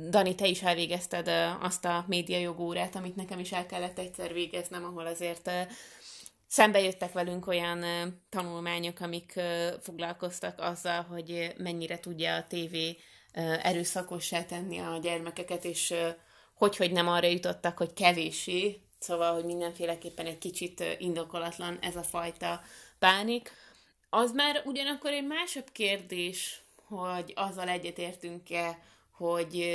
Dani, 0.09 0.35
te 0.35 0.47
is 0.47 0.61
elvégezted 0.61 1.27
azt 1.61 1.85
a 1.85 2.05
médiajogórát, 2.07 2.95
amit 2.95 3.15
nekem 3.15 3.39
is 3.39 3.51
el 3.51 3.65
kellett 3.65 3.99
egyszer 3.99 4.33
végeznem, 4.33 4.83
ahol 4.83 5.05
azért 5.05 5.49
szembe 6.47 6.81
jöttek 6.81 7.11
velünk 7.11 7.47
olyan 7.47 7.83
tanulmányok, 8.29 8.99
amik 8.99 9.39
foglalkoztak 9.81 10.59
azzal, 10.59 11.01
hogy 11.01 11.53
mennyire 11.57 11.99
tudja 11.99 12.35
a 12.35 12.47
tévé 12.47 12.97
erőszakossá 13.61 14.43
tenni 14.43 14.77
a 14.77 14.99
gyermekeket, 15.01 15.65
és 15.65 15.93
hogy, 16.53 16.77
hogy 16.77 16.91
nem 16.91 17.07
arra 17.07 17.27
jutottak, 17.27 17.77
hogy 17.77 17.93
kevésé, 17.93 18.81
szóval, 18.99 19.33
hogy 19.33 19.45
mindenféleképpen 19.45 20.25
egy 20.25 20.37
kicsit 20.37 20.83
indokolatlan 20.97 21.77
ez 21.81 21.95
a 21.95 22.03
fajta 22.03 22.61
pánik. 22.99 23.51
Az 24.09 24.31
már 24.31 24.61
ugyanakkor 24.65 25.11
egy 25.11 25.27
másabb 25.27 25.69
kérdés, 25.71 26.61
hogy 26.87 27.33
azzal 27.35 27.69
egyetértünk-e, 27.69 28.79
hogy, 29.17 29.69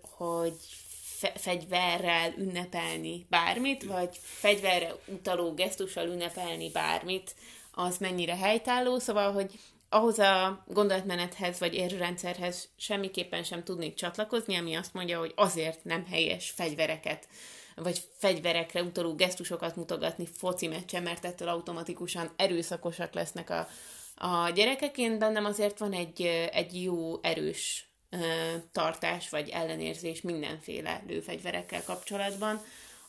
hogy 0.00 0.54
fe- 1.02 1.40
fegyverrel 1.40 2.34
ünnepelni 2.36 3.26
bármit, 3.28 3.84
vagy 3.84 4.18
fegyverre 4.22 4.94
utaló 5.06 5.54
gesztussal 5.54 6.06
ünnepelni 6.06 6.70
bármit, 6.70 7.34
az 7.72 7.98
mennyire 7.98 8.36
helytálló, 8.36 8.98
szóval, 8.98 9.32
hogy 9.32 9.58
ahhoz 9.88 10.18
a 10.18 10.64
gondolatmenethez 10.66 11.58
vagy 11.58 11.74
érrendszerhez 11.74 12.68
semmiképpen 12.76 13.42
sem 13.42 13.64
tudnék 13.64 13.94
csatlakozni, 13.94 14.56
ami 14.56 14.74
azt 14.74 14.94
mondja, 14.94 15.18
hogy 15.18 15.32
azért 15.36 15.84
nem 15.84 16.06
helyes 16.06 16.50
fegyvereket 16.50 17.28
vagy 17.74 18.02
fegyverekre 18.16 18.82
utaló 18.82 19.14
gesztusokat 19.14 19.76
mutogatni 19.76 20.26
foci 20.36 20.66
meccsen, 20.66 21.02
mert 21.02 21.24
ettől 21.24 21.48
automatikusan 21.48 22.30
erőszakosak 22.36 23.14
lesznek 23.14 23.50
a, 23.50 23.68
a 24.26 24.50
gyerekek. 24.50 24.98
Én 24.98 25.18
bennem 25.18 25.44
azért 25.44 25.78
van 25.78 25.92
egy, 25.92 26.22
egy 26.52 26.82
jó, 26.82 27.18
erős 27.22 27.89
tartás 28.72 29.28
vagy 29.28 29.48
ellenérzés 29.48 30.20
mindenféle 30.20 31.02
lőfegyverekkel 31.06 31.84
kapcsolatban, 31.84 32.60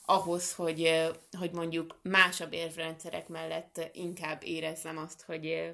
ahhoz, 0.06 0.54
hogy, 0.54 1.10
hogy 1.38 1.52
mondjuk 1.52 1.99
másabb 2.02 2.54
érvrendszerek 2.54 3.28
mellett 3.28 3.89
inkább 3.93 4.43
érezzem 4.43 4.97
azt, 4.97 5.22
hogy 5.22 5.74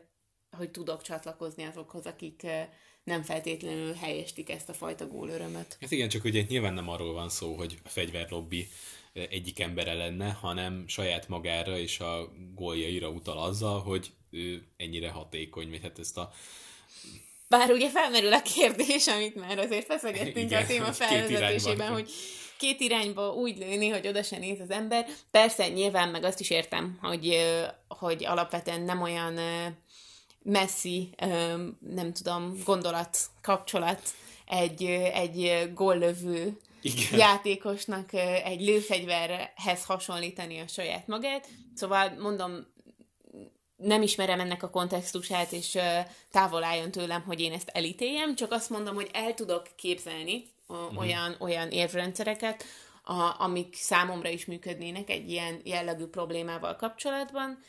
hogy 0.57 0.71
tudok 0.71 1.01
csatlakozni 1.01 1.63
azokhoz, 1.63 2.05
akik 2.05 2.47
nem 3.03 3.23
feltétlenül 3.23 3.93
helyestik 3.93 4.49
ezt 4.49 4.69
a 4.69 4.73
fajta 4.73 5.07
gólörömöt. 5.07 5.77
Hát 5.81 5.91
igen, 5.91 6.09
csak 6.09 6.23
ugye 6.23 6.43
nyilván 6.47 6.73
nem 6.73 6.89
arról 6.89 7.13
van 7.13 7.29
szó, 7.29 7.55
hogy 7.55 7.79
a 7.83 7.89
fegyverlobbi 7.89 8.67
egyik 9.13 9.59
embere 9.59 9.93
lenne, 9.93 10.31
hanem 10.31 10.87
saját 10.87 11.27
magára 11.27 11.77
és 11.77 11.99
a 11.99 12.31
góljaira 12.53 13.09
utal 13.09 13.37
azzal, 13.37 13.81
hogy 13.81 14.11
ő 14.29 14.67
ennyire 14.77 15.09
hatékony, 15.09 15.69
vagy 15.69 15.81
hát 15.81 15.99
ezt 15.99 16.17
a 16.17 16.31
Bár 17.47 17.71
ugye 17.71 17.89
felmerül 17.89 18.33
a 18.33 18.41
kérdés, 18.41 19.07
amit 19.07 19.35
már 19.35 19.57
azért 19.57 19.85
feszegettünk 19.85 20.51
a 20.51 20.65
téma 20.65 20.93
felvezetésében, 20.93 21.91
hogy 21.91 22.11
két 22.57 22.79
irányba 22.79 23.33
úgy 23.33 23.57
lőni, 23.57 23.89
hogy 23.89 24.07
oda 24.07 24.23
se 24.23 24.37
néz 24.37 24.59
az 24.59 24.69
ember. 24.69 25.05
Persze, 25.31 25.67
nyilván 25.67 26.09
meg 26.09 26.23
azt 26.23 26.39
is 26.39 26.49
értem, 26.49 26.97
hogy, 27.01 27.37
hogy 27.87 28.25
alapvetően 28.25 28.81
nem 28.81 29.01
olyan 29.01 29.39
messzi, 30.43 31.09
nem 31.79 32.13
tudom, 32.13 32.61
gondolat, 32.65 33.17
kapcsolat 33.41 34.01
egy, 34.45 34.83
egy 35.13 35.69
góllövő 35.73 36.59
igen. 36.81 37.19
játékosnak 37.19 38.13
egy 38.43 38.61
lőfegyverhez 38.61 39.85
hasonlítani 39.85 40.59
a 40.59 40.67
saját 40.67 41.07
magát. 41.07 41.47
Szóval 41.75 42.13
mondom, 42.19 42.67
nem 43.77 44.01
ismerem 44.01 44.39
ennek 44.39 44.63
a 44.63 44.69
kontextusát, 44.69 45.51
és 45.51 45.77
távol 46.31 46.63
álljon 46.63 46.91
tőlem, 46.91 47.21
hogy 47.21 47.39
én 47.39 47.51
ezt 47.51 47.69
elítéljem, 47.73 48.35
csak 48.35 48.51
azt 48.51 48.69
mondom, 48.69 48.95
hogy 48.95 49.09
el 49.13 49.33
tudok 49.33 49.67
képzelni 49.75 50.43
uh-huh. 50.67 50.97
olyan, 50.97 51.35
olyan 51.39 51.69
érvrendszereket, 51.69 52.63
a, 53.03 53.35
amik 53.41 53.75
számomra 53.75 54.29
is 54.29 54.45
működnének 54.45 55.09
egy 55.09 55.29
ilyen 55.29 55.61
jellegű 55.63 56.05
problémával 56.05 56.75
kapcsolatban. 56.75 57.59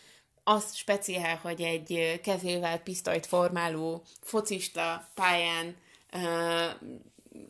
Az 0.45 0.75
speciál, 0.75 1.37
hogy 1.37 1.61
egy 1.61 2.21
kezével 2.23 2.79
pisztolyt 2.79 3.27
formáló 3.27 4.03
focista 4.21 5.09
pályán 5.15 5.77
uh, 6.13 6.91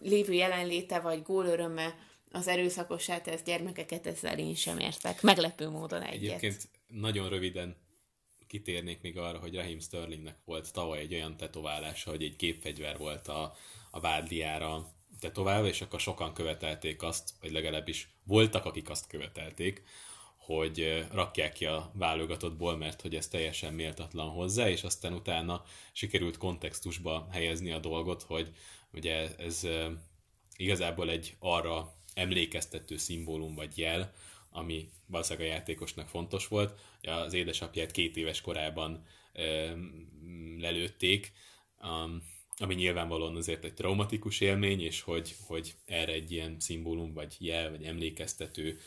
lévő 0.01 0.33
jelenléte 0.33 1.01
vagy 1.01 1.23
gólöröme 1.23 1.95
az 2.33 2.49
erőszakosá 2.49 3.21
tesz 3.21 3.43
gyermekeket, 3.43 4.07
ezzel 4.07 4.39
én 4.39 4.55
sem 4.55 4.79
értek. 4.79 5.23
Meglepő 5.23 5.69
módon 5.69 6.03
egyet. 6.03 6.15
Egyébként 6.15 6.69
nagyon 6.89 7.29
röviden 7.29 7.77
kitérnék 8.49 9.01
még 9.01 9.19
arra, 9.19 9.39
hogy 9.39 9.55
Raheem 9.55 9.81
Sterlingnek 9.81 10.37
volt 10.45 10.73
tavaly 10.73 10.99
egy 10.99 11.15
olyan 11.15 11.37
tetoválása, 11.37 12.11
hogy 12.11 12.23
egy 12.23 12.37
gépfegyver 12.37 12.99
volt 12.99 13.29
a, 13.29 13.55
a 13.91 14.01
vádliára 14.01 14.93
tetoválva, 15.21 15.67
és 15.67 15.81
akkor 15.81 16.01
sokan 16.01 16.35
követelték 16.35 17.03
azt, 17.03 17.31
vagy 17.41 17.53
legalábbis 17.53 18.09
voltak, 18.25 18.65
akik 18.65 18.91
azt 18.91 19.07
követelték, 19.07 19.83
hogy 20.37 21.07
rakják 21.13 21.53
ki 21.53 21.65
a 21.65 21.91
válogatottból, 21.95 22.77
mert 22.77 23.01
hogy 23.01 23.15
ez 23.15 23.29
teljesen 23.29 23.75
méltatlan 23.75 24.29
hozzá, 24.29 24.69
és 24.69 24.83
aztán 24.83 25.13
utána 25.13 25.65
sikerült 25.93 26.37
kontextusba 26.37 27.29
helyezni 27.31 27.73
a 27.73 27.79
dolgot, 27.79 28.23
hogy 28.23 28.53
ugye 28.93 29.37
ez 29.37 29.67
igazából 30.57 31.11
egy 31.11 31.37
arra 31.39 31.95
emlékeztető 32.15 32.97
szimbólum 32.97 33.55
vagy 33.55 33.79
jel, 33.79 34.13
ami 34.51 34.89
valószínűleg 35.07 35.49
a 35.49 35.53
játékosnak 35.53 36.09
fontos 36.09 36.49
volt. 36.49 36.79
Az 37.03 37.33
édesapját 37.33 37.91
két 37.91 38.17
éves 38.17 38.41
korában 38.41 39.05
ö, 39.33 39.71
lelőtték, 40.59 41.33
um, 41.83 42.23
ami 42.57 42.75
nyilvánvalóan 42.75 43.37
azért 43.37 43.65
egy 43.65 43.75
traumatikus 43.75 44.41
élmény, 44.41 44.81
és 44.81 45.01
hogy, 45.01 45.35
hogy 45.47 45.75
erre 45.85 46.13
egy 46.13 46.31
ilyen 46.31 46.57
szimbólum, 46.61 47.13
vagy 47.13 47.37
jel, 47.39 47.71
vagy 47.71 47.83
emlékeztető, 47.83 48.79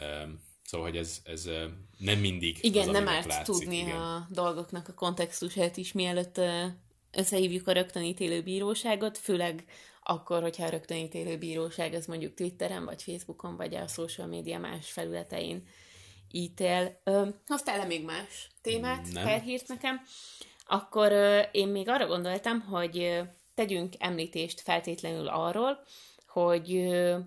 um, 0.00 0.40
szóval, 0.64 0.86
hogy 0.86 0.96
ez, 0.96 1.20
ez 1.24 1.48
nem 1.98 2.18
mindig 2.18 2.58
Igen, 2.60 2.88
az, 2.88 2.94
nem 2.94 3.08
árt 3.08 3.26
látszik, 3.26 3.54
tudni 3.54 3.76
igen. 3.76 3.96
a 3.96 4.28
dolgoknak 4.30 4.88
a 4.88 4.94
kontextusát 4.94 5.76
is, 5.76 5.92
mielőtt 5.92 6.40
összehívjuk 7.12 7.68
a 7.68 7.72
rögtönítélő 7.72 8.42
bíróságot, 8.42 9.18
főleg 9.18 9.64
akkor, 10.02 10.42
hogyha 10.42 10.64
a 10.64 10.68
rögtönítélő 10.68 11.38
bíróság 11.38 11.94
az 11.94 12.06
mondjuk 12.06 12.34
Twitteren, 12.34 12.84
vagy 12.84 13.02
Facebookon, 13.02 13.56
vagy 13.56 13.74
a 13.74 13.86
social 13.86 14.26
media 14.26 14.58
más 14.58 14.90
felületein 14.90 15.66
ítél. 16.30 17.00
Ö, 17.04 17.28
hoztál-e 17.46 17.84
még 17.84 18.04
más 18.04 18.48
témát, 18.60 19.12
Nem. 19.12 19.24
felhírt 19.24 19.68
nekem? 19.68 20.00
Akkor 20.66 21.12
ö, 21.12 21.40
én 21.52 21.68
még 21.68 21.88
arra 21.88 22.06
gondoltam, 22.06 22.60
hogy 22.60 22.98
ö, 22.98 23.22
tegyünk 23.54 23.94
említést 23.98 24.60
feltétlenül 24.60 25.28
arról, 25.28 25.78
hogy 26.26 26.74
ö, 26.74 27.18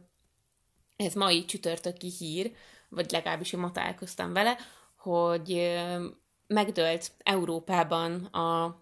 ez 0.95 1.13
mai 1.13 1.45
csütörtöki 1.45 2.11
hír, 2.17 2.51
vagy 2.89 3.11
legalábbis 3.11 3.53
én 3.53 3.59
ma 3.59 3.71
találkoztam 3.71 4.33
vele, 4.33 4.57
hogy 4.95 5.51
ö, 5.51 6.05
megdőlt 6.47 7.11
Európában 7.17 8.23
a 8.25 8.79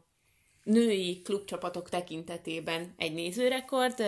női 0.64 1.22
klubcsapatok 1.22 1.90
tekintetében 1.90 2.94
egy 2.98 3.14
nézőrekord, 3.14 4.04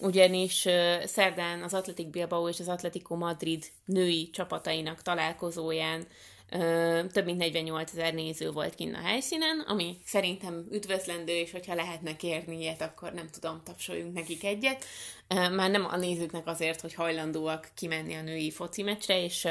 ugyanis 0.00 0.66
szerdán 1.04 1.62
az 1.62 1.74
Atletik 1.74 2.10
Bilbao 2.10 2.48
és 2.48 2.60
az 2.60 2.68
Atletico 2.68 3.16
Madrid 3.16 3.64
női 3.84 4.30
csapatainak 4.30 5.02
találkozóján 5.02 6.06
több 7.12 7.24
mint 7.24 7.38
48 7.38 7.92
ezer 7.92 8.14
néző 8.14 8.50
volt 8.50 8.74
kinn 8.74 8.94
a 8.94 9.00
helyszínen, 9.00 9.60
ami 9.60 9.96
szerintem 10.04 10.66
üdvözlendő, 10.70 11.32
és 11.32 11.50
hogyha 11.50 11.74
lehetne 11.74 12.16
kérni 12.16 12.60
ilyet, 12.60 12.82
akkor 12.82 13.12
nem 13.12 13.28
tudom, 13.30 13.60
tapsoljunk 13.64 14.14
nekik 14.14 14.44
egyet. 14.44 14.84
Már 15.28 15.70
nem 15.70 15.84
a 15.84 15.96
nézőknek 15.96 16.46
azért, 16.46 16.80
hogy 16.80 16.94
hajlandóak 16.94 17.70
kimenni 17.74 18.14
a 18.14 18.22
női 18.22 18.50
foci 18.50 18.82
meccsre, 18.82 19.22
és 19.22 19.48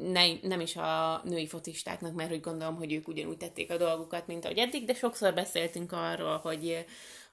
ne, 0.00 0.22
nem 0.42 0.60
is 0.60 0.76
a 0.76 1.20
női 1.24 1.46
focistáknak, 1.46 2.14
mert 2.14 2.30
hogy 2.30 2.40
gondolom, 2.40 2.76
hogy 2.76 2.92
ők 2.92 3.08
ugyanúgy 3.08 3.36
tették 3.36 3.70
a 3.70 3.76
dolgukat, 3.76 4.26
mint 4.26 4.44
ahogy 4.44 4.58
eddig, 4.58 4.84
de 4.84 4.94
sokszor 4.94 5.34
beszéltünk 5.34 5.92
arról, 5.92 6.36
hogy 6.36 6.84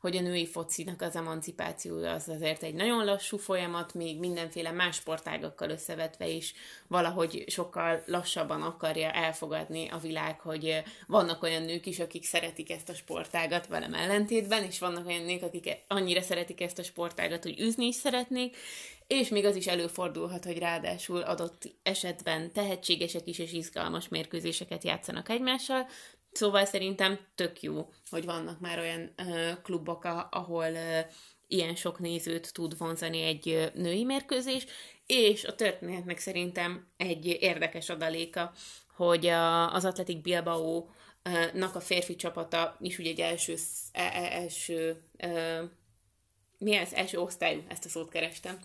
hogy 0.08 0.18
a 0.18 0.22
női 0.22 0.45
focinak 0.47 1.01
az 1.01 1.16
emancipációja 1.16 2.12
az 2.12 2.30
azért 2.30 2.64
egy 2.64 2.74
nagyon 2.74 3.05
lassú 3.05 3.38
folyamat, 3.38 3.93
még 3.93 4.20
mindenféle 4.20 4.72
más 4.72 4.95
sportágakkal 4.95 5.70
összevetve 5.70 6.28
is 6.28 6.53
valahogy 6.88 7.43
sokkal 7.47 8.03
lassabban 8.05 8.62
akarja 8.62 9.12
elfogadni 9.12 9.88
a 9.89 9.97
világ, 9.97 10.39
hogy 10.39 10.84
vannak 11.08 11.43
olyan 11.43 11.62
nők 11.62 11.86
is, 11.86 11.99
akik 11.99 12.24
szeretik 12.24 12.72
ezt 12.72 12.89
a 12.89 12.93
sportágat 12.93 13.68
velem 13.68 13.93
ellentétben, 13.93 14.64
és 14.64 14.80
vannak 14.80 15.08
olyan 15.08 15.24
nők, 15.24 15.43
akik 15.43 15.70
annyira 15.88 16.22
szeretik 16.22 16.62
ezt 16.62 16.80
a 16.80 16.84
sportágat, 16.84 17.43
hogy 17.43 17.60
üzni 17.60 17.86
is 17.86 17.95
szeretnék, 17.95 18.58
és 19.08 19.30
még 19.30 19.45
az 19.45 19.55
is 19.55 19.68
előfordulhat, 19.68 20.45
hogy 20.45 20.58
ráadásul 20.58 21.22
adott 21.22 21.76
esetben 21.84 22.51
tehetségesek 22.51 23.28
is 23.28 23.39
és 23.39 23.53
izgalmas 23.53 24.08
mérkőzéseket 24.08 24.84
játszanak 24.84 25.30
egymással, 25.30 25.88
Szóval 26.38 26.65
szerintem 26.65 27.19
tök 27.35 27.61
jó, 27.61 27.89
hogy 28.09 28.25
vannak 28.25 28.59
már 28.59 28.79
olyan 28.79 29.13
ö, 29.15 29.51
klubok, 29.63 30.03
ahol 30.29 30.73
ö, 30.73 30.99
ilyen 31.47 31.75
sok 31.75 31.99
nézőt 31.99 32.53
tud 32.53 32.77
vonzani 32.77 33.21
egy 33.21 33.49
ö, 33.49 33.65
női 33.73 34.03
mérkőzés, 34.03 34.65
és 35.05 35.43
a 35.43 35.55
történetnek 35.55 36.19
szerintem 36.19 36.88
egy 36.97 37.25
érdekes 37.25 37.89
adaléka, 37.89 38.53
hogy 38.95 39.25
a, 39.25 39.73
az 39.73 39.85
Atletik 39.85 40.21
Bilbao 40.21 40.85
nak 41.53 41.75
a 41.75 41.79
férfi 41.79 42.15
csapata 42.15 42.77
is 42.79 42.97
ugye 42.97 43.09
egy 43.09 43.19
első, 43.19 43.55
e, 43.91 44.01
e, 44.01 44.41
első 44.41 45.03
ö, 45.17 45.63
mi 46.57 46.75
ez? 46.75 46.93
Első 46.93 47.17
osztályú, 47.17 47.63
ezt 47.67 47.85
a 47.85 47.89
szót 47.89 48.09
kerestem. 48.09 48.59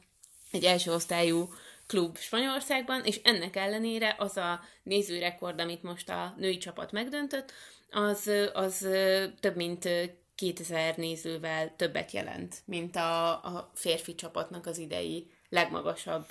Egy 0.50 0.64
első 0.64 0.92
osztályú 0.92 1.52
klub 1.86 2.18
Spanyolországban, 2.18 3.04
és 3.04 3.20
ennek 3.22 3.56
ellenére 3.56 4.14
az 4.18 4.36
a 4.36 4.60
nézőrekord, 4.82 5.60
amit 5.60 5.82
most 5.82 6.08
a 6.08 6.34
női 6.38 6.58
csapat 6.58 6.92
megdöntött, 6.92 7.52
az, 7.90 8.30
az 8.52 8.88
több 9.40 9.56
mint 9.56 9.88
2000 10.34 10.96
nézővel 10.96 11.76
többet 11.76 12.10
jelent, 12.10 12.62
mint 12.64 12.96
a, 12.96 13.44
a 13.44 13.70
férfi 13.74 14.14
csapatnak 14.14 14.66
az 14.66 14.78
idei 14.78 15.30
legmagasabb 15.48 16.24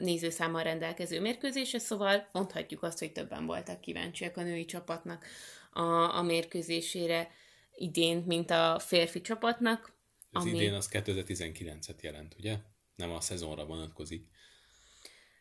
nézőszámmal 0.00 0.62
rendelkező 0.62 1.20
mérkőzése, 1.20 1.78
szóval 1.78 2.28
mondhatjuk 2.32 2.82
azt, 2.82 2.98
hogy 2.98 3.12
többen 3.12 3.46
voltak 3.46 3.80
kíváncsiak 3.80 4.36
a 4.36 4.42
női 4.42 4.64
csapatnak 4.64 5.26
a, 5.72 6.16
a 6.16 6.22
mérkőzésére 6.22 7.30
idén, 7.74 8.22
mint 8.26 8.50
a 8.50 8.78
férfi 8.78 9.20
csapatnak. 9.20 9.92
Az 10.30 10.42
ami... 10.42 10.54
idén 10.54 10.74
az 10.74 10.88
2019-et 10.92 12.00
jelent, 12.00 12.34
ugye? 12.38 12.56
Nem 12.96 13.10
a 13.10 13.20
szezonra 13.20 13.64
vonatkozik. 13.64 14.28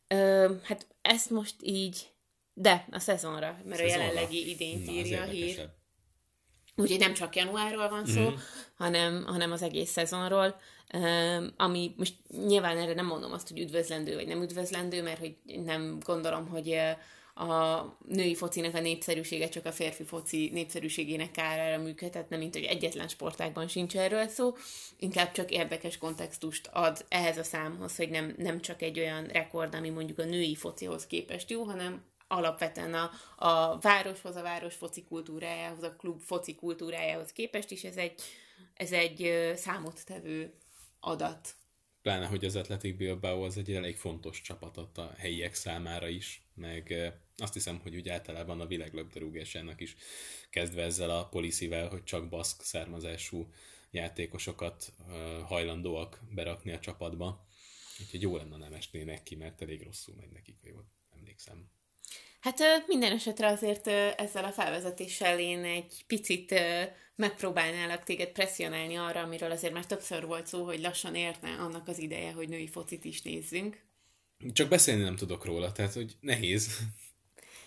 Ö, 0.08 0.54
hát 0.64 0.88
ezt 1.02 1.30
most 1.30 1.56
így, 1.62 2.10
de 2.54 2.88
a 2.92 3.00
szezonra, 3.00 3.58
mert 3.66 3.80
szezonra. 3.80 4.04
a 4.04 4.08
jelenlegi 4.08 4.50
idényt 4.50 4.90
írja 4.90 5.22
a 5.22 5.26
hír. 5.26 5.70
Úgyhogy 6.76 7.00
nem 7.00 7.14
csak 7.14 7.36
januárról 7.36 7.90
van 7.90 8.06
szó, 8.06 8.30
mm. 8.30 8.34
hanem, 8.76 9.24
hanem 9.26 9.52
az 9.52 9.62
egész 9.62 9.92
szezonról, 9.92 10.60
um, 10.94 11.54
ami 11.58 11.94
most 11.98 12.14
nyilván 12.46 12.78
erre 12.78 12.94
nem 12.94 13.06
mondom 13.06 13.32
azt, 13.32 13.48
hogy 13.48 13.60
üdvözlendő 13.60 14.16
vagy 14.16 14.28
nem 14.28 14.42
üdvözlendő, 14.42 15.04
mert 15.04 15.20
hogy 15.20 15.36
nem 15.66 16.00
gondolom, 16.00 16.48
hogy 16.48 16.80
a 17.36 17.84
női 18.08 18.36
focinak 18.36 18.76
a 18.76 18.80
népszerűsége 18.80 19.50
csak 19.50 19.66
a 19.66 19.72
férfi 19.72 20.04
foci 20.04 20.50
népszerűségének 20.54 21.32
kárára 21.32 21.84
működhetne, 21.84 22.38
mint 22.38 22.54
hogy 22.54 22.64
egyetlen 22.64 23.08
sportágban 23.08 23.68
sincs 23.68 23.96
erről 23.96 24.28
szó, 24.28 24.56
inkább 24.98 25.32
csak 25.32 25.52
érdekes 25.52 25.98
kontextust 25.98 26.70
ad 26.72 27.06
ehhez 27.08 27.38
a 27.38 27.44
számhoz, 27.44 27.96
hogy 27.96 28.10
nem, 28.10 28.34
nem 28.38 28.62
csak 28.62 28.82
egy 28.82 29.00
olyan 29.00 29.26
rekord, 29.26 29.76
ami 29.76 29.90
mondjuk 29.90 30.20
a 30.20 30.26
női 30.26 30.56
focihoz 30.56 31.08
képest 31.08 31.50
jó, 31.50 31.64
hanem 31.64 32.04
alapvetően 32.28 32.94
a, 32.94 33.12
a 33.36 33.80
városhoz, 33.80 34.36
a 34.36 34.42
város 34.42 34.76
foci 34.76 35.04
kultúrájához, 35.04 35.84
a 35.84 35.96
klub 35.96 36.20
foci 36.22 36.56
kultúrájához 36.56 37.32
képest 37.32 37.72
is 37.72 37.84
ez 37.84 37.96
egy, 37.96 38.22
ez 38.74 38.92
egy 38.92 39.52
számottevő 39.56 40.54
adat. 41.00 41.56
Pláne, 42.02 42.26
hogy 42.26 42.46
az 42.46 42.56
Athletic 42.56 42.98
Bilbao 42.98 43.44
az 43.44 43.58
egy 43.58 43.72
elég 43.72 43.98
fontos 43.98 44.42
csapat 44.42 44.78
a 44.98 45.14
helyiek 45.18 45.54
számára 45.54 46.08
is, 46.08 46.42
meg 46.54 47.14
azt 47.38 47.54
hiszem, 47.54 47.80
hogy 47.80 47.96
úgy 47.96 48.10
általában 48.10 48.62
a 48.62 48.68
világlabdarúgásának 48.68 49.82
is 49.82 49.96
kezdve 50.50 50.84
ezzel 50.84 51.10
a 51.10 51.28
policyvel, 51.28 51.88
hogy 51.88 52.04
csak 52.04 52.30
baszk 52.30 52.62
származású 52.62 53.50
játékosokat 53.92 54.94
hajlandóak 55.46 56.20
berakni 56.30 56.72
a 56.72 56.80
csapatba. 56.80 57.48
Úgyhogy 58.00 58.22
jó 58.22 58.38
lenne, 58.38 58.58
nem 58.58 58.74
esnének 58.74 59.24
ki, 59.24 59.36
mert 59.36 59.62
elég 59.62 59.82
rosszul 59.82 60.16
megy 60.16 60.32
nekik, 60.32 60.56
ha 60.62 60.68
jól 60.68 60.86
emlékszem. 61.18 61.70
Hát 62.40 62.60
minden 62.88 63.12
esetre 63.12 63.48
azért 63.48 63.88
ezzel 63.88 64.44
a 64.44 64.52
felvezetéssel 64.52 65.40
én 65.40 65.64
egy 65.64 66.04
picit 66.08 66.56
megpróbálnálak 67.16 68.04
téged 68.04 68.30
presszionálni 68.30 68.96
arra, 68.96 69.22
amiről 69.22 69.52
azért 69.52 69.74
már 69.74 69.86
többször 69.86 70.26
volt 70.26 70.48
szó, 70.48 70.64
hogy 70.64 70.80
lassan 70.80 71.16
érne 71.16 71.50
annak 71.50 71.88
az 71.88 72.00
ideje, 72.00 72.32
hogy 72.32 72.50
női 72.50 72.68
focit 72.68 73.06
is 73.06 73.22
nézzünk. 73.22 73.84
Csak 74.54 74.70
beszélni 74.70 75.02
nem 75.02 75.16
tudok 75.16 75.46
róla, 75.46 75.72
tehát 75.72 75.94
hogy 75.94 76.16
nehéz. 76.20 76.80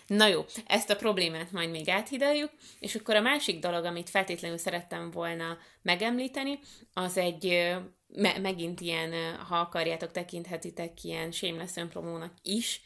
Na 0.09 0.27
jó, 0.27 0.45
ezt 0.65 0.89
a 0.89 0.95
problémát 0.95 1.51
majd 1.51 1.69
még 1.69 1.89
áthidaljuk, 1.89 2.51
és 2.79 2.95
akkor 2.95 3.15
a 3.15 3.21
másik 3.21 3.59
dolog, 3.59 3.85
amit 3.85 4.09
feltétlenül 4.09 4.57
szerettem 4.57 5.11
volna 5.11 5.57
megemlíteni, 5.81 6.59
az 6.93 7.17
egy 7.17 7.75
me- 8.07 8.41
megint 8.41 8.81
ilyen, 8.81 9.35
ha 9.35 9.59
akarjátok, 9.59 10.11
tekinthetitek 10.11 11.03
ilyen 11.03 11.31
shameless 11.31 11.75
önpromónak 11.75 12.33
is, 12.43 12.81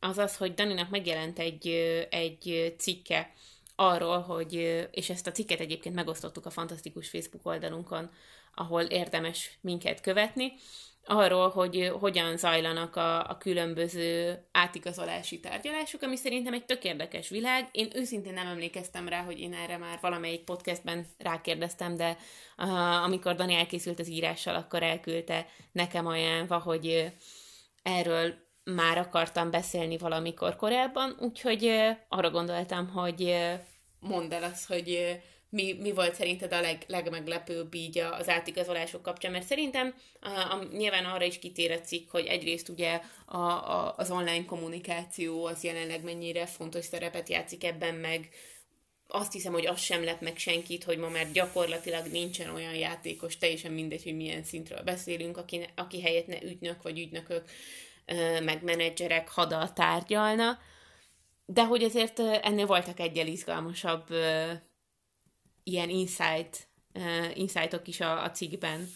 az 0.00 0.18
az, 0.18 0.36
hogy 0.36 0.54
Daninak 0.54 0.90
megjelent 0.90 1.38
egy, 1.38 1.68
egy 2.10 2.74
cikke 2.78 3.32
arról, 3.76 4.20
hogy, 4.20 4.52
és 4.90 5.10
ezt 5.10 5.26
a 5.26 5.32
cikket 5.32 5.60
egyébként 5.60 5.94
megosztottuk 5.94 6.46
a 6.46 6.50
Fantasztikus 6.50 7.08
Facebook 7.08 7.46
oldalunkon, 7.46 8.10
ahol 8.54 8.82
érdemes 8.82 9.58
minket 9.60 10.00
követni, 10.00 10.52
arról, 11.04 11.48
hogy 11.48 11.92
hogyan 12.00 12.36
zajlanak 12.36 12.96
a, 12.96 13.28
a 13.28 13.36
különböző 13.38 14.38
átigazolási 14.52 15.40
tárgyalások, 15.40 16.02
ami 16.02 16.16
szerintem 16.16 16.52
egy 16.52 16.64
tök 16.64 16.84
érdekes 16.84 17.28
világ. 17.28 17.68
Én 17.72 17.88
őszintén 17.94 18.32
nem 18.32 18.46
emlékeztem 18.46 19.08
rá, 19.08 19.22
hogy 19.22 19.40
én 19.40 19.54
erre 19.54 19.76
már 19.76 19.98
valamelyik 20.00 20.44
podcastben 20.44 21.06
rákérdeztem, 21.18 21.96
de 21.96 22.16
uh, 22.58 23.02
amikor 23.04 23.34
Dani 23.34 23.54
elkészült 23.54 23.98
az 23.98 24.08
írással, 24.08 24.54
akkor 24.54 24.82
elküldte 24.82 25.46
nekem 25.72 26.06
ajánlva, 26.06 26.58
hogy 26.58 27.12
erről 27.82 28.34
már 28.64 28.98
akartam 28.98 29.50
beszélni 29.50 29.98
valamikor 29.98 30.56
korábban, 30.56 31.16
úgyhogy 31.20 31.64
uh, 31.64 31.96
arra 32.08 32.30
gondoltam, 32.30 32.88
hogy 32.88 33.22
uh, 33.22 33.52
mondd 34.00 34.32
el 34.32 34.42
azt, 34.42 34.66
hogy 34.66 35.20
mi, 35.52 35.72
mi 35.80 35.92
volt 35.92 36.14
szerinted 36.14 36.52
a 36.52 36.60
leg, 36.60 36.84
legmeglepőbb 36.86 37.74
így 37.74 37.98
az 37.98 38.28
átigazolások 38.28 39.02
kapcsán? 39.02 39.32
Mert 39.32 39.46
szerintem 39.46 39.94
a, 40.20 40.28
a, 40.28 40.66
nyilván 40.72 41.04
arra 41.04 41.24
is 41.24 41.38
kitér 41.38 41.70
a 41.70 41.80
cikk, 41.80 42.10
hogy 42.10 42.26
egyrészt 42.26 42.68
ugye 42.68 43.00
a, 43.26 43.38
a, 43.38 43.94
az 43.96 44.10
online 44.10 44.44
kommunikáció 44.44 45.44
az 45.44 45.64
jelenleg 45.64 46.02
mennyire 46.02 46.46
fontos 46.46 46.84
szerepet 46.84 47.28
játszik 47.28 47.64
ebben, 47.64 47.94
meg 47.94 48.28
azt 49.08 49.32
hiszem, 49.32 49.52
hogy 49.52 49.66
az 49.66 49.80
sem 49.80 50.04
lep 50.04 50.20
meg 50.20 50.36
senkit, 50.36 50.84
hogy 50.84 50.98
ma 50.98 51.08
már 51.08 51.32
gyakorlatilag 51.32 52.06
nincsen 52.06 52.54
olyan 52.54 52.74
játékos, 52.74 53.38
teljesen 53.38 53.72
mindegy, 53.72 54.02
hogy 54.02 54.16
milyen 54.16 54.44
szintről 54.44 54.82
beszélünk, 54.82 55.36
aki, 55.36 55.68
aki 55.76 56.00
helyett 56.00 56.26
ne 56.26 56.42
ügynök 56.42 56.82
vagy 56.82 56.98
ügynökök, 56.98 57.44
meg 58.44 58.62
menedzserek 58.62 59.28
hada 59.28 59.72
tárgyalna, 59.72 60.58
de 61.46 61.64
hogy 61.64 61.82
azért 61.82 62.18
ennél 62.18 62.66
voltak 62.66 63.00
egyel 63.00 63.26
izgalmasabb 63.26 64.06
ilyen 65.62 65.88
insight, 65.88 66.68
uh, 66.94 67.38
insightok 67.38 67.88
is 67.88 68.00
a, 68.00 68.22
a 68.24 68.30
cikkben. 68.30 68.88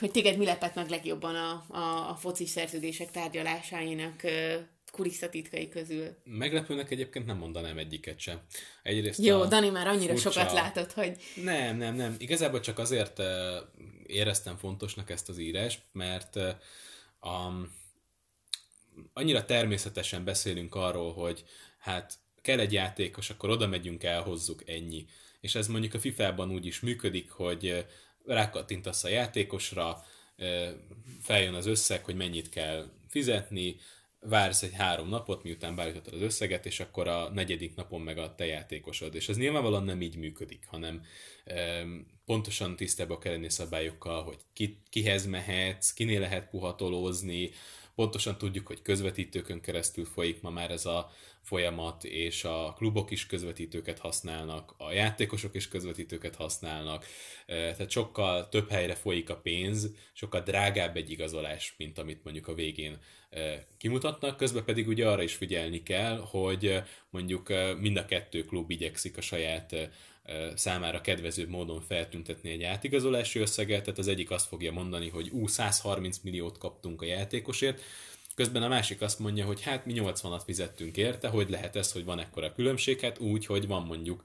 Hogy 0.00 0.10
téged 0.10 0.38
mi 0.38 0.44
lepett 0.44 0.74
meg 0.74 0.88
legjobban 0.88 1.34
a, 1.34 1.64
a, 1.68 2.10
a 2.10 2.14
foci 2.14 2.46
szerződések 2.46 3.10
tárgyalásáinak 3.10 4.20
uh, 4.22 4.54
kulisszatitkai 4.90 5.68
közül? 5.68 6.16
Meglepőnek 6.24 6.90
egyébként 6.90 7.26
nem 7.26 7.36
mondanám 7.36 7.78
egyiket 7.78 8.18
sem. 8.18 8.40
Egyrészt 8.82 9.18
Jó, 9.18 9.44
Dani 9.44 9.68
már 9.68 9.86
annyira 9.86 10.12
furcsa... 10.12 10.30
sokat 10.30 10.52
látott, 10.52 10.92
hogy... 10.92 11.16
Nem, 11.42 11.76
nem, 11.76 11.94
nem. 11.94 12.14
Igazából 12.18 12.60
csak 12.60 12.78
azért 12.78 13.18
uh, 13.18 13.26
éreztem 14.06 14.56
fontosnak 14.56 15.10
ezt 15.10 15.28
az 15.28 15.38
írást, 15.38 15.82
mert 15.92 16.36
uh, 16.36 16.48
um, 17.20 17.76
annyira 19.12 19.44
természetesen 19.44 20.24
beszélünk 20.24 20.74
arról, 20.74 21.12
hogy 21.12 21.44
hát 21.78 22.14
kell 22.48 22.58
egy 22.58 22.72
játékos, 22.72 23.30
akkor 23.30 23.50
oda 23.50 23.66
megyünk, 23.66 24.04
elhozzuk, 24.04 24.68
ennyi. 24.68 25.06
És 25.40 25.54
ez 25.54 25.66
mondjuk 25.66 25.94
a 25.94 25.98
FIFA-ban 25.98 26.50
úgy 26.50 26.66
is 26.66 26.80
működik, 26.80 27.30
hogy 27.30 27.86
rákattintasz 28.24 29.04
a 29.04 29.08
játékosra, 29.08 30.04
feljön 31.20 31.54
az 31.54 31.66
összeg, 31.66 32.04
hogy 32.04 32.14
mennyit 32.14 32.48
kell 32.48 32.90
fizetni, 33.08 33.76
vársz 34.20 34.62
egy 34.62 34.72
három 34.72 35.08
napot, 35.08 35.42
miután 35.42 35.74
beállítottad 35.74 36.14
az 36.14 36.20
összeget, 36.20 36.66
és 36.66 36.80
akkor 36.80 37.08
a 37.08 37.30
negyedik 37.30 37.74
napon 37.74 38.00
meg 38.00 38.18
a 38.18 38.34
te 38.34 38.46
játékosod. 38.46 39.14
És 39.14 39.28
ez 39.28 39.36
nyilvánvalóan 39.36 39.84
nem 39.84 40.02
így 40.02 40.16
működik, 40.16 40.66
hanem 40.66 41.02
pontosan 42.24 42.76
tisztába 42.76 43.18
kell 43.18 43.32
lenni 43.32 43.50
szabályokkal, 43.50 44.22
hogy 44.22 44.38
ki, 44.52 44.80
kihez 44.90 45.26
mehetsz, 45.26 45.92
kinél 45.92 46.20
lehet 46.20 46.50
puhatolózni, 46.50 47.50
pontosan 47.98 48.38
tudjuk, 48.38 48.66
hogy 48.66 48.82
közvetítőkön 48.82 49.60
keresztül 49.60 50.04
folyik 50.04 50.40
ma 50.40 50.50
már 50.50 50.70
ez 50.70 50.86
a 50.86 51.10
folyamat, 51.42 52.04
és 52.04 52.44
a 52.44 52.74
klubok 52.76 53.10
is 53.10 53.26
közvetítőket 53.26 53.98
használnak, 53.98 54.74
a 54.76 54.92
játékosok 54.92 55.54
is 55.54 55.68
közvetítőket 55.68 56.34
használnak, 56.34 57.06
tehát 57.46 57.90
sokkal 57.90 58.48
több 58.48 58.70
helyre 58.70 58.94
folyik 58.94 59.30
a 59.30 59.36
pénz, 59.36 59.90
sokkal 60.12 60.40
drágább 60.40 60.96
egy 60.96 61.10
igazolás, 61.10 61.74
mint 61.78 61.98
amit 61.98 62.24
mondjuk 62.24 62.48
a 62.48 62.54
végén 62.54 62.98
kimutatnak, 63.78 64.36
közben 64.36 64.64
pedig 64.64 64.88
ugye 64.88 65.08
arra 65.08 65.22
is 65.22 65.34
figyelni 65.34 65.82
kell, 65.82 66.18
hogy 66.18 66.82
mondjuk 67.10 67.52
mind 67.78 67.96
a 67.96 68.04
kettő 68.04 68.44
klub 68.44 68.70
igyekszik 68.70 69.16
a 69.16 69.20
saját 69.20 69.90
számára 70.54 71.00
kedvezőbb 71.00 71.48
módon 71.48 71.80
feltüntetni 71.80 72.50
egy 72.50 72.62
átigazolási 72.62 73.38
összeget, 73.38 73.82
tehát 73.82 73.98
az 73.98 74.08
egyik 74.08 74.30
azt 74.30 74.46
fogja 74.46 74.72
mondani, 74.72 75.08
hogy 75.08 75.28
ú, 75.32 75.46
130 75.46 76.18
milliót 76.22 76.58
kaptunk 76.58 77.02
a 77.02 77.04
játékosért, 77.04 77.82
Közben 78.38 78.62
a 78.62 78.68
másik 78.68 79.00
azt 79.00 79.18
mondja, 79.18 79.44
hogy 79.44 79.62
hát 79.62 79.86
mi 79.86 79.92
80-at 79.96 80.40
fizettünk 80.44 80.96
érte, 80.96 81.28
hogy 81.28 81.50
lehet 81.50 81.76
ez, 81.76 81.92
hogy 81.92 82.04
van 82.04 82.18
ekkora 82.18 82.52
különbség, 82.52 83.00
hát 83.00 83.18
úgy, 83.18 83.46
hogy 83.46 83.66
van 83.66 83.82
mondjuk 83.82 84.22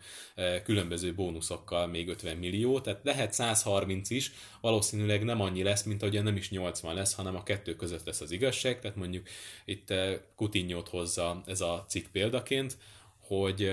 különböző 0.64 1.14
bónuszokkal 1.14 1.88
még 1.88 2.08
50 2.08 2.38
millió, 2.38 2.80
tehát 2.80 2.99
lehet 3.04 3.34
130 3.34 4.10
is, 4.10 4.32
valószínűleg 4.62 5.24
nem 5.24 5.41
annyi 5.41 5.64
lesz, 5.64 5.84
mint 5.84 6.01
ahogyan 6.01 6.24
nem 6.24 6.36
is 6.36 6.49
80 6.49 6.95
lesz, 6.95 7.14
hanem 7.14 7.36
a 7.36 7.43
kettő 7.43 7.76
között 7.76 8.06
lesz 8.06 8.22
az 8.22 8.32
igazság, 8.32 8.80
tehát 8.80 8.97
mondjuk 8.97 9.28
itt 9.66 9.93
Kutinyót 10.36 10.89
hozza 10.89 11.43
ez 11.45 11.62
a 11.62 11.86
cikk 11.88 12.06
példaként, 12.12 12.78
hogy 13.20 13.72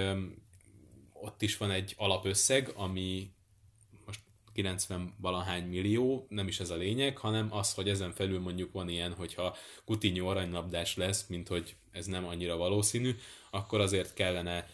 ott 1.22 1.42
is 1.42 1.56
van 1.56 1.70
egy 1.70 1.94
alapösszeg, 1.96 2.72
ami 2.74 3.30
90 4.52 5.14
valahány 5.20 5.64
millió, 5.64 6.26
nem 6.28 6.48
is 6.48 6.60
ez 6.60 6.70
a 6.70 6.76
lényeg, 6.76 7.16
hanem 7.18 7.52
az, 7.52 7.74
hogy 7.74 7.88
ezen 7.88 8.12
felül 8.12 8.40
mondjuk 8.40 8.72
van 8.72 8.88
ilyen, 8.88 9.14
hogyha 9.14 9.56
Coutinho 9.84 10.30
aranylabdás 10.30 10.96
lesz, 10.96 11.26
mint 11.26 11.48
hogy 11.48 11.76
ez 11.92 12.06
nem 12.06 12.26
annyira 12.26 12.56
valószínű, 12.56 13.14
akkor 13.50 13.80
azért 13.80 14.14
kellene 14.14 14.68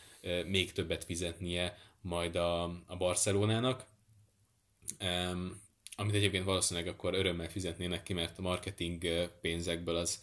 még 0.47 0.73
többet 0.73 1.05
fizetnie 1.05 1.79
majd 2.01 2.37
a, 2.37 2.63
a 2.63 2.97
Barcelonának, 2.99 3.87
um, 5.01 5.65
amit 5.97 6.15
egyébként 6.15 6.45
valószínűleg 6.45 6.89
akkor 6.89 7.15
örömmel 7.15 7.49
fizetnének 7.49 8.03
ki, 8.03 8.13
mert 8.13 8.39
a 8.39 8.43
marketing 8.43 9.31
pénzekből 9.41 9.97
az 9.97 10.23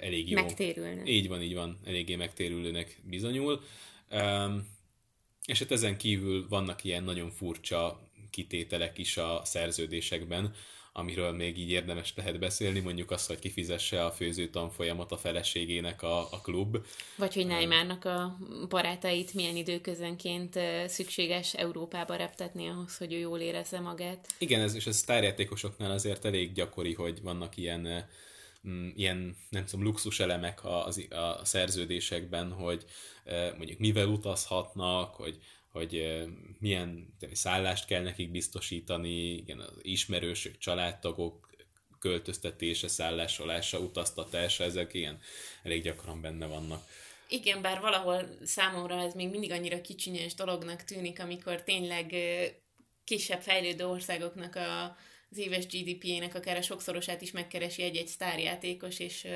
elég 0.00 0.30
jó. 0.30 0.40
Megtérülne. 0.40 1.04
Így 1.04 1.28
van, 1.28 1.42
így 1.42 1.54
van, 1.54 1.80
eléggé 1.84 2.16
megtérülőnek 2.16 3.00
bizonyul. 3.04 3.62
Um, 4.10 4.71
és 5.46 5.58
hát 5.58 5.70
ezen 5.70 5.96
kívül 5.96 6.48
vannak 6.48 6.84
ilyen 6.84 7.04
nagyon 7.04 7.30
furcsa 7.30 8.00
kitételek 8.30 8.98
is 8.98 9.16
a 9.16 9.40
szerződésekben, 9.44 10.54
amiről 10.92 11.32
még 11.32 11.58
így 11.58 11.70
érdemes 11.70 12.12
lehet 12.16 12.38
beszélni, 12.38 12.80
mondjuk 12.80 13.10
az, 13.10 13.26
hogy 13.26 13.38
kifizesse 13.38 14.04
a 14.04 14.10
főző 14.10 14.48
tanfolyamot 14.48 15.12
a 15.12 15.16
feleségének 15.16 16.02
a, 16.02 16.18
a 16.18 16.40
klub. 16.42 16.78
Vagy 17.16 17.34
hogy 17.34 17.46
Neymarnak 17.46 18.04
a 18.04 18.38
barátait 18.68 19.34
milyen 19.34 19.56
időközönként 19.56 20.58
szükséges 20.86 21.54
Európába 21.54 22.14
reptetni 22.14 22.68
ahhoz, 22.68 22.96
hogy 22.96 23.12
ő 23.12 23.18
jól 23.18 23.38
érezze 23.38 23.80
magát. 23.80 24.26
Igen, 24.38 24.60
ez, 24.60 24.74
és 24.74 24.86
ez 24.86 24.96
sztárjátékosoknál 24.96 25.90
azért 25.90 26.24
elég 26.24 26.52
gyakori, 26.52 26.94
hogy 26.94 27.22
vannak 27.22 27.56
ilyen 27.56 28.08
ilyen, 28.94 29.36
nem 29.48 29.64
tudom, 29.64 29.84
luxus 29.84 30.20
elemek 30.20 30.64
a, 30.64 30.86
a, 30.86 31.14
a 31.16 31.44
szerződésekben, 31.44 32.52
hogy 32.52 32.84
mondjuk 33.56 33.78
mivel 33.78 34.08
utazhatnak, 34.08 35.14
hogy 35.14 35.38
hogy 35.72 36.22
milyen 36.58 37.14
szállást 37.32 37.86
kell 37.86 38.02
nekik 38.02 38.30
biztosítani, 38.30 39.32
igen, 39.32 39.58
az 39.58 39.72
ismerősök, 39.82 40.58
családtagok 40.58 41.50
költöztetése, 41.98 42.88
szállásolása, 42.88 43.78
utaztatása, 43.78 44.64
ezek 44.64 44.94
ilyen 44.94 45.18
elég 45.62 45.82
gyakran 45.82 46.20
benne 46.20 46.46
vannak. 46.46 46.84
Igen, 47.28 47.62
bár 47.62 47.80
valahol 47.80 48.28
számomra 48.44 49.00
ez 49.00 49.14
még 49.14 49.30
mindig 49.30 49.50
annyira 49.50 49.80
kicsinyes 49.80 50.34
dolognak 50.34 50.84
tűnik, 50.84 51.20
amikor 51.20 51.62
tényleg 51.62 52.14
kisebb 53.04 53.40
fejlődő 53.40 53.86
országoknak 53.86 54.56
a, 54.56 54.96
az 55.32 55.38
éves 55.38 55.66
GDP-ének 55.66 56.34
akár 56.34 56.56
a 56.56 56.62
sokszorosát 56.62 57.22
is 57.22 57.30
megkeresi 57.30 57.82
egy-egy 57.82 58.06
sztárjátékos, 58.06 58.98
és 58.98 59.26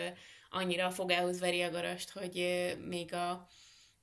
annyira 0.50 0.86
a 0.86 0.90
fogához 0.90 1.40
veri 1.40 1.62
a 1.62 1.70
garast, 1.70 2.10
hogy 2.10 2.66
még 2.88 3.12
a 3.12 3.48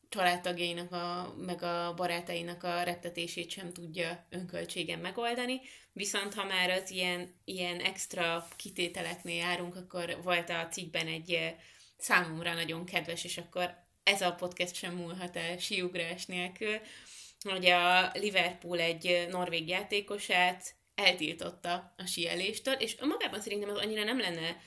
családtagjainak, 0.10 0.92
a, 0.92 1.34
meg 1.38 1.62
a 1.62 1.94
barátainak 1.96 2.64
a 2.64 2.84
reptetését 2.84 3.50
sem 3.50 3.74
tudja 3.74 4.28
önköltségen 4.30 5.00
megoldani. 5.00 5.62
Viszont 5.92 6.34
ha 6.34 6.44
már 6.44 6.70
az 6.70 6.92
ilyen, 6.92 7.42
ilyen 7.46 7.80
extra 7.80 8.48
kitételeknél 8.56 9.36
járunk, 9.36 9.76
akkor 9.76 10.20
volt 10.24 10.50
a 10.50 10.68
cikkben 10.72 11.08
egy 11.08 11.56
számomra 11.98 12.54
nagyon 12.54 12.86
kedves, 12.86 13.24
és 13.24 13.38
akkor 13.38 13.76
ez 14.04 14.22
a 14.22 14.34
podcast 14.34 14.76
sem 14.76 14.96
múlhat 14.96 15.36
el 15.36 15.58
síugrás 15.58 16.26
nélkül, 16.26 16.80
hogy 17.40 17.66
a 17.66 18.12
Liverpool 18.14 18.80
egy 18.80 19.28
norvég 19.30 19.68
játékosát 19.68 20.76
eltiltotta 20.96 21.94
a 21.98 22.06
síeléstől, 22.06 22.74
és 22.74 22.96
magában 23.02 23.42
szerintem 23.42 23.70
az 23.70 23.78
annyira 23.78 24.04
nem 24.04 24.20
lenne 24.20 24.58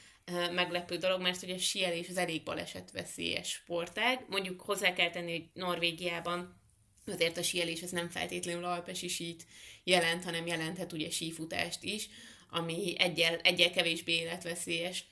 meglepő 0.50 0.96
dolog, 0.96 1.20
mert 1.20 1.40
hogy 1.40 1.50
a 1.50 1.58
síelés 1.58 2.08
az 2.08 2.16
elég 2.16 2.42
balesetveszélyes 2.42 3.48
sportág. 3.48 4.24
Mondjuk 4.28 4.60
hozzá 4.60 4.92
kell 4.92 5.10
tenni, 5.10 5.30
hogy 5.30 5.48
Norvégiában 5.52 6.60
azért 7.06 7.36
a 7.36 7.42
síelés 7.42 7.82
az 7.82 7.90
nem 7.90 8.08
feltétlenül 8.08 8.64
alpesi 8.64 9.08
sít 9.08 9.46
jelent, 9.84 10.24
hanem 10.24 10.46
jelenthet 10.46 10.92
ugye 10.92 11.10
sífutást 11.10 11.82
is, 11.82 12.08
ami 12.50 12.94
egyel, 12.98 13.36
egyel 13.36 13.70
kevésbé 13.70 14.12
életveszélyes 14.12 15.04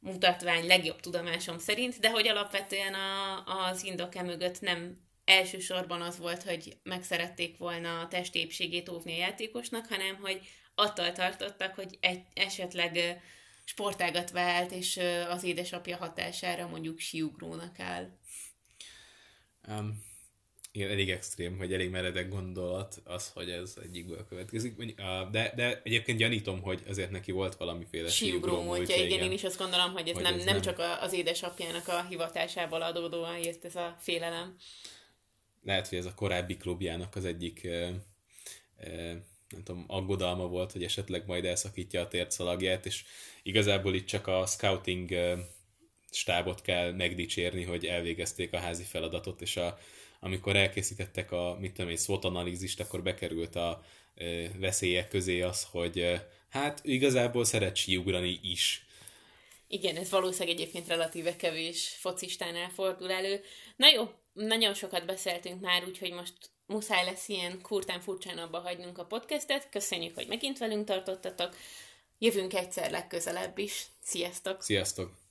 mutatvány 0.00 0.66
legjobb 0.66 1.00
tudomásom 1.00 1.58
szerint, 1.58 1.98
de 1.98 2.10
hogy 2.10 2.28
alapvetően 2.28 2.94
a, 2.94 3.44
az 3.44 3.84
indok 3.84 4.14
mögött 4.14 4.60
nem 4.60 5.06
elsősorban 5.24 6.00
az 6.00 6.18
volt, 6.18 6.42
hogy 6.42 6.76
megszerették 6.82 7.58
volna 7.58 8.00
a 8.00 8.08
testépségét 8.08 8.88
óvni 8.88 9.12
a 9.12 9.16
játékosnak, 9.16 9.86
hanem 9.86 10.16
hogy 10.20 10.40
attól 10.78 11.12
tartottak, 11.12 11.74
hogy 11.74 11.98
egy, 12.00 12.22
esetleg 12.34 13.20
sportágat 13.64 14.30
vált, 14.30 14.70
és 14.70 15.00
az 15.28 15.42
édesapja 15.42 15.96
hatására 15.96 16.68
mondjuk 16.68 16.98
siugrónak 16.98 17.78
áll. 17.78 18.08
Um, 19.68 20.06
igen, 20.72 20.90
elég 20.90 21.10
extrém, 21.10 21.56
hogy 21.56 21.72
elég 21.72 21.90
meredek 21.90 22.28
gondolat 22.28 23.00
az, 23.04 23.30
hogy 23.34 23.50
ez 23.50 23.74
egyikből 23.82 24.26
következik. 24.28 24.94
De, 25.30 25.52
de 25.56 25.80
egyébként 25.84 26.18
gyanítom, 26.18 26.62
hogy 26.62 26.82
azért 26.88 27.10
neki 27.10 27.32
volt 27.32 27.54
valamiféle 27.54 28.08
siugró 28.08 28.62
múltja. 28.62 28.94
Igen, 28.94 29.06
igen, 29.06 29.20
én 29.20 29.32
is 29.32 29.44
azt 29.44 29.58
gondolom, 29.58 29.92
hogy 29.92 30.08
ez, 30.08 30.14
hogy 30.14 30.22
nem, 30.22 30.34
ez 30.34 30.44
nem, 30.44 30.54
nem 30.54 30.62
csak 30.62 30.78
az 31.00 31.12
édesapjának 31.12 31.88
a 31.88 32.06
hivatásából 32.08 32.82
adódóan 32.82 33.38
jött 33.38 33.64
ez 33.64 33.76
a 33.76 33.96
félelem. 34.00 34.56
Lehet, 35.62 35.88
hogy 35.88 35.98
ez 35.98 36.06
a 36.06 36.14
korábbi 36.14 36.56
klubjának 36.56 37.16
az 37.16 37.24
egyik 37.24 37.68
nem 39.48 39.62
tudom, 39.62 39.84
aggodalma 39.86 40.46
volt, 40.46 40.72
hogy 40.72 40.82
esetleg 40.84 41.26
majd 41.26 41.44
elszakítja 41.44 42.00
a 42.00 42.08
tércalagját, 42.08 42.86
és 42.86 43.04
igazából 43.42 43.94
itt 43.94 44.06
csak 44.06 44.26
a 44.26 44.46
scouting 44.46 45.14
stábot 46.10 46.60
kell 46.62 46.92
megdicsérni, 46.92 47.62
hogy 47.62 47.86
elvégezték 47.86 48.52
a 48.52 48.58
házi 48.58 48.82
feladatot, 48.82 49.40
és 49.40 49.56
a, 49.56 49.78
amikor 50.20 50.56
elkészítettek 50.56 51.32
a, 51.32 51.56
mit 51.60 51.72
tudom, 51.72 51.90
egy 51.90 51.98
SWOT 51.98 52.24
analízist, 52.24 52.80
akkor 52.80 53.02
bekerült 53.02 53.56
a 53.56 53.84
veszélyek 54.58 55.08
közé 55.08 55.40
az, 55.40 55.66
hogy 55.70 56.20
hát 56.48 56.80
igazából 56.84 57.44
szeret 57.44 57.76
síugrani 57.76 58.40
is. 58.42 58.86
Igen, 59.68 59.96
ez 59.96 60.10
valószínűleg 60.10 60.54
egyébként 60.54 60.88
relatíve 60.88 61.36
kevés 61.36 61.88
focistánál 61.88 62.70
fordul 62.70 63.10
elő. 63.10 63.40
Na 63.76 63.88
jó, 63.88 64.10
nagyon 64.32 64.74
sokat 64.74 65.06
beszéltünk 65.06 65.60
már, 65.60 65.84
úgyhogy 65.84 66.12
most 66.12 66.34
muszáj 66.68 67.04
lesz 67.04 67.28
ilyen 67.28 67.60
kurtán 67.62 68.00
furcsán 68.00 68.38
abba 68.38 68.60
hagynunk 68.60 68.98
a 68.98 69.04
podcastet. 69.04 69.68
Köszönjük, 69.70 70.14
hogy 70.14 70.28
megint 70.28 70.58
velünk 70.58 70.86
tartottatok. 70.86 71.56
Jövünk 72.18 72.54
egyszer 72.54 72.90
legközelebb 72.90 73.58
is. 73.58 73.86
Sziasztok! 74.02 74.62
Sziasztok! 74.62 75.27